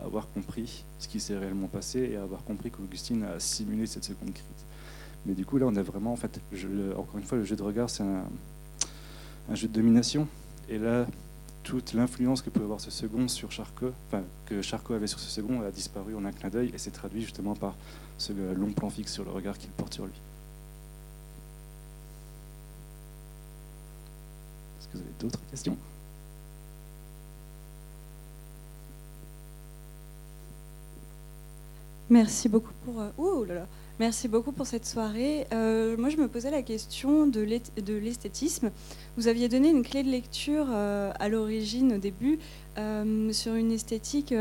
à 0.00 0.04
avoir 0.04 0.28
compris 0.30 0.84
ce 0.98 1.06
qui 1.06 1.20
s'est 1.20 1.38
réellement 1.38 1.68
passé 1.68 2.10
et 2.12 2.16
à 2.16 2.22
avoir 2.22 2.42
compris 2.42 2.72
qu'Augustine 2.72 3.22
a 3.22 3.38
simulé 3.38 3.86
cette 3.86 4.04
seconde 4.04 4.32
crise. 4.32 4.67
Mais 5.26 5.34
du 5.34 5.44
coup, 5.44 5.58
là, 5.58 5.66
on 5.66 5.76
a 5.76 5.82
vraiment, 5.82 6.12
en 6.12 6.16
fait, 6.16 6.40
je- 6.52 6.92
encore 6.96 7.18
une 7.18 7.24
fois, 7.24 7.38
le 7.38 7.44
jeu 7.44 7.56
de 7.56 7.62
regard, 7.62 7.90
c'est 7.90 8.02
un, 8.02 8.24
jeu 9.54 9.68
de 9.68 9.72
domination. 9.72 10.26
Et 10.68 10.78
là, 10.78 11.06
toute 11.64 11.92
l'influence 11.94 12.42
que 12.42 12.50
peut 12.50 12.62
avoir 12.62 12.80
ce 12.80 12.90
second 12.90 13.28
sur 13.28 13.50
Charcot, 13.52 13.92
enfin, 14.08 14.22
que 14.46 14.62
Charcot 14.62 14.94
avait 14.94 15.06
sur 15.06 15.18
ce 15.18 15.28
second, 15.30 15.60
a 15.62 15.70
disparu 15.70 16.14
en 16.14 16.24
un 16.24 16.32
clin 16.32 16.48
d'œil 16.48 16.70
et 16.74 16.78
s'est 16.78 16.90
traduit 16.90 17.22
justement 17.22 17.54
par 17.54 17.74
ce 18.18 18.32
long 18.32 18.72
plan 18.72 18.90
fixe 18.90 19.12
sur 19.12 19.24
le 19.24 19.30
regard 19.30 19.58
qu'il 19.58 19.70
porte 19.70 19.94
sur 19.94 20.04
lui. 20.06 20.12
Est-ce 24.80 24.88
que 24.88 24.92
vous 24.98 25.02
avez 25.02 25.12
d'autres 25.20 25.40
questions? 25.50 25.76
Merci 32.10 32.48
beaucoup 32.48 32.72
pour. 32.84 33.00
euh, 33.00 33.10
ouh 33.18 33.44
là 33.44 33.54
là. 33.54 33.66
Merci 34.00 34.28
beaucoup 34.28 34.52
pour 34.52 34.64
cette 34.64 34.86
soirée. 34.86 35.48
Euh, 35.52 35.96
moi, 35.96 36.08
je 36.08 36.18
me 36.18 36.28
posais 36.28 36.52
la 36.52 36.62
question 36.62 37.26
de 37.26 37.40
l'esthétisme. 37.40 38.70
Vous 39.16 39.26
aviez 39.26 39.48
donné 39.48 39.70
une 39.70 39.82
clé 39.82 40.04
de 40.04 40.08
lecture 40.08 40.66
euh, 40.70 41.10
à 41.18 41.28
l'origine, 41.28 41.94
au 41.94 41.98
début, 41.98 42.38
euh, 42.78 43.32
sur 43.32 43.54
une 43.54 43.72
esthétique 43.72 44.32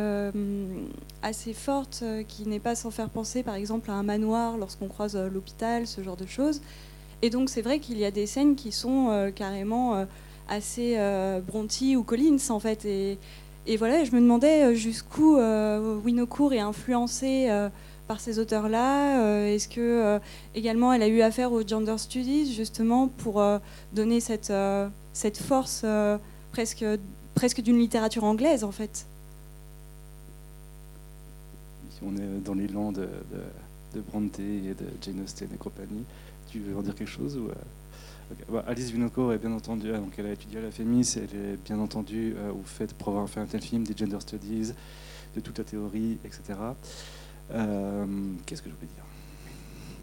assez 1.24 1.54
forte 1.54 2.04
qui 2.28 2.48
n'est 2.48 2.60
pas 2.60 2.76
sans 2.76 2.92
faire 2.92 3.10
penser, 3.10 3.42
par 3.42 3.56
exemple, 3.56 3.90
à 3.90 3.96
un 3.96 4.04
manoir 4.04 4.58
lorsqu'on 4.58 4.90
croise 4.90 5.18
l'hôpital, 5.18 5.88
ce 5.88 6.04
genre 6.04 6.18
de 6.18 6.28
choses. 6.28 6.62
Et 7.24 7.32
donc, 7.32 7.50
c'est 7.50 7.64
vrai 7.64 7.80
qu'il 7.80 7.98
y 7.98 8.06
a 8.06 8.12
des 8.12 8.28
scènes 8.28 8.56
qui 8.56 8.72
sont 8.72 9.32
carrément 9.36 10.06
assez 10.48 10.98
Bronte 11.48 11.82
ou 11.96 12.04
Collins, 12.04 12.38
en 12.50 12.60
fait. 12.60 12.86
Et, 12.86 13.18
et 13.66 13.76
voilà, 13.76 14.04
je 14.04 14.12
me 14.12 14.22
demandais 14.22 14.76
jusqu'où 14.76 15.40
Winocourt 16.06 16.54
est 16.54 16.60
influencé 16.60 17.50
par 18.08 18.20
ces 18.20 18.40
auteurs-là 18.40 19.22
euh, 19.22 19.54
Est-ce 19.54 19.68
que 19.68 19.82
euh, 19.82 20.20
également 20.56 20.94
elle 20.94 21.04
a 21.04 21.08
eu 21.08 21.22
affaire 21.22 21.52
aux 21.52 21.66
gender 21.66 21.98
studies 21.98 22.54
justement 22.54 23.08
pour 23.08 23.42
euh, 23.42 23.60
donner 23.94 24.20
cette, 24.20 24.54
cette 25.14 25.38
force 25.38 25.86
presque, 26.52 26.86
presque 27.36 27.62
d'une 27.62 27.78
littérature 27.78 28.24
anglaise 28.24 28.64
en 28.64 28.72
fait? 28.72 29.06
On 32.06 32.16
est 32.16 32.44
dans 32.46 32.54
l'élan 32.54 32.92
de, 32.92 33.10
de, 33.96 34.02
Bronte 34.02 34.40
et 34.40 34.76
de 34.76 34.86
Jane 35.02 35.20
Austen 35.24 35.50
et 35.52 35.58
compagnie. 35.58 36.04
Tu 36.52 36.60
veux 36.60 36.78
en 36.78 36.82
dire 36.82 36.94
quelque 36.94 37.10
chose 37.10 37.40
bah, 38.52 38.64
Alice 38.68 38.92
Vinocourt 38.92 39.34
est 39.34 39.40
bien 39.40 39.52
entendu, 39.52 39.92
donc 39.92 40.14
elle 40.18 40.28
a 40.28 40.34
étudié 40.34 40.60
à 40.60 40.62
la 40.62 40.70
FEMIS, 40.70 41.16
elle 41.16 41.24
est 41.24 41.58
bien 41.66 41.80
entendu 41.80 42.36
au 42.54 42.62
fait 42.66 42.94
pour 42.94 43.10
avoir 43.10 43.28
fait 43.28 43.40
un 43.40 43.46
tel 43.46 43.62
film, 43.62 43.84
des 43.84 43.98
gender 43.98 44.20
studies, 44.20 44.74
de 45.36 45.42
toute 45.42 45.58
la 45.58 45.64
théorie, 45.64 46.18
etc. 46.24 46.54
Euh, 47.52 48.06
qu'est-ce 48.46 48.62
que 48.62 48.70
je 48.70 48.76
voulais 48.76 48.88
dire? 48.88 49.04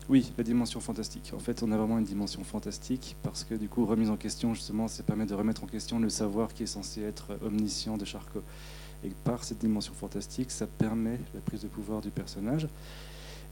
Oui, 0.08 0.32
la 0.36 0.44
dimension 0.44 0.80
fantastique. 0.80 1.32
En 1.34 1.38
fait, 1.38 1.62
on 1.62 1.72
a 1.72 1.76
vraiment 1.78 1.98
une 1.98 2.04
dimension 2.04 2.44
fantastique 2.44 3.16
parce 3.22 3.42
que 3.42 3.54
du 3.54 3.68
coup, 3.68 3.86
remise 3.86 4.10
en 4.10 4.16
question, 4.16 4.52
justement, 4.52 4.86
ça 4.86 5.02
permet 5.02 5.24
de 5.24 5.34
remettre 5.34 5.64
en 5.64 5.66
question 5.66 5.98
le 5.98 6.10
savoir 6.10 6.52
qui 6.52 6.62
est 6.62 6.66
censé 6.66 7.00
être 7.02 7.38
omniscient 7.42 7.96
de 7.96 8.04
Charcot. 8.04 8.42
Et 9.02 9.12
par 9.24 9.44
cette 9.44 9.58
dimension 9.58 9.94
fantastique, 9.94 10.50
ça 10.50 10.66
permet 10.66 11.18
la 11.34 11.40
prise 11.40 11.62
de 11.62 11.68
pouvoir 11.68 12.02
du 12.02 12.10
personnage. 12.10 12.68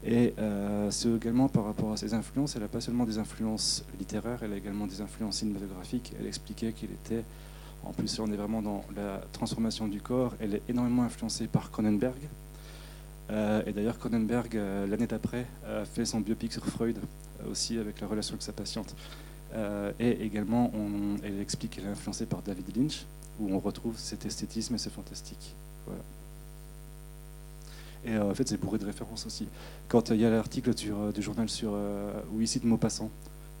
Et 0.05 0.33
euh, 0.37 0.91
c'est 0.91 1.09
également 1.09 1.47
par 1.47 1.65
rapport 1.65 1.93
à 1.93 1.97
ses 1.97 2.13
influences, 2.13 2.55
elle 2.55 2.61
n'a 2.63 2.67
pas 2.67 2.81
seulement 2.81 3.05
des 3.05 3.17
influences 3.17 3.85
littéraires, 3.97 4.39
elle 4.43 4.51
a 4.51 4.57
également 4.57 4.85
des 4.85 4.99
influences 5.01 5.37
cinématographiques. 5.37 6.13
Elle 6.19 6.27
expliquait 6.27 6.73
qu'il 6.73 6.91
était, 6.91 7.23
en 7.83 7.93
plus 7.93 8.19
on 8.19 8.29
est 8.31 8.35
vraiment 8.35 8.61
dans 8.61 8.83
la 8.95 9.21
transformation 9.31 9.87
du 9.87 10.01
corps, 10.01 10.35
elle 10.39 10.55
est 10.55 10.61
énormément 10.67 11.03
influencée 11.03 11.47
par 11.47 11.71
Cronenberg, 11.71 12.19
et 13.29 13.71
d'ailleurs, 13.71 13.97
Cronenberg, 13.97 14.55
euh, 14.55 14.87
l'année 14.87 15.07
d'après, 15.07 15.45
a 15.67 15.85
fait 15.85 16.05
son 16.05 16.19
biopic 16.19 16.51
sur 16.51 16.65
Freud, 16.65 16.97
euh, 16.97 17.51
aussi 17.51 17.77
avec 17.77 18.01
la 18.01 18.07
relation 18.07 18.33
avec 18.33 18.43
sa 18.43 18.53
patiente. 18.53 18.95
et 19.99 20.25
également, 20.25 20.71
elle 21.23 21.39
explique 21.39 21.71
qu'elle 21.71 21.85
est 21.85 21.89
influencée 21.89 22.25
par 22.25 22.41
David 22.41 22.75
Lynch, 22.75 23.05
où 23.39 23.53
on 23.53 23.59
retrouve 23.59 23.95
cet 23.97 24.25
esthétisme 24.25 24.73
et 24.73 24.79
ce 24.79 24.89
fantastique. 24.89 25.53
Et 28.03 28.17
en 28.17 28.33
fait, 28.33 28.47
c'est 28.47 28.57
bourré 28.57 28.79
de 28.79 28.85
références 28.85 29.27
aussi. 29.27 29.47
Quand 29.87 30.09
il 30.09 30.21
y 30.21 30.25
a 30.25 30.31
l'article 30.31 30.73
du, 30.73 31.21
journal 31.21 31.49
sur, 31.49 31.77
où 32.33 32.41
il 32.41 32.47
cite 32.47 32.63
Maupassant, 32.63 33.11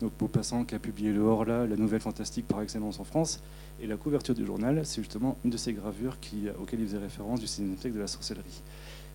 donc 0.01 0.13
Maupassant 0.19 0.65
qui 0.65 0.73
a 0.73 0.79
publié 0.79 1.13
Le 1.13 1.21
Horla, 1.21 1.67
la 1.67 1.75
nouvelle 1.75 2.01
fantastique 2.01 2.47
par 2.47 2.63
excellence 2.63 2.99
en 2.99 3.03
France, 3.03 3.39
et 3.79 3.87
la 3.87 3.97
couverture 3.97 4.33
du 4.33 4.45
journal, 4.45 4.81
c'est 4.85 5.01
justement 5.01 5.37
une 5.45 5.51
de 5.51 5.57
ces 5.57 5.73
gravures 5.73 6.17
auxquelles 6.59 6.79
il 6.79 6.87
faisait 6.87 6.97
référence 6.97 7.39
du 7.39 7.47
cinémathèque 7.47 7.93
de 7.93 7.99
la 7.99 8.07
sorcellerie. 8.07 8.61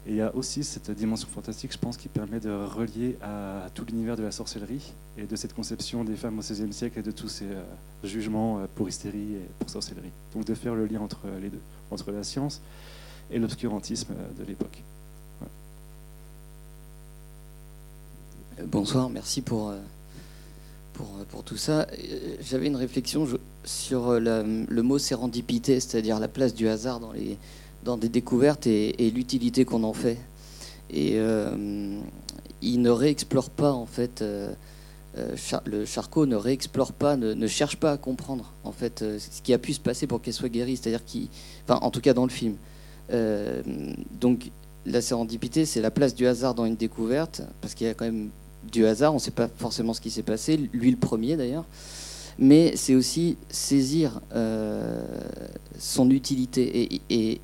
Et 0.09 0.13
il 0.13 0.17
y 0.17 0.23
a 0.23 0.35
aussi 0.35 0.65
cette 0.65 0.91
dimension 0.91 1.29
fantastique, 1.29 1.71
je 1.71 1.77
pense, 1.77 1.99
qui 1.99 2.09
permet 2.09 2.41
de 2.41 2.49
relier 2.49 3.19
à 3.21 3.69
tout 3.75 3.85
l'univers 3.85 4.17
de 4.17 4.23
la 4.23 4.33
sorcellerie 4.33 4.95
et 5.19 5.25
de 5.25 5.37
cette 5.37 5.53
conception 5.53 6.03
des 6.03 6.17
femmes 6.17 6.39
au 6.39 6.41
XVIe 6.41 6.73
siècle 6.73 7.01
et 7.01 7.03
de 7.03 7.11
tous 7.11 7.29
ces 7.29 7.45
euh, 7.45 7.63
jugements 8.03 8.59
euh, 8.59 8.67
pour 8.75 8.89
hystérie 8.89 9.35
et 9.35 9.47
pour 9.59 9.69
sorcellerie. 9.69 10.11
Donc 10.35 10.47
de 10.47 10.55
faire 10.55 10.75
le 10.75 10.87
lien 10.87 11.03
entre 11.03 11.19
les 11.43 11.51
deux, 11.51 11.61
entre 11.91 12.11
la 12.11 12.25
science 12.25 12.63
et 13.31 13.39
l'obscurantisme 13.39 14.15
euh, 14.17 14.43
de 14.43 14.49
l'époque. 14.49 14.83
Bonsoir, 18.65 19.11
merci 19.11 19.43
pour, 19.43 19.75
pour, 20.95 21.07
pour 21.29 21.45
tout 21.45 21.59
ça. 21.59 21.87
J'avais 22.41 22.67
une 22.67 22.77
réflexion 22.77 23.29
sur 23.63 24.19
le 24.19 24.81
mot 24.81 24.99
sérendipité, 24.99 25.79
c'est-à-dire 25.79 26.19
la 26.19 26.27
place 26.27 26.55
du 26.55 26.67
hasard 26.67 26.99
dans 26.99 27.13
les 27.13 27.39
dans 27.89 27.97
des 27.97 28.11
découvertes 28.11 28.67
et, 28.67 29.11
l'utilité 29.15 29.65
qu'on 29.65 29.83
en 29.83 29.95
fait. 29.95 30.19
Et 30.91 31.13
euh, 31.15 31.99
il 32.61 32.83
ne 32.83 32.91
réexplore 32.91 33.49
pas, 33.49 33.73
en 33.73 33.87
fait, 33.87 34.21
euh, 34.21 34.53
euh, 35.17 35.35
le 35.65 35.87
Charcot 35.87 36.27
ne 36.27 36.37
réexplore 36.37 36.93
pas, 36.93 37.17
ne, 37.17 37.47
cherche 37.47 37.77
pas 37.77 37.93
à 37.93 37.97
comprendre, 37.97 38.53
en 38.63 38.73
fait, 38.73 38.99
ce 38.99 39.41
qui 39.43 39.55
a 39.55 39.59
pu 39.59 39.73
se 39.73 39.81
passer 39.81 40.07
pour 40.07 40.21
qu'elle 40.21 40.35
soit 40.35 40.51
guérie, 40.51 40.77
c'est-à-dire 40.77 41.03
qui, 41.03 41.31
en 41.69 41.91
tout 41.91 42.03
cas 42.03 42.13
dans 42.13 42.27
le 42.27 42.31
film. 42.31 42.57
donc, 44.21 44.51
la 44.85 45.01
sérendipité, 45.01 45.65
c'est 45.65 45.81
la 45.81 45.91
place 45.91 46.15
du 46.15 46.27
hasard 46.27 46.55
dans 46.55 46.67
une 46.67 46.77
découverte, 46.77 47.41
parce 47.63 47.73
qu'il 47.73 47.87
y 47.87 47.91
a 47.91 47.95
quand 47.95 48.05
même 48.05 48.29
du 48.71 48.85
hasard, 48.85 49.13
on 49.13 49.17
ne 49.17 49.21
sait 49.21 49.31
pas 49.31 49.49
forcément 49.49 49.95
ce 49.95 50.03
qui 50.03 50.11
s'est 50.11 50.23
passé, 50.23 50.59
lui 50.75 50.91
le 50.91 50.99
premier 50.99 51.37
d'ailleurs 51.37 51.65
mais 52.41 52.77
c'est 52.77 52.95
aussi 52.95 53.37
saisir 53.51 54.21
son 55.81 56.09
utilité. 56.09 56.89
Et 57.11 57.41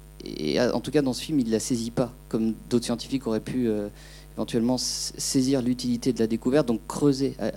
en 0.72 0.80
tout 0.80 0.90
cas 0.90 1.02
dans 1.02 1.12
ce 1.12 1.22
film, 1.22 1.40
il 1.40 1.46
ne 1.46 1.52
la 1.52 1.60
saisit 1.60 1.90
pas, 1.90 2.12
comme 2.28 2.54
d'autres 2.70 2.84
scientifiques 2.84 3.26
auraient 3.26 3.40
pu 3.40 3.68
euh, 3.68 3.88
éventuellement 4.36 4.78
saisir 4.78 5.62
l'utilité 5.62 6.12
de 6.12 6.18
la 6.18 6.26
découverte, 6.26 6.66
donc 6.66 6.80
creuser, 6.88 7.34
euh, 7.40 7.50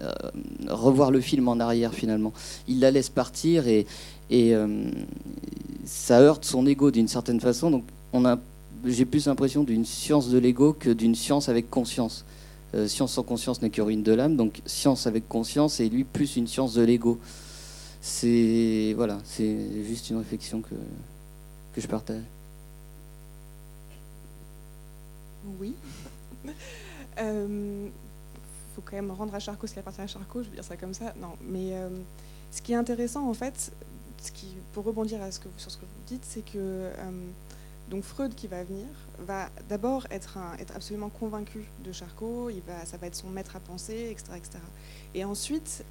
euh, 0.00 0.10
revoir 0.68 1.10
le 1.10 1.20
film 1.20 1.48
en 1.48 1.58
arrière 1.60 1.94
finalement. 1.94 2.32
Il 2.68 2.80
la 2.80 2.90
laisse 2.90 3.08
partir 3.08 3.66
et, 3.68 3.86
et 4.30 4.54
ça 5.84 6.20
heurte 6.20 6.44
son 6.44 6.66
ego 6.66 6.90
d'une 6.90 7.08
certaine 7.08 7.40
façon. 7.40 7.70
Donc 7.70 7.84
j'ai 8.84 9.04
plus 9.04 9.26
l'impression 9.26 9.64
d'une 9.64 9.84
science 9.84 10.28
de 10.28 10.38
l'ego 10.38 10.72
que 10.72 10.90
d'une 10.90 11.14
science 11.14 11.48
avec 11.48 11.68
conscience. 11.68 12.24
science 12.86 13.12
sans 13.12 13.22
conscience 13.22 13.60
n'est 13.60 13.70
que 13.70 13.82
ruine 13.82 14.02
de 14.02 14.12
l'âme, 14.12 14.36
donc 14.36 14.60
science 14.66 15.06
avec 15.06 15.28
conscience 15.28 15.80
et 15.80 15.88
lui 15.88 16.04
plus 16.04 16.36
une 16.36 16.46
science 16.46 16.74
de 16.74 16.82
l'ego. 16.82 17.18
C'est 18.00 18.92
voilà, 18.96 19.18
c'est 19.24 19.56
juste 19.86 20.10
une 20.10 20.18
réflexion 20.18 20.60
que 20.60 20.74
je 21.80 21.86
partage 21.86 22.22
Oui. 25.58 25.74
Euh, 27.16 27.88
faut 28.74 28.82
quand 28.84 28.96
même 28.96 29.12
rendre 29.12 29.32
à 29.36 29.38
Charcot 29.38 29.68
ce 29.68 29.72
qui 29.72 29.78
appartient 29.78 30.00
à 30.00 30.08
Charcot, 30.08 30.42
je 30.42 30.48
veux 30.48 30.54
dire 30.56 30.64
ça 30.64 30.76
comme 30.76 30.94
ça. 30.94 31.14
Non, 31.20 31.36
mais 31.40 31.72
euh, 31.74 31.88
ce 32.50 32.60
qui 32.60 32.72
est 32.72 32.76
intéressant 32.76 33.28
en 33.28 33.34
fait, 33.34 33.70
ce 34.20 34.32
qui, 34.32 34.56
pour 34.72 34.84
rebondir 34.84 35.22
à 35.22 35.30
ce 35.30 35.38
que, 35.38 35.46
sur 35.56 35.70
ce 35.70 35.76
que 35.76 35.84
vous 35.84 36.02
dites, 36.08 36.24
c'est 36.24 36.44
que 36.44 36.56
euh, 36.56 36.92
donc 37.88 38.02
Freud 38.02 38.34
qui 38.34 38.48
va 38.48 38.64
venir 38.64 38.86
va 39.20 39.48
d'abord 39.68 40.08
être, 40.10 40.38
être 40.58 40.74
absolument 40.74 41.08
convaincu 41.08 41.66
de 41.84 41.92
Charcot, 41.92 42.50
il 42.50 42.62
va, 42.62 42.84
ça 42.84 42.96
va 42.96 43.06
être 43.06 43.14
son 43.14 43.28
maître 43.28 43.54
à 43.54 43.60
penser, 43.60 44.08
etc. 44.10 44.32
etc. 44.36 44.58
Et 45.14 45.24
ensuite, 45.24 45.84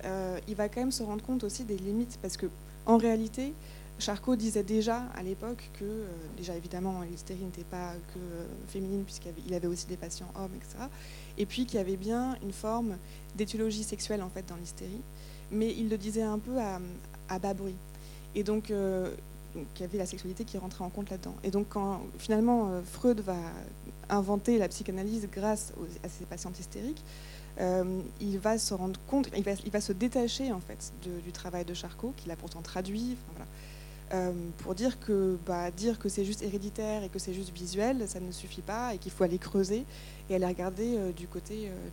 il 0.49 0.55
va 0.55 0.67
quand 0.67 0.81
même 0.81 0.91
se 0.91 1.03
rendre 1.03 1.23
compte 1.23 1.45
aussi 1.45 1.63
des 1.63 1.77
limites, 1.77 2.19
parce 2.21 2.35
que 2.35 2.47
en 2.85 2.97
réalité, 2.97 3.53
Charcot 3.99 4.35
disait 4.35 4.63
déjà 4.63 5.03
à 5.15 5.23
l'époque 5.23 5.69
que, 5.79 5.85
euh, 5.85 6.05
déjà 6.35 6.55
évidemment, 6.55 7.01
l'hystérie 7.01 7.43
n'était 7.43 7.63
pas 7.63 7.93
que 8.13 8.19
euh, 8.19 8.45
féminine, 8.67 9.03
puisqu'il 9.03 9.53
avait 9.53 9.67
aussi 9.67 9.85
des 9.87 9.97
patients 9.97 10.31
hommes, 10.35 10.51
etc. 10.55 10.85
Et 11.37 11.45
puis 11.45 11.65
qu'il 11.65 11.77
y 11.77 11.81
avait 11.81 11.97
bien 11.97 12.37
une 12.43 12.51
forme 12.51 12.97
d'étiologie 13.35 13.83
sexuelle 13.83 14.21
en 14.21 14.29
fait 14.29 14.45
dans 14.47 14.55
l'hystérie, 14.55 15.01
mais 15.51 15.73
il 15.73 15.89
le 15.89 15.97
disait 15.97 16.23
un 16.23 16.39
peu 16.39 16.57
à, 16.59 17.39
bas 17.39 17.53
bruit. 17.53 17.75
Et 18.35 18.43
donc, 18.43 18.71
euh, 18.71 19.11
il 19.55 19.81
y 19.81 19.83
avait 19.83 19.97
la 19.97 20.05
sexualité 20.05 20.43
qui 20.43 20.57
rentrait 20.57 20.83
en 20.83 20.89
compte 20.89 21.09
là-dedans. 21.09 21.35
Et 21.43 21.51
donc, 21.51 21.67
quand 21.69 22.01
finalement 22.17 22.71
Freud 22.91 23.21
va 23.21 23.37
inventer 24.09 24.57
la 24.57 24.67
psychanalyse 24.67 25.27
grâce 25.31 25.73
à 26.03 26.09
ses 26.09 26.25
patientes 26.25 26.59
hystériques, 26.59 27.03
il 27.59 28.39
va 28.39 28.57
se 28.57 28.73
rendre 28.73 28.99
compte, 29.07 29.29
il 29.35 29.71
va, 29.71 29.81
se 29.81 29.93
détacher 29.93 30.51
en 30.51 30.59
fait 30.59 30.91
du 31.23 31.31
travail 31.31 31.65
de 31.65 31.73
Charcot, 31.75 32.13
qu'il 32.17 32.31
a 32.31 32.35
pourtant 32.35 32.61
traduit. 32.61 33.15
voilà. 33.31 33.45
Euh, 34.13 34.31
pour 34.59 34.75
dire 34.75 34.99
que, 34.99 35.37
bah, 35.47 35.71
dire 35.71 35.97
que 35.97 36.07
c'est 36.07 36.23
juste 36.23 36.43
héréditaire 36.43 37.03
et 37.03 37.09
que 37.09 37.17
c'est 37.17 37.33
juste 37.33 37.51
visuel, 37.51 38.07
ça 38.07 38.19
ne 38.19 38.31
suffit 38.31 38.61
pas 38.61 38.93
et 38.93 38.99
qu'il 38.99 39.11
faut 39.11 39.23
aller 39.23 39.39
creuser 39.39 39.85
et 40.29 40.35
aller 40.35 40.45
regarder 40.45 40.97
euh, 40.97 41.11
du 41.11 41.27
côté 41.27 41.69
euh, 41.69 41.89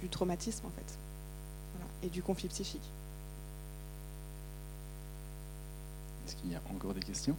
du, 0.00 0.08
traumatisme 0.10 0.64
en 0.64 0.70
fait, 0.70 2.06
et 2.06 2.08
du 2.08 2.22
conflit 2.22 2.48
psychique. 2.48 2.88
Est-ce 6.26 6.36
qu'il 6.36 6.52
y 6.52 6.54
a 6.54 6.60
encore 6.72 6.94
des 6.94 7.00
questions? 7.00 7.36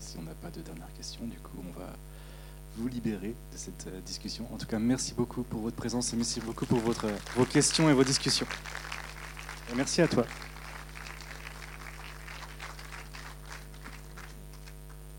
Si 0.00 0.16
on 0.18 0.22
n'a 0.22 0.34
pas 0.34 0.50
de 0.50 0.60
dernière 0.62 0.92
question, 0.94 1.24
du 1.26 1.38
coup, 1.38 1.58
on 1.58 1.78
va 1.78 1.92
vous 2.80 2.88
libérer 2.88 3.34
de 3.52 3.56
cette 3.56 3.86
euh, 3.88 4.00
discussion. 4.00 4.46
En 4.52 4.56
tout 4.56 4.66
cas, 4.66 4.78
merci 4.78 5.14
beaucoup 5.14 5.42
pour 5.42 5.60
votre 5.60 5.76
présence 5.76 6.12
et 6.12 6.16
merci 6.16 6.40
beaucoup 6.40 6.66
pour 6.66 6.78
votre, 6.78 7.06
vos 7.36 7.44
questions 7.44 7.90
et 7.90 7.92
vos 7.92 8.04
discussions. 8.04 8.46
merci 9.76 10.02
à 10.02 10.08
toi. 10.08 10.24